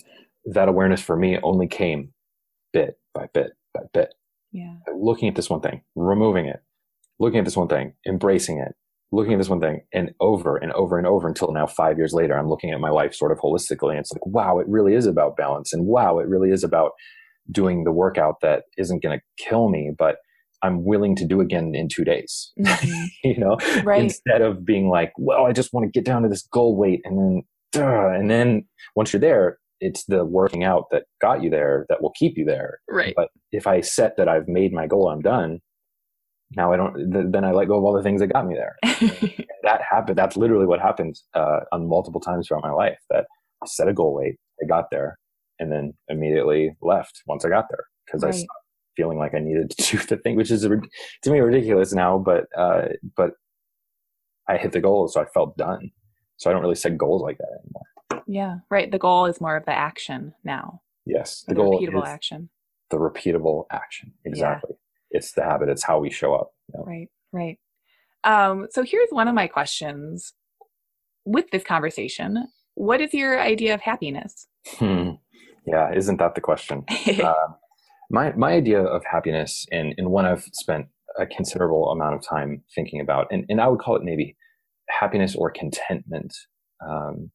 that 0.52 0.68
awareness 0.68 1.00
for 1.00 1.16
me 1.16 1.38
only 1.42 1.66
came 1.66 2.12
bit 2.72 2.98
by 3.14 3.26
bit 3.32 3.52
by 3.74 3.82
bit. 3.92 4.14
Yeah. 4.52 4.74
Looking 4.94 5.28
at 5.28 5.34
this 5.34 5.50
one 5.50 5.60
thing, 5.60 5.82
removing 5.94 6.46
it, 6.46 6.60
looking 7.18 7.38
at 7.38 7.44
this 7.44 7.56
one 7.56 7.68
thing, 7.68 7.94
embracing 8.06 8.58
it, 8.58 8.74
looking 9.12 9.34
at 9.34 9.38
this 9.38 9.48
one 9.48 9.60
thing, 9.60 9.82
and 9.92 10.12
over 10.20 10.56
and 10.56 10.72
over 10.72 10.98
and 10.98 11.06
over 11.06 11.28
until 11.28 11.52
now, 11.52 11.66
five 11.66 11.98
years 11.98 12.12
later, 12.12 12.36
I'm 12.36 12.48
looking 12.48 12.70
at 12.70 12.80
my 12.80 12.90
life 12.90 13.14
sort 13.14 13.32
of 13.32 13.38
holistically. 13.38 13.90
And 13.90 14.00
it's 14.00 14.12
like, 14.12 14.24
wow, 14.26 14.58
it 14.58 14.66
really 14.68 14.94
is 14.94 15.06
about 15.06 15.36
balance. 15.36 15.72
And 15.72 15.86
wow, 15.86 16.18
it 16.18 16.28
really 16.28 16.50
is 16.50 16.64
about 16.64 16.92
doing 17.50 17.84
the 17.84 17.92
workout 17.92 18.40
that 18.42 18.64
isn't 18.76 19.02
going 19.02 19.18
to 19.18 19.44
kill 19.44 19.68
me, 19.68 19.90
but 19.96 20.16
I'm 20.62 20.84
willing 20.84 21.14
to 21.16 21.24
do 21.24 21.40
again 21.40 21.74
in 21.74 21.88
two 21.88 22.04
days. 22.04 22.52
Mm-hmm. 22.58 23.04
you 23.24 23.38
know, 23.38 23.56
right. 23.84 24.02
instead 24.02 24.42
of 24.42 24.64
being 24.64 24.88
like, 24.88 25.12
well, 25.16 25.46
I 25.46 25.52
just 25.52 25.72
want 25.72 25.84
to 25.84 25.90
get 25.90 26.04
down 26.04 26.22
to 26.22 26.28
this 26.28 26.42
goal 26.42 26.76
weight, 26.76 27.00
and 27.04 27.18
then, 27.18 27.42
duh, 27.72 28.08
and 28.10 28.30
then 28.30 28.64
once 28.96 29.12
you're 29.12 29.20
there, 29.20 29.58
it's 29.80 30.04
the 30.04 30.24
working 30.24 30.64
out 30.64 30.84
that 30.90 31.04
got 31.20 31.42
you 31.42 31.50
there 31.50 31.86
that 31.88 32.02
will 32.02 32.12
keep 32.16 32.36
you 32.36 32.44
there. 32.44 32.80
Right. 32.88 33.14
But 33.16 33.28
if 33.52 33.66
I 33.66 33.80
set 33.80 34.16
that 34.16 34.28
I've 34.28 34.48
made 34.48 34.72
my 34.72 34.86
goal, 34.86 35.08
I'm 35.08 35.20
done. 35.20 35.60
Now 36.56 36.72
I 36.72 36.76
don't. 36.76 37.12
Th- 37.12 37.26
then 37.30 37.44
I 37.44 37.52
let 37.52 37.68
go 37.68 37.78
of 37.78 37.84
all 37.84 37.92
the 37.92 38.02
things 38.02 38.20
that 38.20 38.32
got 38.32 38.46
me 38.46 38.54
there. 38.54 38.76
that 39.62 39.80
happened. 39.88 40.16
That's 40.16 40.36
literally 40.36 40.66
what 40.66 40.80
happened 40.80 41.16
uh, 41.34 41.60
on 41.72 41.88
multiple 41.88 42.20
times 42.20 42.48
throughout 42.48 42.62
my 42.62 42.72
life. 42.72 42.98
That 43.10 43.26
I 43.62 43.66
set 43.66 43.88
a 43.88 43.92
goal 43.92 44.14
weight, 44.14 44.36
I 44.62 44.66
got 44.66 44.86
there, 44.90 45.18
and 45.58 45.70
then 45.70 45.92
immediately 46.08 46.74
left 46.80 47.22
once 47.26 47.44
I 47.44 47.50
got 47.50 47.66
there 47.70 47.84
because 48.06 48.22
right. 48.22 48.32
I 48.32 48.36
stopped 48.36 48.64
feeling 48.96 49.18
like 49.18 49.34
I 49.34 49.38
needed 49.38 49.70
to 49.70 49.82
do 49.96 50.04
the 50.04 50.16
thing, 50.16 50.36
which 50.36 50.50
is 50.50 50.62
to 50.62 51.30
me 51.30 51.40
ridiculous 51.40 51.92
now. 51.92 52.18
But 52.18 52.46
uh, 52.56 52.88
but 53.16 53.32
I 54.48 54.56
hit 54.56 54.72
the 54.72 54.80
goal, 54.80 55.08
so 55.08 55.20
I 55.20 55.26
felt 55.26 55.56
done. 55.56 55.90
So 56.38 56.48
I 56.48 56.52
don't 56.52 56.62
really 56.62 56.76
set 56.76 56.96
goals 56.96 57.22
like 57.22 57.36
that 57.38 57.58
anymore. 57.62 57.82
Yeah, 58.26 58.58
right. 58.70 58.90
The 58.90 58.98
goal 58.98 59.26
is 59.26 59.40
more 59.40 59.56
of 59.56 59.64
the 59.64 59.72
action 59.72 60.34
now. 60.44 60.82
Yes, 61.06 61.44
the, 61.46 61.54
the 61.54 61.60
goal 61.60 61.80
repeatable 61.80 62.02
is 62.02 62.08
action. 62.08 62.50
The 62.90 62.98
repeatable 62.98 63.64
action, 63.70 64.12
exactly. 64.24 64.70
Yeah. 64.72 65.18
It's 65.18 65.32
the 65.32 65.42
habit. 65.42 65.68
It's 65.68 65.84
how 65.84 65.98
we 65.98 66.10
show 66.10 66.34
up. 66.34 66.52
You 66.68 66.78
know? 66.78 66.84
Right, 66.84 67.08
right. 67.32 67.58
Um, 68.24 68.66
so 68.70 68.82
here's 68.82 69.08
one 69.10 69.28
of 69.28 69.34
my 69.34 69.46
questions 69.46 70.34
with 71.24 71.50
this 71.50 71.64
conversation. 71.64 72.48
What 72.74 73.00
is 73.00 73.14
your 73.14 73.40
idea 73.40 73.74
of 73.74 73.80
happiness? 73.80 74.46
Hmm. 74.66 75.12
Yeah, 75.66 75.92
isn't 75.94 76.18
that 76.18 76.34
the 76.34 76.40
question? 76.40 76.84
uh, 77.22 77.34
my 78.10 78.32
my 78.32 78.52
idea 78.52 78.82
of 78.82 79.02
happiness 79.04 79.66
and, 79.70 79.94
and 79.98 80.10
one 80.10 80.24
I've 80.24 80.48
spent 80.52 80.86
a 81.18 81.26
considerable 81.26 81.90
amount 81.90 82.14
of 82.14 82.22
time 82.26 82.62
thinking 82.74 83.00
about, 83.00 83.26
and, 83.30 83.44
and 83.48 83.60
I 83.60 83.68
would 83.68 83.80
call 83.80 83.96
it 83.96 84.02
maybe 84.04 84.36
happiness 84.88 85.34
or 85.34 85.50
contentment. 85.50 86.34
Um, 86.86 87.30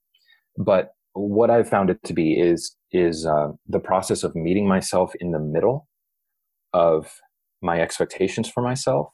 but 0.57 0.93
what 1.13 1.49
I've 1.49 1.69
found 1.69 1.89
it 1.89 2.03
to 2.05 2.13
be 2.13 2.39
is 2.39 2.75
is 2.91 3.25
uh, 3.25 3.49
the 3.67 3.79
process 3.79 4.23
of 4.23 4.35
meeting 4.35 4.67
myself 4.67 5.13
in 5.19 5.31
the 5.31 5.39
middle 5.39 5.87
of 6.73 7.19
my 7.61 7.79
expectations 7.79 8.49
for 8.49 8.61
myself 8.61 9.09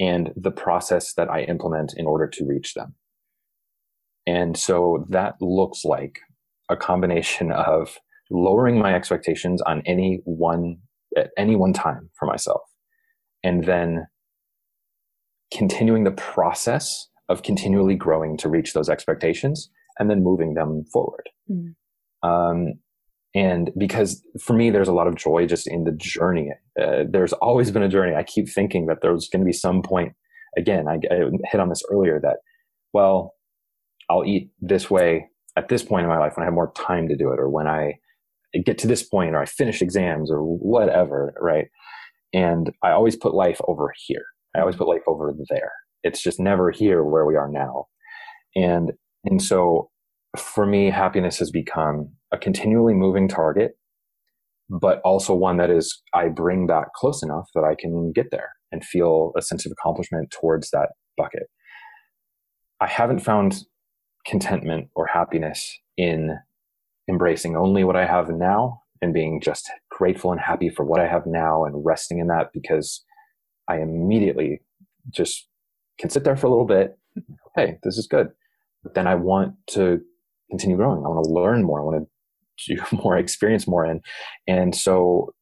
and 0.00 0.30
the 0.36 0.50
process 0.50 1.14
that 1.14 1.28
I 1.28 1.42
implement 1.42 1.92
in 1.96 2.06
order 2.06 2.28
to 2.28 2.46
reach 2.46 2.74
them. 2.74 2.94
And 4.26 4.56
so 4.56 5.04
that 5.08 5.34
looks 5.40 5.84
like 5.84 6.20
a 6.68 6.76
combination 6.76 7.52
of 7.52 7.98
lowering 8.30 8.78
my 8.78 8.94
expectations 8.94 9.62
on 9.62 9.82
any 9.86 10.20
one 10.24 10.78
at 11.16 11.30
any 11.38 11.56
one 11.56 11.72
time 11.72 12.10
for 12.18 12.26
myself 12.26 12.60
and 13.42 13.64
then 13.64 14.06
continuing 15.50 16.04
the 16.04 16.10
process 16.10 17.08
of 17.30 17.42
continually 17.42 17.94
growing 17.94 18.36
to 18.36 18.48
reach 18.48 18.74
those 18.74 18.90
expectations 18.90 19.70
and 19.98 20.10
then 20.10 20.22
moving 20.22 20.54
them 20.54 20.84
forward 20.92 21.28
mm. 21.50 21.74
um, 22.22 22.74
and 23.34 23.70
because 23.76 24.22
for 24.40 24.54
me 24.54 24.70
there's 24.70 24.88
a 24.88 24.92
lot 24.92 25.06
of 25.06 25.14
joy 25.14 25.46
just 25.46 25.66
in 25.66 25.84
the 25.84 25.92
journey 25.92 26.50
uh, 26.80 27.04
there's 27.10 27.32
always 27.34 27.70
been 27.70 27.82
a 27.82 27.88
journey 27.88 28.14
i 28.14 28.22
keep 28.22 28.48
thinking 28.48 28.86
that 28.86 28.98
there's 29.02 29.28
going 29.28 29.40
to 29.40 29.46
be 29.46 29.52
some 29.52 29.82
point 29.82 30.12
again 30.56 30.86
I, 30.88 30.94
I 31.10 31.30
hit 31.50 31.60
on 31.60 31.68
this 31.68 31.82
earlier 31.90 32.20
that 32.22 32.38
well 32.92 33.34
i'll 34.10 34.24
eat 34.24 34.50
this 34.60 34.90
way 34.90 35.28
at 35.56 35.68
this 35.68 35.82
point 35.82 36.04
in 36.04 36.08
my 36.08 36.18
life 36.18 36.36
when 36.36 36.42
i 36.42 36.46
have 36.46 36.54
more 36.54 36.72
time 36.72 37.08
to 37.08 37.16
do 37.16 37.32
it 37.32 37.38
or 37.38 37.48
when 37.48 37.66
i 37.66 37.94
get 38.64 38.78
to 38.78 38.86
this 38.86 39.02
point 39.02 39.34
or 39.34 39.42
I 39.42 39.46
finish 39.46 39.82
exams 39.82 40.30
or 40.30 40.40
whatever, 40.40 41.34
right? 41.40 41.66
And 42.32 42.70
I 42.82 42.90
always 42.90 43.16
put 43.16 43.34
life 43.34 43.60
over 43.68 43.92
here. 44.06 44.24
I 44.56 44.60
always 44.60 44.76
put 44.76 44.88
life 44.88 45.02
over 45.06 45.34
there. 45.50 45.72
It's 46.02 46.22
just 46.22 46.40
never 46.40 46.70
here 46.70 47.02
where 47.04 47.26
we 47.26 47.36
are 47.36 47.50
now. 47.50 47.86
And 48.56 48.92
and 49.24 49.42
so 49.42 49.90
for 50.36 50.66
me, 50.66 50.90
happiness 50.90 51.38
has 51.38 51.50
become 51.50 52.10
a 52.32 52.38
continually 52.38 52.94
moving 52.94 53.28
target, 53.28 53.72
but 54.68 55.00
also 55.02 55.34
one 55.34 55.56
that 55.56 55.70
is 55.70 56.02
I 56.14 56.28
bring 56.28 56.66
back 56.66 56.92
close 56.94 57.22
enough 57.22 57.48
that 57.54 57.64
I 57.64 57.74
can 57.78 58.12
get 58.12 58.30
there 58.30 58.50
and 58.70 58.84
feel 58.84 59.32
a 59.36 59.42
sense 59.42 59.64
of 59.64 59.72
accomplishment 59.72 60.30
towards 60.30 60.70
that 60.70 60.90
bucket. 61.16 61.44
I 62.80 62.86
haven't 62.86 63.20
found 63.20 63.64
contentment 64.26 64.88
or 64.94 65.06
happiness 65.06 65.76
in 65.96 66.36
embracing 67.08 67.56
only 67.56 67.84
what 67.84 67.96
I 67.96 68.06
have 68.06 68.28
now 68.28 68.82
and 69.00 69.14
being 69.14 69.40
just 69.40 69.70
grateful 69.90 70.32
and 70.32 70.40
happy 70.40 70.68
for 70.68 70.84
what 70.84 71.00
I 71.00 71.06
have 71.06 71.26
now 71.26 71.64
and 71.64 71.84
resting 71.84 72.18
in 72.18 72.26
that 72.28 72.50
because 72.52 73.02
I 73.68 73.78
immediately 73.78 74.60
just 75.10 75.48
can 75.98 76.10
sit 76.10 76.24
there 76.24 76.36
for 76.36 76.46
a 76.46 76.50
little 76.50 76.66
bit. 76.66 76.98
Hey, 77.56 77.78
this 77.82 77.96
is 77.98 78.06
good. 78.06 78.28
But 78.88 78.94
then 78.94 79.06
I 79.06 79.16
want 79.16 79.52
to 79.72 80.00
continue 80.48 80.78
growing. 80.78 81.04
I 81.04 81.08
want 81.08 81.22
to 81.26 81.30
learn 81.30 81.62
more. 81.62 81.78
I 81.78 81.84
want 81.84 82.08
to 82.66 82.74
do 82.74 82.96
more, 83.04 83.18
experience 83.18 83.68
more. 83.68 83.84
And, 83.84 84.00
and 84.46 84.74
so 84.74 85.34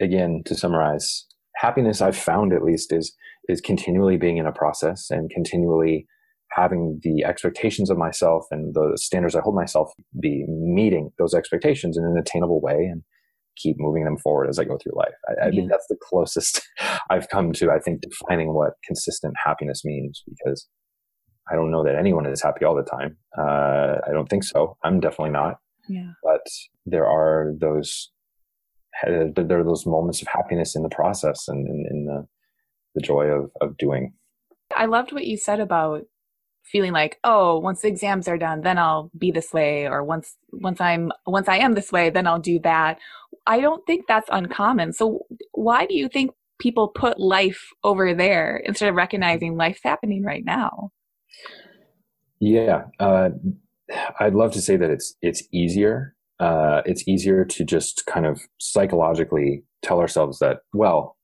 again, 0.00 0.42
to 0.46 0.56
summarize, 0.56 1.24
happiness 1.54 2.00
I've 2.02 2.16
found 2.16 2.52
at 2.52 2.64
least 2.64 2.92
is, 2.92 3.14
is 3.48 3.60
continually 3.60 4.16
being 4.16 4.36
in 4.36 4.46
a 4.46 4.52
process 4.52 5.10
and 5.10 5.30
continually 5.30 6.08
having 6.50 6.98
the 7.04 7.22
expectations 7.24 7.88
of 7.88 7.98
myself 7.98 8.46
and 8.50 8.74
the 8.74 8.94
standards 8.96 9.36
I 9.36 9.40
hold 9.42 9.54
myself 9.54 9.92
be 10.20 10.44
meeting 10.48 11.10
those 11.18 11.34
expectations 11.34 11.96
in 11.96 12.04
an 12.04 12.18
attainable 12.18 12.60
way 12.60 12.74
and 12.74 13.02
keep 13.56 13.76
moving 13.78 14.04
them 14.04 14.16
forward 14.16 14.48
as 14.48 14.58
I 14.58 14.64
go 14.64 14.76
through 14.76 14.96
life. 14.96 15.14
I, 15.28 15.46
I 15.46 15.50
yeah. 15.52 15.66
that's 15.70 15.86
the 15.88 15.98
closest 16.02 16.66
I've 17.10 17.28
come 17.28 17.52
to, 17.52 17.70
I 17.70 17.78
think, 17.78 18.00
defining 18.00 18.54
what 18.54 18.72
consistent 18.84 19.34
happiness 19.44 19.84
means 19.84 20.24
because 20.26 20.66
I 21.50 21.54
don't 21.54 21.70
know 21.70 21.84
that 21.84 21.96
anyone 21.96 22.26
is 22.26 22.42
happy 22.42 22.64
all 22.64 22.74
the 22.74 22.82
time. 22.82 23.16
Uh, 23.36 23.98
I 24.06 24.12
don't 24.12 24.28
think 24.28 24.44
so. 24.44 24.76
I'm 24.82 25.00
definitely 25.00 25.32
not. 25.32 25.58
Yeah. 25.88 26.12
But 26.22 26.46
there 26.86 27.06
are 27.06 27.52
those 27.58 28.10
there 29.04 29.60
are 29.60 29.64
those 29.64 29.86
moments 29.86 30.20
of 30.22 30.28
happiness 30.28 30.74
in 30.74 30.82
the 30.82 30.88
process 30.88 31.46
and 31.48 31.66
in, 31.66 31.86
in 31.90 32.04
the 32.06 32.26
the 32.94 33.00
joy 33.00 33.26
of 33.26 33.50
of 33.60 33.76
doing. 33.76 34.12
I 34.76 34.86
loved 34.86 35.12
what 35.12 35.26
you 35.26 35.36
said 35.36 35.60
about 35.60 36.02
feeling 36.64 36.92
like 36.92 37.18
oh 37.24 37.58
once 37.58 37.80
the 37.80 37.88
exams 37.88 38.28
are 38.28 38.36
done 38.36 38.60
then 38.60 38.78
i'll 38.78 39.10
be 39.16 39.30
this 39.30 39.52
way 39.52 39.88
or 39.88 40.04
once 40.04 40.36
once 40.52 40.80
i'm 40.80 41.10
once 41.26 41.48
i 41.48 41.56
am 41.56 41.74
this 41.74 41.90
way 41.90 42.10
then 42.10 42.26
i'll 42.26 42.38
do 42.38 42.58
that 42.58 42.98
i 43.46 43.60
don't 43.60 43.86
think 43.86 44.04
that's 44.06 44.28
uncommon 44.30 44.92
so 44.92 45.24
why 45.52 45.86
do 45.86 45.94
you 45.94 46.08
think 46.08 46.30
people 46.58 46.88
put 46.88 47.18
life 47.18 47.68
over 47.84 48.12
there 48.14 48.56
instead 48.66 48.88
of 48.88 48.94
recognizing 48.96 49.56
life's 49.56 49.80
happening 49.82 50.22
right 50.22 50.44
now 50.44 50.90
yeah 52.40 52.84
uh, 53.00 53.30
i'd 54.20 54.34
love 54.34 54.52
to 54.52 54.62
say 54.62 54.76
that 54.76 54.90
it's 54.90 55.14
it's 55.22 55.42
easier 55.52 56.14
uh, 56.40 56.82
it's 56.84 57.02
easier 57.08 57.44
to 57.44 57.64
just 57.64 58.04
kind 58.06 58.24
of 58.24 58.40
psychologically 58.60 59.64
tell 59.82 59.98
ourselves 59.98 60.38
that 60.38 60.58
well 60.72 61.16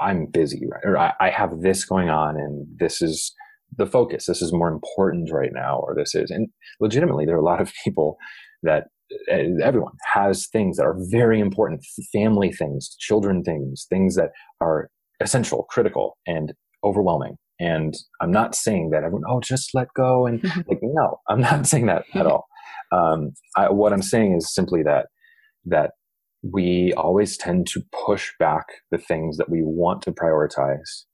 i'm 0.00 0.26
busy 0.26 0.66
right 0.70 0.82
or 0.84 0.96
I, 0.96 1.12
I 1.20 1.30
have 1.30 1.60
this 1.60 1.84
going 1.84 2.08
on 2.08 2.36
and 2.36 2.66
this 2.78 3.02
is 3.02 3.34
the 3.76 3.86
focus. 3.86 4.26
This 4.26 4.42
is 4.42 4.52
more 4.52 4.68
important 4.68 5.30
right 5.32 5.52
now, 5.52 5.78
or 5.78 5.94
this 5.94 6.14
is. 6.14 6.30
And 6.30 6.48
legitimately, 6.80 7.26
there 7.26 7.36
are 7.36 7.40
a 7.40 7.44
lot 7.44 7.60
of 7.60 7.72
people 7.84 8.16
that 8.62 8.88
everyone 9.28 9.92
has 10.14 10.46
things 10.46 10.76
that 10.76 10.84
are 10.84 10.96
very 11.10 11.38
important 11.38 11.84
family 12.14 12.50
things 12.50 12.96
children 12.98 13.44
things 13.44 13.84
things 13.90 14.16
that 14.16 14.30
are 14.58 14.88
essential 15.20 15.66
critical 15.68 16.16
and 16.26 16.54
overwhelming 16.82 17.36
and 17.62 17.94
i'm 18.20 18.30
not 18.30 18.54
saying 18.54 18.90
that 18.90 19.04
everyone 19.04 19.22
oh 19.28 19.40
just 19.40 19.70
let 19.74 19.88
go 19.94 20.26
and 20.26 20.42
like 20.68 20.80
no 20.82 21.20
i'm 21.28 21.40
not 21.40 21.66
saying 21.72 21.86
that 21.86 22.04
at 22.14 22.26
all 22.26 22.46
um, 22.92 23.32
I, 23.56 23.70
what 23.70 23.92
i'm 23.92 24.02
saying 24.02 24.36
is 24.36 24.52
simply 24.52 24.82
that 24.82 25.06
that 25.64 25.92
we 26.42 26.92
always 26.96 27.36
tend 27.36 27.68
to 27.68 27.82
push 28.04 28.32
back 28.38 28.66
the 28.90 28.98
things 28.98 29.36
that 29.36 29.48
we 29.48 29.60
want 29.62 30.02
to 30.02 30.12
prioritize 30.12 31.04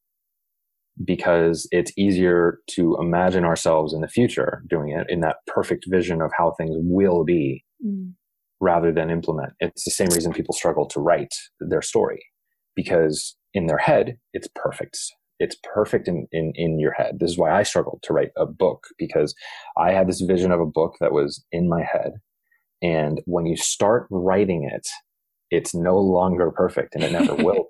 because 1.05 1.69
it's 1.71 1.93
easier 1.97 2.59
to 2.71 2.97
imagine 3.01 3.45
ourselves 3.45 3.93
in 3.95 4.01
the 4.01 4.09
future 4.09 4.63
doing 4.69 4.91
it 4.91 5.07
in 5.09 5.21
that 5.21 5.37
perfect 5.47 5.85
vision 5.89 6.21
of 6.21 6.31
how 6.37 6.53
things 6.57 6.75
will 6.79 7.25
be 7.25 7.65
mm. 7.85 8.13
rather 8.61 8.91
than 8.93 9.11
implement. 9.11 9.53
It's 9.61 9.85
the 9.85 9.91
same 9.91 10.09
reason 10.09 10.33
people 10.33 10.55
struggle 10.55 10.87
to 10.89 11.01
write 11.01 11.35
their 11.61 11.83
story 11.83 12.21
because 12.75 13.37
in 13.55 13.67
their 13.67 13.79
head, 13.79 14.17
it's 14.33 14.49
perfect. 14.55 14.99
It's 15.39 15.57
perfect 15.75 16.09
in, 16.09 16.27
in, 16.33 16.53
in 16.55 16.79
your 16.79 16.93
head. 16.93 17.19
This 17.21 17.31
is 17.31 17.39
why 17.39 17.53
I 17.53 17.63
struggled 17.63 18.03
to 18.05 18.13
write 18.13 18.31
a 18.37 18.47
book 18.47 18.89
because 18.99 19.35
I 19.77 19.93
had 19.93 20.09
this 20.09 20.21
vision 20.21 20.51
of 20.51 20.61
a 20.61 20.67
book 20.67 20.95
that 21.01 21.13
was 21.13 21.45
in 21.53 21.69
my 21.69 21.83
head. 21.83 22.13
And 22.83 23.21
when 23.27 23.47
you 23.47 23.57
start 23.57 24.07
writing 24.11 24.69
it, 24.73 24.87
it's 25.51 25.75
no 25.75 25.99
longer 25.99 26.51
perfect 26.51 26.95
and 26.95 27.05
it 27.05 27.13
never 27.13 27.35
will 27.43 27.69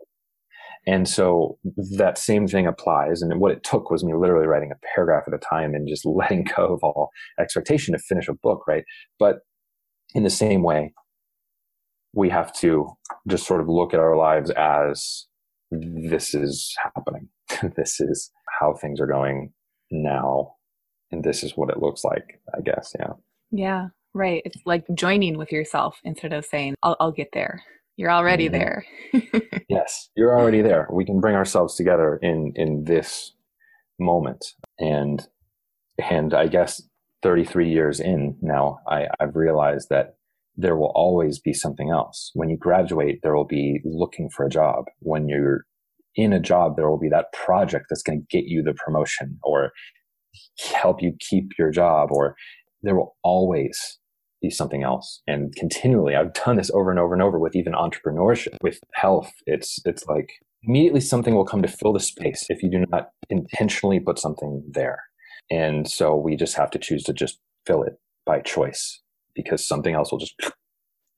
and 0.88 1.06
so 1.06 1.58
that 1.98 2.16
same 2.16 2.48
thing 2.48 2.66
applies. 2.66 3.20
And 3.20 3.38
what 3.40 3.52
it 3.52 3.62
took 3.62 3.90
was 3.90 4.02
me 4.02 4.14
literally 4.14 4.46
writing 4.46 4.72
a 4.72 4.86
paragraph 4.94 5.24
at 5.26 5.34
a 5.34 5.38
time 5.38 5.74
and 5.74 5.86
just 5.86 6.06
letting 6.06 6.44
go 6.56 6.72
of 6.72 6.80
all 6.82 7.10
expectation 7.38 7.92
to 7.92 7.98
finish 7.98 8.26
a 8.26 8.32
book, 8.34 8.66
right? 8.66 8.84
But 9.18 9.40
in 10.14 10.22
the 10.22 10.30
same 10.30 10.62
way, 10.62 10.94
we 12.14 12.30
have 12.30 12.54
to 12.60 12.88
just 13.28 13.46
sort 13.46 13.60
of 13.60 13.68
look 13.68 13.92
at 13.92 14.00
our 14.00 14.16
lives 14.16 14.50
as 14.50 15.26
this 15.70 16.34
is 16.34 16.74
happening. 16.82 17.28
this 17.76 18.00
is 18.00 18.30
how 18.60 18.74
things 18.74 19.00
are 19.00 19.06
going 19.06 19.52
now. 19.90 20.54
And 21.10 21.24
this 21.24 21.42
is 21.42 21.56
what 21.56 21.70
it 21.70 21.80
looks 21.80 22.04
like, 22.04 22.40
I 22.54 22.60
guess. 22.60 22.94
Yeah. 22.98 23.12
Yeah. 23.50 23.88
Right. 24.14 24.42
It's 24.44 24.58
like 24.66 24.84
joining 24.94 25.38
with 25.38 25.52
yourself 25.52 25.98
instead 26.04 26.32
of 26.32 26.44
saying, 26.44 26.74
I'll, 26.82 26.96
I'll 27.00 27.12
get 27.12 27.28
there. 27.32 27.62
You're 27.98 28.12
already 28.12 28.48
mm-hmm. 28.48 28.52
there. 28.52 28.86
yes, 29.68 30.08
you're 30.16 30.38
already 30.38 30.62
there. 30.62 30.86
We 30.90 31.04
can 31.04 31.20
bring 31.20 31.34
ourselves 31.34 31.74
together 31.74 32.16
in 32.22 32.52
in 32.54 32.84
this 32.84 33.32
moment, 33.98 34.54
and 34.78 35.26
and 35.98 36.32
I 36.32 36.46
guess 36.46 36.80
33 37.22 37.68
years 37.68 37.98
in 37.98 38.36
now, 38.40 38.78
I, 38.86 39.08
I've 39.18 39.34
realized 39.34 39.88
that 39.90 40.14
there 40.56 40.76
will 40.76 40.92
always 40.94 41.40
be 41.40 41.52
something 41.52 41.90
else. 41.90 42.30
When 42.34 42.48
you 42.48 42.56
graduate, 42.56 43.18
there 43.24 43.34
will 43.34 43.44
be 43.44 43.80
looking 43.84 44.30
for 44.30 44.46
a 44.46 44.50
job. 44.50 44.84
When 45.00 45.28
you're 45.28 45.64
in 46.18 46.32
a 46.32 46.40
job, 46.40 46.74
there 46.76 46.90
will 46.90 46.98
be 46.98 47.08
that 47.08 47.32
project 47.32 47.86
that's 47.88 48.02
going 48.02 48.20
to 48.20 48.26
get 48.36 48.46
you 48.48 48.60
the 48.60 48.74
promotion 48.74 49.38
or 49.44 49.70
help 50.74 51.00
you 51.00 51.14
keep 51.20 51.52
your 51.56 51.70
job, 51.70 52.08
or 52.10 52.34
there 52.82 52.96
will 52.96 53.16
always 53.22 53.98
be 54.42 54.50
something 54.50 54.82
else. 54.82 55.22
And 55.26 55.54
continually 55.56 56.14
i've 56.14 56.32
done 56.32 56.56
this 56.56 56.70
over 56.70 56.90
and 56.90 57.00
over 57.00 57.14
and 57.14 57.22
over 57.22 57.38
with 57.38 57.56
even 57.56 57.72
entrepreneurship. 57.72 58.56
With 58.62 58.80
health 58.94 59.32
it's 59.46 59.80
it's 59.84 60.04
like 60.06 60.30
immediately 60.62 61.00
something 61.00 61.34
will 61.34 61.44
come 61.44 61.62
to 61.62 61.68
fill 61.68 61.92
the 61.92 62.00
space 62.00 62.46
if 62.48 62.62
you 62.62 62.70
do 62.70 62.84
not 62.90 63.10
intentionally 63.30 64.00
put 64.00 64.18
something 64.18 64.62
there. 64.68 65.02
And 65.50 65.88
so 65.88 66.16
we 66.16 66.36
just 66.36 66.56
have 66.56 66.70
to 66.72 66.78
choose 66.78 67.04
to 67.04 67.12
just 67.12 67.38
fill 67.64 67.82
it 67.82 67.94
by 68.26 68.40
choice 68.40 69.00
because 69.34 69.66
something 69.66 69.94
else 69.94 70.10
will 70.10 70.18
just 70.18 70.34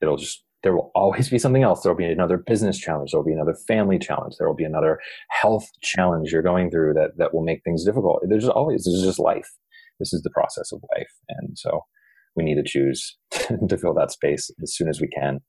it'll 0.03 0.19
just 0.19 0.45
there 0.63 0.75
will 0.75 0.91
always 0.95 1.31
be 1.31 1.39
something 1.39 1.63
else. 1.63 1.83
There 1.83 1.93
will 1.93 1.99
be 1.99 2.05
another 2.05 2.37
business 2.37 2.79
challenge. 2.79 3.13
There 3.13 3.21
will 3.21 3.27
be 3.27 3.33
another 3.33 3.57
family 3.67 3.99
challenge. 3.99 4.35
There 4.39 4.49
will 4.49 4.57
be 4.57 4.65
another 4.65 4.99
health 5.31 5.67
challenge 5.83 6.33
you're 6.33 6.43
going 6.43 6.71
through 6.71 6.95
that, 6.95 7.13
that 7.17 7.35
will 7.35 7.43
make 7.43 7.63
things 7.65 7.85
difficult. 7.85 8.23
There's 8.29 8.45
just 8.45 8.55
always, 8.55 8.85
this 8.85 8.95
is 8.95 9.05
just 9.05 9.19
life. 9.19 9.49
This 9.99 10.13
is 10.13 10.23
the 10.23 10.31
process 10.31 10.73
of 10.73 10.83
life. 10.97 11.11
And 11.29 11.59
so 11.59 11.81
we 12.37 12.45
need 12.45 12.57
to 12.57 12.63
choose 12.65 13.17
to 13.31 13.79
fill 13.79 13.95
that 13.95 14.11
space 14.11 14.51
as 14.63 14.75
soon 14.75 14.89
as 14.89 15.01
we 15.01 15.09
can 15.09 15.41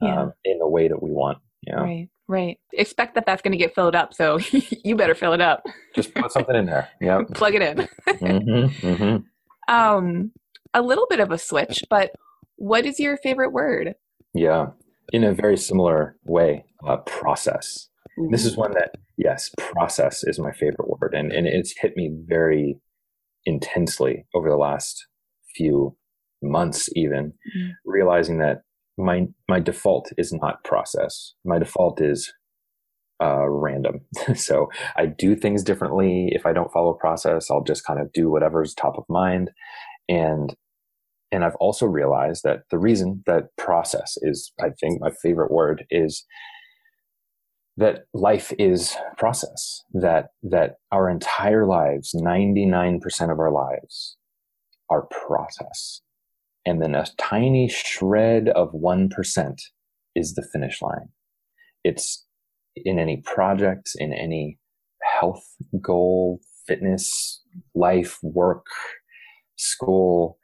yeah. 0.00 0.22
um, 0.22 0.32
in 0.44 0.58
the 0.58 0.68
way 0.68 0.88
that 0.88 1.02
we 1.02 1.10
want. 1.10 1.38
You 1.62 1.76
know? 1.76 1.82
Right, 1.82 2.08
right. 2.28 2.58
Expect 2.72 3.14
that 3.14 3.26
that's 3.26 3.42
going 3.42 3.52
to 3.52 3.58
get 3.58 3.74
filled 3.74 3.94
up, 3.94 4.14
so 4.14 4.38
you 4.84 4.96
better 4.96 5.14
fill 5.14 5.34
it 5.34 5.40
up. 5.40 5.62
Just 5.94 6.14
put 6.14 6.32
something 6.32 6.56
in 6.56 6.66
there. 6.66 6.88
Yeah, 7.00 7.22
plug 7.34 7.54
it 7.54 7.62
in. 7.62 7.88
mm-hmm, 8.08 8.86
mm-hmm. 8.86 9.74
Um, 9.74 10.32
a 10.74 10.82
little 10.82 11.06
bit 11.08 11.20
of 11.20 11.30
a 11.30 11.38
switch, 11.38 11.84
but 11.90 12.12
what 12.56 12.86
is 12.86 12.98
your 12.98 13.16
favorite 13.18 13.52
word? 13.52 13.94
Yeah, 14.34 14.68
in 15.12 15.24
a 15.24 15.34
very 15.34 15.56
similar 15.56 16.16
way, 16.24 16.64
uh, 16.86 16.98
process. 16.98 17.88
Ooh. 18.18 18.28
This 18.30 18.44
is 18.44 18.56
one 18.56 18.72
that 18.74 18.94
yes, 19.16 19.50
process 19.58 20.22
is 20.24 20.38
my 20.38 20.52
favorite 20.52 20.88
word, 20.88 21.14
and 21.14 21.32
and 21.32 21.46
it's 21.46 21.74
hit 21.80 21.96
me 21.96 22.10
very 22.26 22.78
intensely 23.46 24.26
over 24.34 24.48
the 24.48 24.56
last 24.56 25.06
few 25.56 25.96
months 26.42 26.88
even 26.94 27.26
mm-hmm. 27.26 27.70
realizing 27.84 28.38
that 28.38 28.62
my 28.96 29.26
my 29.48 29.60
default 29.60 30.10
is 30.16 30.32
not 30.32 30.62
process 30.64 31.34
my 31.44 31.58
default 31.58 32.00
is 32.00 32.32
uh, 33.22 33.46
random 33.48 34.00
so 34.34 34.68
i 34.96 35.04
do 35.04 35.36
things 35.36 35.62
differently 35.62 36.28
if 36.32 36.46
i 36.46 36.52
don't 36.52 36.72
follow 36.72 36.94
process 36.94 37.50
i'll 37.50 37.62
just 37.62 37.84
kind 37.84 38.00
of 38.00 38.12
do 38.12 38.30
whatever's 38.30 38.74
top 38.74 38.96
of 38.96 39.04
mind 39.08 39.50
and 40.08 40.54
and 41.32 41.44
i've 41.44 41.56
also 41.56 41.86
realized 41.86 42.42
that 42.44 42.62
the 42.70 42.78
reason 42.78 43.22
that 43.26 43.54
process 43.56 44.16
is 44.22 44.52
i 44.60 44.70
think 44.80 45.00
my 45.00 45.10
favorite 45.22 45.50
word 45.50 45.84
is 45.90 46.24
that 47.76 48.04
life 48.12 48.52
is 48.58 48.96
process 49.16 49.82
that 49.92 50.28
that 50.42 50.74
our 50.92 51.08
entire 51.08 51.66
lives 51.66 52.14
99% 52.14 53.32
of 53.32 53.38
our 53.38 53.50
lives 53.50 54.16
are 54.90 55.06
process 55.06 56.02
and 56.66 56.82
then 56.82 56.94
a 56.94 57.06
tiny 57.16 57.68
shred 57.68 58.48
of 58.48 58.72
1% 58.72 59.60
is 60.14 60.34
the 60.34 60.46
finish 60.52 60.82
line. 60.82 61.08
It's 61.84 62.26
in 62.76 62.98
any 62.98 63.22
project, 63.24 63.90
in 63.96 64.12
any 64.12 64.58
health 65.02 65.44
goal, 65.80 66.40
fitness, 66.66 67.42
life, 67.74 68.18
work, 68.22 68.66
school, 69.56 70.38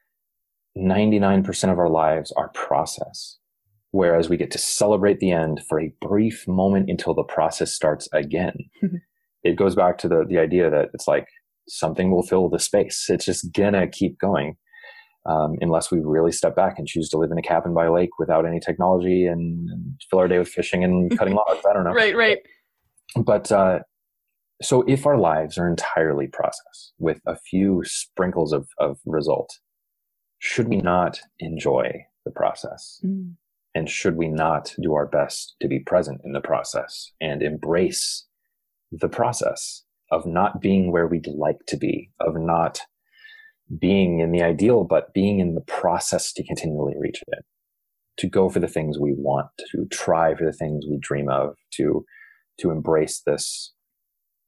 99% 0.77 1.73
of 1.73 1.79
our 1.79 1.89
lives 1.89 2.33
are 2.37 2.51
process. 2.51 3.39
Whereas 3.93 4.29
we 4.29 4.37
get 4.37 4.51
to 4.51 4.59
celebrate 4.59 5.21
the 5.21 5.31
end 5.31 5.63
for 5.69 5.81
a 5.81 5.93
brief 6.01 6.47
moment 6.47 6.91
until 6.91 7.15
the 7.15 7.23
process 7.23 7.73
starts 7.73 8.09
again. 8.13 8.57
it 9.43 9.57
goes 9.57 9.75
back 9.75 9.99
to 9.99 10.09
the, 10.09 10.25
the 10.29 10.39
idea 10.39 10.69
that 10.69 10.91
it's 10.93 11.09
like 11.09 11.29
something 11.69 12.11
will 12.11 12.23
fill 12.23 12.49
the 12.49 12.59
space. 12.59 13.07
It's 13.09 13.25
just 13.25 13.53
gonna 13.53 13.89
keep 13.89 14.19
going 14.19 14.57
um, 15.25 15.57
unless 15.61 15.91
we 15.91 16.01
really 16.01 16.33
step 16.33 16.55
back 16.55 16.79
and 16.79 16.87
choose 16.87 17.09
to 17.11 17.19
live 17.19 17.31
in 17.31 17.39
a 17.39 17.43
cabin 17.43 17.75
by 17.75 17.87
a 17.87 17.93
lake 17.93 18.19
without 18.19 18.47
any 18.47 18.61
technology 18.61 19.27
and, 19.27 19.69
and 19.71 20.01
fill 20.11 20.21
our 20.21 20.29
day 20.29 20.39
with 20.39 20.49
fishing 20.49 20.85
and 20.85 21.17
cutting 21.19 21.35
logs. 21.35 21.65
I 21.69 21.73
don't 21.73 21.85
know. 21.85 21.93
Right, 21.93 22.17
right. 22.17 22.39
But 23.17 23.51
uh, 23.51 23.81
so 24.63 24.85
if 24.87 25.07
our 25.07 25.19
lives 25.19 25.59
are 25.59 25.69
entirely 25.69 26.29
process 26.29 26.93
with 26.99 27.21
a 27.27 27.37
few 27.37 27.83
sprinkles 27.85 28.53
of, 28.53 28.69
of 28.79 28.99
result, 29.07 29.51
should 30.47 30.69
we 30.69 30.77
not 30.77 31.21
enjoy 31.41 32.07
the 32.25 32.31
process? 32.31 33.01
Mm. 33.05 33.35
And 33.75 33.91
should 33.91 34.17
we 34.17 34.29
not 34.29 34.73
do 34.81 34.95
our 34.95 35.07
best 35.07 35.57
to 35.61 35.69
be 35.69 35.81
present 35.81 36.21
in 36.25 36.33
the 36.33 36.41
process 36.41 37.11
and 37.21 37.43
embrace 37.43 38.25
the 38.93 39.09
process 39.09 39.83
of 40.13 40.25
not 40.25 40.61
being 40.61 40.93
where 40.93 41.09
we'd 41.09 41.27
like 41.27 41.59
to 41.67 41.77
be, 41.77 42.11
of 42.21 42.37
not 42.37 42.81
being 43.79 44.21
in 44.21 44.31
the 44.31 44.41
ideal, 44.41 44.85
but 44.85 45.13
being 45.13 45.41
in 45.41 45.57
the 45.57 45.61
process 45.63 46.33
to 46.35 46.47
continually 46.47 46.95
reach 46.99 47.21
it, 47.27 47.45
to 48.19 48.29
go 48.29 48.49
for 48.49 48.61
the 48.61 48.69
things 48.69 49.01
we 49.01 49.15
want, 49.15 49.49
to 49.73 49.85
try 49.91 50.35
for 50.37 50.45
the 50.45 50.53
things 50.53 50.87
we 50.89 50.97
dream 50.99 51.29
of, 51.29 51.57
to 51.73 52.05
to 52.61 52.71
embrace 52.71 53.21
this 53.27 53.75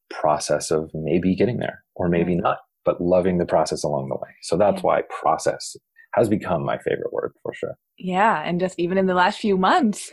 process 0.09 0.70
of 0.70 0.90
maybe 0.94 1.34
getting 1.34 1.59
there 1.59 1.84
or 1.96 2.09
maybe 2.09 2.34
not, 2.34 2.59
but 2.84 2.99
loving 3.01 3.36
the 3.36 3.44
process 3.44 3.84
along 3.84 4.09
the 4.09 4.14
way. 4.14 4.30
So 4.40 4.57
that's 4.57 4.76
yeah. 4.76 4.86
why 4.86 5.03
process 5.20 5.76
has 6.19 6.29
become 6.29 6.64
my 6.64 6.79
favorite 6.79 7.12
word 7.12 7.33
for 7.43 7.55
sure. 7.55 7.79
Yeah, 7.97 8.43
and 8.45 8.61
just 8.61 8.79
even 8.79 8.99
in 8.99 9.07
the 9.07 9.14
last 9.14 9.39
few 9.39 9.57
months. 9.57 10.12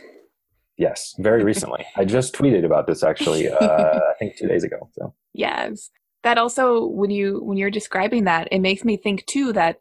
Yes, 0.78 1.14
very 1.18 1.44
recently. 1.52 1.84
I 1.96 2.04
just 2.04 2.34
tweeted 2.34 2.64
about 2.64 2.86
this 2.86 3.02
actually. 3.02 3.48
Uh, 3.48 3.56
I 3.66 4.14
think 4.18 4.36
two 4.36 4.48
days 4.48 4.64
ago. 4.64 4.88
So 4.92 5.14
yes, 5.34 5.90
that 6.26 6.38
also 6.38 6.86
when 6.86 7.10
you 7.10 7.40
when 7.44 7.56
you're 7.56 7.70
describing 7.70 8.24
that 8.24 8.48
it 8.50 8.58
makes 8.58 8.84
me 8.84 8.96
think 8.96 9.24
too 9.26 9.52
that 9.52 9.78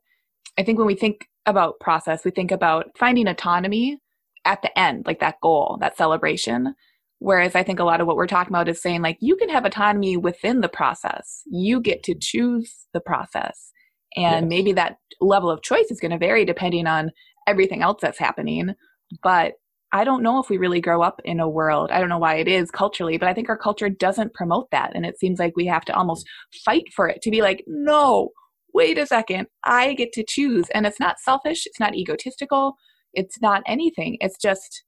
i 0.60 0.64
think 0.64 0.78
when 0.78 0.86
we 0.86 0.94
think 0.94 1.28
about 1.48 1.80
process 1.80 2.24
we 2.24 2.30
think 2.30 2.52
about 2.52 2.86
finding 2.96 3.28
autonomy 3.28 3.98
at 4.46 4.62
the 4.62 4.80
end 4.80 5.08
like 5.08 5.20
that 5.20 5.42
goal 5.42 5.76
that 5.82 5.98
celebration 5.98 6.76
whereas 7.18 7.56
i 7.56 7.64
think 7.64 7.80
a 7.80 7.84
lot 7.84 8.00
of 8.00 8.06
what 8.06 8.16
we're 8.16 8.28
talking 8.28 8.52
about 8.52 8.70
is 8.70 8.80
saying 8.80 9.02
like 9.02 9.18
you 9.22 9.36
can 9.36 9.50
have 9.50 9.66
autonomy 9.66 10.18
within 10.18 10.62
the 10.62 10.70
process 10.70 11.42
you 11.48 11.82
get 11.82 12.04
to 12.04 12.14
choose 12.14 12.86
the 12.94 13.02
process 13.02 13.72
and 14.16 14.46
yes. 14.46 14.50
maybe 14.50 14.74
that 14.74 14.98
level 15.22 15.50
of 15.50 15.62
choice 15.62 15.92
is 15.92 16.00
going 16.00 16.12
to 16.12 16.18
vary 16.18 16.46
depending 16.46 16.88
on 16.88 17.12
everything 17.48 17.82
else 17.82 18.00
that's 18.02 18.20
happening. 18.20 18.74
But 19.22 19.54
I 19.92 20.04
don't 20.04 20.24
know 20.24 20.40
if 20.40 20.50
we 20.50 20.58
really 20.58 20.82
grow 20.82 21.02
up 21.02 21.22
in 21.24 21.40
a 21.40 21.50
world. 21.50 21.90
I 21.92 22.00
don't 22.00 22.10
know 22.10 22.18
why 22.18 22.36
it 22.36 22.48
is 22.48 22.70
culturally, 22.72 23.18
but 23.18 23.30
I 23.30 23.34
think 23.34 23.50
our 23.50 23.58
culture 23.58 23.90
doesn't 23.90 24.34
promote 24.34 24.70
that. 24.72 24.92
And 24.94 25.06
it 25.06 25.20
seems 25.20 25.40
like 25.40 25.56
we 25.56 25.68
have 25.68 25.86
to 25.86 25.96
almost 25.96 26.28
fight 26.66 26.86
for 26.94 27.08
it 27.08 27.22
to 27.22 27.32
be 27.32 27.42
like, 27.42 27.64
no, 27.68 28.30
wait 28.74 28.98
a 28.98 29.06
second, 29.06 29.48
I 29.64 29.94
get 29.94 30.12
to 30.14 30.26
choose. 30.28 30.66
And 30.74 30.86
it's 30.86 31.00
not 31.00 31.20
selfish, 31.20 31.66
it's 31.66 31.80
not 31.80 31.96
egotistical, 31.96 32.76
it's 33.14 33.42
not 33.42 33.64
anything. 33.66 34.18
It's 34.20 34.38
just 34.38 34.84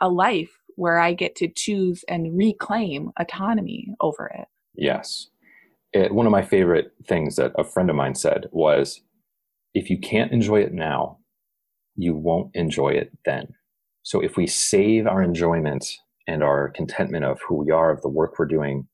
a 0.00 0.08
life 0.08 0.52
where 0.76 0.98
I 0.98 1.14
get 1.14 1.34
to 1.36 1.48
choose 1.48 2.04
and 2.08 2.36
reclaim 2.36 3.10
autonomy 3.18 3.88
over 4.00 4.30
it. 4.38 4.46
Yes. 4.74 5.28
It, 5.92 6.12
one 6.12 6.26
of 6.26 6.32
my 6.32 6.42
favorite 6.42 6.92
things 7.06 7.36
that 7.36 7.52
a 7.56 7.64
friend 7.64 7.88
of 7.90 7.96
mine 7.96 8.14
said 8.14 8.46
was 8.50 9.00
if 9.74 9.90
you 9.90 9.98
can't 9.98 10.32
enjoy 10.32 10.60
it 10.60 10.72
now, 10.72 11.18
you 11.96 12.14
won't 12.14 12.50
enjoy 12.54 12.90
it 12.90 13.16
then. 13.24 13.48
So 14.02 14.20
if 14.20 14.36
we 14.36 14.46
save 14.46 15.06
our 15.06 15.22
enjoyment 15.22 15.86
and 16.26 16.42
our 16.42 16.70
contentment 16.70 17.24
of 17.24 17.40
who 17.46 17.56
we 17.56 17.70
are, 17.70 17.90
of 17.90 18.02
the 18.02 18.08
work 18.08 18.38
we're 18.38 18.46
doing 18.46 18.86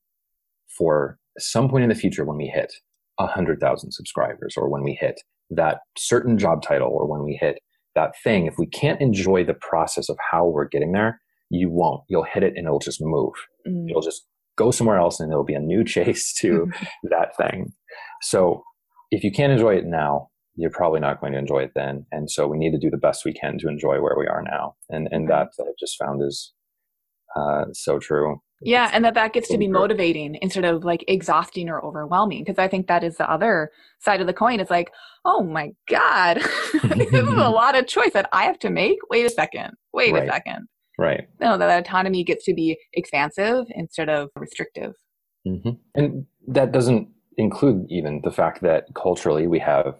for 0.77 1.19
some 1.37 1.69
point 1.69 1.83
in 1.83 1.89
the 1.89 1.95
future 1.95 2.25
when 2.25 2.37
we 2.37 2.47
hit 2.47 2.73
100,000 3.17 3.91
subscribers 3.91 4.55
or 4.57 4.69
when 4.69 4.83
we 4.83 4.97
hit 4.99 5.21
that 5.49 5.79
certain 5.97 6.37
job 6.37 6.61
title 6.61 6.89
or 6.89 7.07
when 7.07 7.23
we 7.23 7.37
hit 7.39 7.59
that 7.95 8.13
thing, 8.23 8.45
if 8.47 8.55
we 8.57 8.65
can't 8.65 9.01
enjoy 9.01 9.43
the 9.43 9.53
process 9.53 10.09
of 10.09 10.17
how 10.31 10.45
we're 10.45 10.67
getting 10.67 10.93
there, 10.93 11.21
you 11.49 11.69
won't. 11.69 12.01
You'll 12.09 12.23
hit 12.23 12.43
it 12.43 12.53
and 12.55 12.65
it'll 12.65 12.79
just 12.79 12.99
move. 13.01 13.33
Mm. 13.67 13.89
It'll 13.89 14.01
just 14.01 14.25
go 14.57 14.71
somewhere 14.71 14.97
else 14.97 15.19
and 15.19 15.31
it'll 15.31 15.43
be 15.43 15.53
a 15.53 15.59
new 15.59 15.83
chase 15.95 16.33
to 16.39 16.71
that 17.03 17.35
thing. 17.37 17.73
So 18.21 18.63
if 19.11 19.23
you 19.23 19.31
can't 19.31 19.51
enjoy 19.51 19.75
it 19.75 19.85
now, 19.85 20.29
you're 20.55 20.71
probably 20.71 20.99
not 20.99 21.19
going 21.19 21.33
to 21.33 21.39
enjoy 21.39 21.59
it 21.59 21.71
then. 21.75 22.05
And 22.11 22.29
so 22.29 22.47
we 22.47 22.57
need 22.57 22.71
to 22.71 22.79
do 22.79 22.91
the 22.91 22.97
best 22.97 23.25
we 23.25 23.33
can 23.33 23.57
to 23.59 23.67
enjoy 23.67 24.01
where 24.01 24.15
we 24.17 24.27
are 24.27 24.43
now. 24.43 24.75
And 24.89 25.07
and 25.11 25.29
that 25.29 25.49
I've 25.59 25.77
just 25.79 25.97
found 25.97 26.21
is 26.21 26.53
uh, 27.35 27.65
so 27.71 27.99
true. 27.99 28.39
Yeah, 28.65 28.89
and 28.93 29.03
that 29.03 29.15
that 29.15 29.33
gets 29.33 29.49
to 29.49 29.57
be 29.57 29.67
motivating 29.67 30.37
instead 30.41 30.63
of 30.63 30.85
like 30.85 31.03
exhausting 31.07 31.69
or 31.69 31.83
overwhelming. 31.83 32.43
Because 32.45 32.59
I 32.59 32.67
think 32.67 32.87
that 32.87 33.03
is 33.03 33.17
the 33.17 33.29
other 33.29 33.71
side 33.99 34.21
of 34.21 34.27
the 34.27 34.33
coin. 34.33 34.59
It's 34.59 34.71
like, 34.71 34.91
oh 35.25 35.43
my 35.43 35.71
god, 35.89 36.37
this 36.83 37.11
is 37.11 37.27
a 37.27 37.49
lot 37.49 37.77
of 37.77 37.87
choice 37.87 38.13
that 38.13 38.29
I 38.31 38.43
have 38.43 38.59
to 38.59 38.69
make. 38.69 38.99
Wait 39.09 39.25
a 39.25 39.29
second. 39.29 39.71
Wait 39.91 40.13
right. 40.13 40.23
a 40.23 40.31
second. 40.31 40.67
Right. 40.97 41.27
No, 41.39 41.57
that 41.57 41.79
autonomy 41.79 42.23
gets 42.23 42.45
to 42.45 42.53
be 42.53 42.77
expansive 42.93 43.65
instead 43.69 44.09
of 44.09 44.29
restrictive. 44.35 44.93
Mm-hmm. 45.47 45.71
And 45.95 46.25
that 46.47 46.71
doesn't 46.71 47.09
include 47.37 47.85
even 47.89 48.21
the 48.23 48.31
fact 48.31 48.61
that 48.61 48.85
culturally 48.95 49.47
we 49.47 49.59
have 49.59 49.95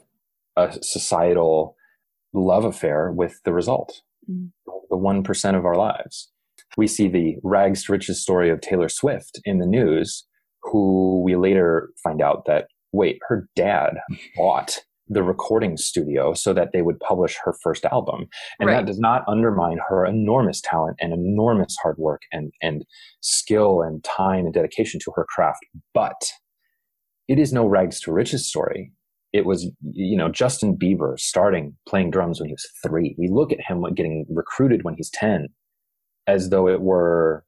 a 0.56 0.78
societal 0.82 1.76
love 2.34 2.66
affair 2.66 3.12
with 3.12 3.40
the 3.44 3.54
result, 3.54 4.02
mm. 4.30 4.50
the 4.66 4.96
1% 4.96 5.58
of 5.58 5.66
our 5.66 5.76
lives. 5.76 6.32
We 6.78 6.88
see 6.88 7.08
the 7.08 7.38
rags 7.44 7.84
to 7.86 7.92
riches 7.92 8.22
story 8.22 8.50
of 8.50 8.62
Taylor 8.62 8.90
Swift 8.90 9.40
in 9.46 9.60
the 9.60 9.66
news, 9.66 10.26
who 10.62 11.22
we 11.24 11.36
later 11.36 11.92
find 12.04 12.22
out 12.22 12.46
that, 12.46 12.68
wait, 12.92 13.20
her 13.28 13.48
dad 13.56 13.98
bought 14.36 14.80
the 15.14 15.24
recording 15.24 15.78
studio 15.78 16.34
so 16.34 16.54
that 16.54 16.70
they 16.74 16.82
would 16.82 17.00
publish 17.00 17.38
her 17.44 17.56
first 17.62 17.86
album. 17.86 18.28
And 18.60 18.68
right. 18.68 18.78
that 18.78 18.86
does 18.86 19.00
not 19.00 19.24
undermine 19.28 19.80
her 19.88 20.06
enormous 20.06 20.62
talent 20.62 20.98
and 21.00 21.14
enormous 21.14 21.76
hard 21.82 21.98
work 21.98 22.22
and, 22.32 22.52
and 22.62 22.84
skill 23.22 23.82
and 23.82 24.04
time 24.04 24.46
and 24.46 24.54
dedication 24.54 25.00
to 25.04 25.12
her 25.16 25.26
craft. 25.30 25.60
But 25.94 26.22
it 27.28 27.40
is 27.40 27.54
no 27.54 27.66
rags 27.66 28.00
to 28.02 28.12
riches 28.12 28.48
story 28.48 28.92
it 29.34 29.48
was 29.48 29.70
you 29.82 30.16
know 30.16 30.30
Justin 30.30 30.78
Bieber 30.78 31.20
starting 31.20 31.76
playing 31.90 32.12
drums 32.12 32.40
when 32.40 32.48
he 32.48 32.54
was 32.54 32.68
three. 32.86 33.16
We 33.18 33.28
look 33.30 33.52
at 33.52 33.60
him 33.60 33.84
getting 33.96 34.26
recruited 34.30 34.84
when 34.84 34.94
he's 34.96 35.10
ten, 35.10 35.48
as 36.28 36.50
though 36.50 36.68
it 36.68 36.82
were 36.82 37.44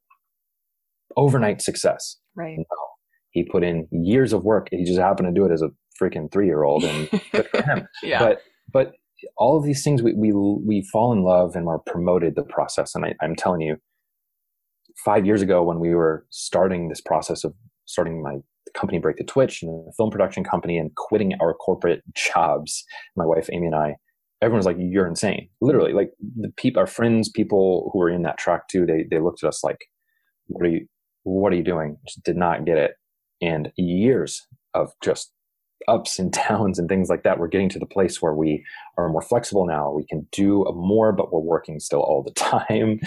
overnight 1.16 1.62
success. 1.62 2.16
Right. 2.34 2.58
No, 2.58 2.86
he 3.30 3.44
put 3.44 3.62
in 3.62 3.86
years 3.92 4.32
of 4.32 4.42
work. 4.42 4.66
He 4.72 4.84
just 4.84 4.98
happened 4.98 5.28
to 5.28 5.40
do 5.40 5.46
it 5.46 5.52
as 5.52 5.62
a 5.62 5.68
freaking 6.00 6.30
three 6.32 6.46
year 6.46 6.62
old, 6.64 6.84
and 6.84 7.10
good 7.32 7.48
for 7.48 7.62
him. 7.62 7.88
yeah. 8.02 8.18
But 8.18 8.40
but 8.72 8.92
all 9.36 9.56
of 9.56 9.64
these 9.64 9.82
things 9.82 10.02
we 10.02 10.14
we 10.14 10.32
we 10.32 10.82
fall 10.92 11.12
in 11.12 11.22
love 11.22 11.56
and 11.56 11.68
are 11.68 11.78
promoted 11.78 12.34
the 12.36 12.44
process. 12.44 12.94
And 12.94 13.04
I, 13.04 13.14
I'm 13.22 13.36
telling 13.36 13.60
you, 13.60 13.76
five 15.04 15.26
years 15.26 15.42
ago 15.42 15.62
when 15.62 15.78
we 15.78 15.94
were 15.94 16.26
starting 16.30 16.88
this 16.88 17.00
process 17.00 17.44
of 17.44 17.54
starting 17.86 18.22
my 18.22 18.36
company 18.74 18.98
break 18.98 19.16
the 19.16 19.24
twitch 19.24 19.62
and 19.62 19.86
the 19.86 19.92
film 19.96 20.10
production 20.10 20.44
company 20.44 20.76
and 20.76 20.94
quitting 20.96 21.32
our 21.40 21.54
corporate 21.54 22.02
jobs 22.14 22.84
my 23.16 23.24
wife 23.24 23.48
amy 23.52 23.66
and 23.66 23.74
i 23.74 23.94
everyone 24.42 24.58
was 24.58 24.66
like 24.66 24.76
you're 24.78 25.06
insane 25.06 25.48
literally 25.60 25.92
like 25.92 26.10
the 26.36 26.50
people 26.56 26.80
our 26.80 26.86
friends 26.86 27.28
people 27.28 27.90
who 27.92 27.98
were 27.98 28.10
in 28.10 28.22
that 28.22 28.38
track 28.38 28.68
too 28.68 28.84
they 28.84 29.04
they 29.10 29.20
looked 29.20 29.42
at 29.42 29.48
us 29.48 29.62
like 29.62 29.78
what 30.48 30.66
are 30.66 30.70
you 30.70 30.86
what 31.22 31.52
are 31.52 31.56
you 31.56 31.64
doing 31.64 31.96
just 32.06 32.22
did 32.24 32.36
not 32.36 32.64
get 32.64 32.76
it 32.76 32.92
and 33.40 33.70
years 33.76 34.46
of 34.74 34.92
just 35.02 35.32
ups 35.88 36.18
and 36.18 36.32
downs 36.48 36.78
and 36.78 36.88
things 36.88 37.08
like 37.08 37.22
that 37.22 37.38
we're 37.38 37.48
getting 37.48 37.68
to 37.70 37.78
the 37.78 37.86
place 37.86 38.20
where 38.20 38.34
we 38.34 38.64
are 38.98 39.08
more 39.08 39.22
flexible 39.22 39.66
now. 39.66 39.92
We 39.92 40.06
can 40.06 40.26
do 40.32 40.64
more 40.74 41.12
but 41.12 41.32
we're 41.32 41.40
working 41.40 41.80
still 41.80 42.00
all 42.00 42.22
the 42.22 42.30
time. 42.34 43.00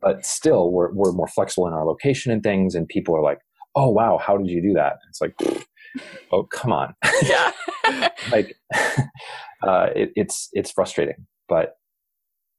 But 0.00 0.24
still 0.24 0.70
we're, 0.70 0.92
we're 0.92 1.12
more 1.12 1.28
flexible 1.28 1.66
in 1.66 1.72
our 1.72 1.84
location 1.84 2.32
and 2.32 2.42
things 2.42 2.74
and 2.74 2.86
people 2.88 3.16
are 3.16 3.22
like 3.22 3.38
oh 3.74 3.90
wow 3.90 4.18
how 4.18 4.36
did 4.36 4.48
you 4.48 4.62
do 4.62 4.74
that? 4.74 4.98
It's 5.08 5.20
like 5.20 5.34
oh 6.32 6.44
come 6.44 6.72
on. 6.72 6.94
Yeah. 7.22 7.52
Like 8.30 8.56
uh, 9.62 9.88
it, 9.94 10.12
it's 10.16 10.48
it's 10.52 10.70
frustrating 10.70 11.26
but 11.48 11.76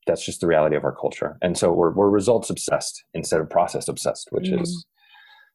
that's 0.06 0.26
just 0.26 0.40
the 0.40 0.48
reality 0.48 0.78
of 0.78 0.86
our 0.86 0.96
culture. 0.96 1.38
And 1.42 1.58
so 1.58 1.74
we're, 1.74 1.92
we're 1.92 2.10
results 2.10 2.50
obsessed 2.50 3.04
instead 3.14 3.42
of 3.42 3.50
process 3.50 3.88
obsessed 3.88 4.30
which 4.32 4.46
mm. 4.46 4.62
is 4.62 4.86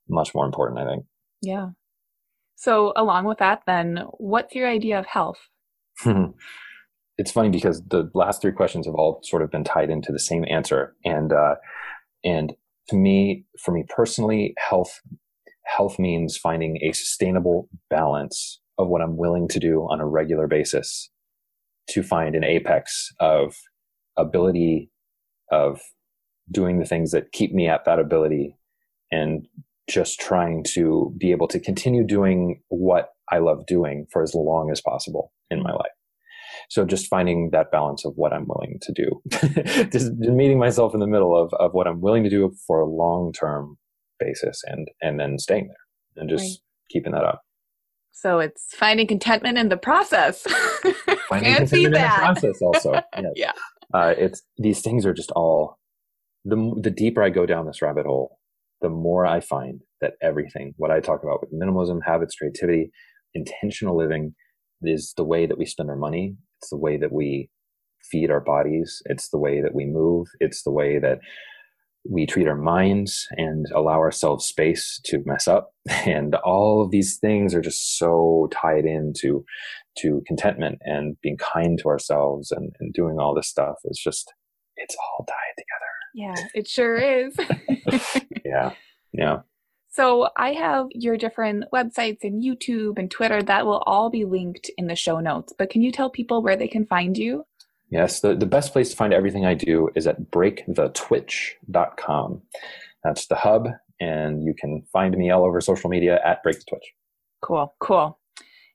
much 0.09 0.35
more 0.35 0.45
important 0.45 0.81
i 0.81 0.85
think. 0.85 1.05
Yeah 1.41 1.69
so 2.57 2.93
along 2.97 3.25
with 3.25 3.39
that 3.39 3.63
then 3.67 4.05
what's 4.19 4.55
your 4.55 4.69
idea 4.69 4.99
of 4.99 5.07
health? 5.07 5.39
It's 7.19 7.31
funny 7.31 7.51
because 7.51 7.83
the 7.89 8.11
last 8.15 8.41
three 8.41 8.53
questions 8.53 8.87
have 8.87 8.95
all 8.95 9.21
sort 9.23 9.43
of 9.43 9.51
been 9.51 9.65
tied 9.65 9.91
into 9.91 10.13
the 10.13 10.19
same 10.19 10.45
answer. 10.49 10.97
And 11.05 11.33
uh, 11.33 11.57
and 12.25 12.55
to 12.89 12.97
me 12.97 13.45
for 13.63 13.73
me 13.73 13.85
personally 13.89 14.55
health 14.59 15.01
health 15.65 15.99
means 15.99 16.37
finding 16.37 16.79
a 16.83 16.93
sustainable 16.93 17.69
balance 17.91 18.61
of 18.79 18.89
what 18.89 19.03
I'm 19.03 19.17
willing 19.17 19.47
to 19.49 19.61
do 19.61 19.83
on 19.83 20.01
a 20.01 20.07
regular 20.07 20.47
basis 20.47 21.11
to 21.91 22.03
find 22.03 22.35
an 22.35 22.45
apex 22.45 23.13
of 23.21 23.55
ability 24.17 24.91
of 25.51 25.81
doing 26.51 26.79
the 26.79 26.85
things 26.87 27.13
that 27.13 27.33
keep 27.33 27.53
me 27.53 27.69
at 27.69 27.85
that 27.85 27.99
ability 27.99 28.57
and 29.11 29.47
just 29.89 30.21
trying 30.21 30.65
to 30.75 31.15
be 31.19 31.33
able 31.33 31.49
to 31.49 31.61
continue 31.61 32.07
doing 32.07 32.61
what 32.69 33.11
I 33.31 33.39
love 33.39 33.67
doing 33.67 34.07
for 34.13 34.23
as 34.23 34.35
long 34.35 34.71
as 34.71 34.81
possible 34.81 35.33
in 35.51 35.63
my 35.63 35.73
life. 35.73 35.93
So 36.69 36.85
just 36.85 37.09
finding 37.09 37.51
that 37.51 37.71
balance 37.71 38.05
of 38.05 38.13
what 38.17 38.33
I'm 38.33 38.47
willing 38.47 38.79
to 38.83 38.93
do, 38.93 39.89
just 39.91 40.13
meeting 40.13 40.59
myself 40.59 40.95
in 40.95 41.01
the 41.01 41.07
middle 41.07 41.37
of, 41.37 41.53
of 41.55 41.73
what 41.73 41.87
I'm 41.87 42.01
willing 42.01 42.25
to 42.25 42.31
do 42.31 42.55
for 42.67 42.81
a 42.81 42.87
long 42.87 43.33
term 43.33 43.79
basis 44.25 44.63
and 44.67 44.89
and 45.01 45.19
then 45.19 45.39
staying 45.39 45.69
there 45.69 46.23
and 46.23 46.31
just 46.31 46.45
right. 46.45 46.59
keeping 46.91 47.13
that 47.13 47.25
up 47.25 47.43
so 48.13 48.39
it's 48.39 48.75
finding 48.75 49.07
contentment 49.07 49.59
in 49.59 49.69
the 49.69 49.77
process 49.77 50.43
finding 51.29 51.55
Fancy 51.55 51.85
contentment 51.85 51.95
that. 51.95 52.29
in 52.29 52.35
the 52.35 52.41
process 52.41 52.63
also 52.63 52.93
yes. 53.17 53.33
yeah 53.37 53.53
uh, 53.95 54.15
it's 54.17 54.43
these 54.59 54.81
things 54.81 55.05
are 55.05 55.15
just 55.15 55.31
all 55.33 55.79
the 56.45 56.75
the 56.81 56.91
deeper 56.91 57.23
i 57.23 57.31
go 57.31 57.47
down 57.47 57.67
this 57.67 57.83
rabbit 57.83 58.07
hole 58.07 58.39
the 58.83 58.89
more 58.91 59.27
i 59.27 59.41
find 59.41 59.81
that 60.01 60.15
everything 60.23 60.75
what 60.77 60.91
i 60.91 61.01
talk 61.01 61.23
about 61.23 61.41
with 61.41 61.53
minimalism 61.53 62.01
habits 62.05 62.35
creativity 62.35 62.91
intentional 63.35 63.97
living 63.97 64.35
is 64.83 65.15
the 65.17 65.25
way 65.25 65.47
that 65.47 65.59
we 65.59 65.67
spend 65.67 65.91
our 65.91 65.97
money. 65.97 66.37
It's 66.61 66.71
the 66.71 66.79
way 66.79 66.97
that 66.99 67.13
we 67.13 67.51
feed 68.11 68.31
our 68.31 68.41
bodies. 68.41 69.03
It's 69.07 69.29
the 69.29 69.39
way 69.39 69.61
that 69.61 69.75
we 69.75 69.87
move. 69.87 70.27
It's 70.41 70.63
the 70.63 70.73
way 70.73 70.99
that 70.99 71.19
we 72.09 72.27
treat 72.27 72.49
our 72.49 72.57
minds 72.57 73.27
and 73.37 73.67
allow 73.75 73.99
ourselves 73.99 74.47
space 74.47 75.01
to 75.05 75.23
mess 75.25 75.47
up. 75.47 75.71
And 76.05 76.35
all 76.37 76.83
of 76.83 76.91
these 76.91 77.19
things 77.19 77.55
are 77.55 77.61
just 77.61 77.97
so 77.97 78.49
tied 78.53 78.85
into 78.85 79.45
to 79.99 80.23
contentment 80.27 80.79
and 80.83 81.17
being 81.23 81.37
kind 81.37 81.79
to 81.79 81.89
ourselves 81.89 82.51
and, 82.51 82.73
and 82.81 82.93
doing 82.93 83.19
all 83.19 83.35
this 83.35 83.49
stuff. 83.49 83.77
It's 83.85 84.03
just 84.03 84.33
it's 84.77 84.97
all 84.97 85.25
tied 85.27 85.55
together 85.57 85.82
yeah 86.15 86.35
it 86.55 86.69
sure 86.69 86.97
is 86.97 87.35
yeah 88.45 88.73
yeah 89.13 89.41
so 89.95 90.31
I 90.39 90.55
have 90.55 90.87
your 90.93 91.19
different 91.19 91.67
websites 91.71 92.21
and 92.23 92.43
YouTube 92.43 92.99
and 92.99 93.11
Twitter 93.11 93.43
that 93.43 93.67
will 93.67 93.83
all 93.85 94.09
be 94.09 94.25
linked 94.25 94.71
in 94.79 94.87
the 94.87 94.97
show 94.97 95.21
notes. 95.21 95.53
But 95.59 95.69
can 95.69 95.83
you 95.83 95.93
tell 95.93 96.09
people 96.09 96.43
where 96.43 96.57
they 96.57 96.67
can 96.67 96.87
find 96.87 97.19
you? 97.19 97.45
Yes, 97.91 98.21
the, 98.21 98.35
the 98.35 98.47
best 98.47 98.73
place 98.73 98.89
to 98.89 98.97
find 98.97 99.13
everything 99.13 99.45
I 99.45 99.53
do 99.53 99.91
is 99.95 100.07
at 100.07 100.31
breakthetwitch.com. 100.31 102.43
That's 103.05 103.27
the 103.27 103.35
hub, 103.35 103.69
and 104.01 104.45
you 104.45 104.55
can 104.59 104.83
find 104.91 105.15
me 105.15 105.31
all 105.31 105.45
over 105.45 105.61
social 105.61 105.91
media 105.91 106.21
at 106.25 106.43
breakthetwitch. 106.43 106.87
Cool, 107.43 107.75
cool. 107.79 108.19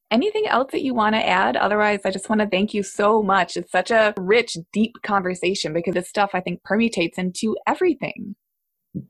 Anything 0.10 0.48
else 0.48 0.72
that 0.72 0.84
you 0.84 0.94
want 0.94 1.16
to 1.16 1.28
add? 1.28 1.58
Otherwise, 1.58 2.00
I 2.06 2.12
just 2.12 2.30
want 2.30 2.40
to 2.40 2.48
thank 2.48 2.74
you 2.74 2.82
so 2.82 3.22
much. 3.22 3.58
It's 3.58 3.72
such 3.72 3.92
a 3.92 4.14
rich, 4.18 4.58
deep 4.72 4.94
conversation 5.04 5.74
because 5.74 5.96
this 5.96 6.08
stuff 6.08 6.32
I 6.34 6.40
think 6.40 6.62
permutates 6.64 7.18
into 7.18 7.58
everything. 7.68 8.36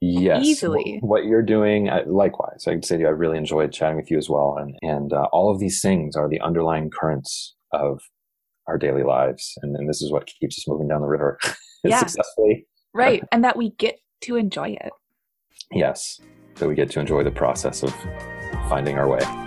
Yes, 0.01 0.43
easily. 0.43 0.97
What 1.01 1.25
you're 1.25 1.43
doing, 1.43 1.89
likewise. 2.07 2.65
I 2.67 2.71
can 2.71 2.83
say 2.83 2.97
to 2.97 3.01
you, 3.01 3.07
I 3.07 3.11
really 3.11 3.37
enjoyed 3.37 3.71
chatting 3.71 3.97
with 3.97 4.11
you 4.11 4.17
as 4.17 4.29
well, 4.29 4.57
and 4.57 4.75
and 4.81 5.13
uh, 5.13 5.27
all 5.31 5.51
of 5.51 5.59
these 5.59 5.81
things 5.81 6.15
are 6.15 6.27
the 6.27 6.41
underlying 6.41 6.89
currents 6.89 7.55
of 7.71 8.01
our 8.67 8.77
daily 8.77 9.03
lives, 9.03 9.53
and, 9.61 9.75
and 9.75 9.87
this 9.87 10.01
is 10.01 10.11
what 10.11 10.27
keeps 10.39 10.59
us 10.59 10.67
moving 10.67 10.87
down 10.87 11.01
the 11.01 11.07
river 11.07 11.37
yeah. 11.83 11.99
successfully. 11.99 12.65
Right, 12.93 13.23
and 13.31 13.43
that 13.43 13.55
we 13.55 13.71
get 13.71 13.99
to 14.21 14.35
enjoy 14.35 14.77
it. 14.81 14.91
Yes, 15.71 16.19
that 16.55 16.67
we 16.67 16.75
get 16.75 16.89
to 16.91 16.99
enjoy 16.99 17.23
the 17.23 17.31
process 17.31 17.83
of 17.83 17.93
finding 18.67 18.97
our 18.97 19.07
way. 19.07 19.46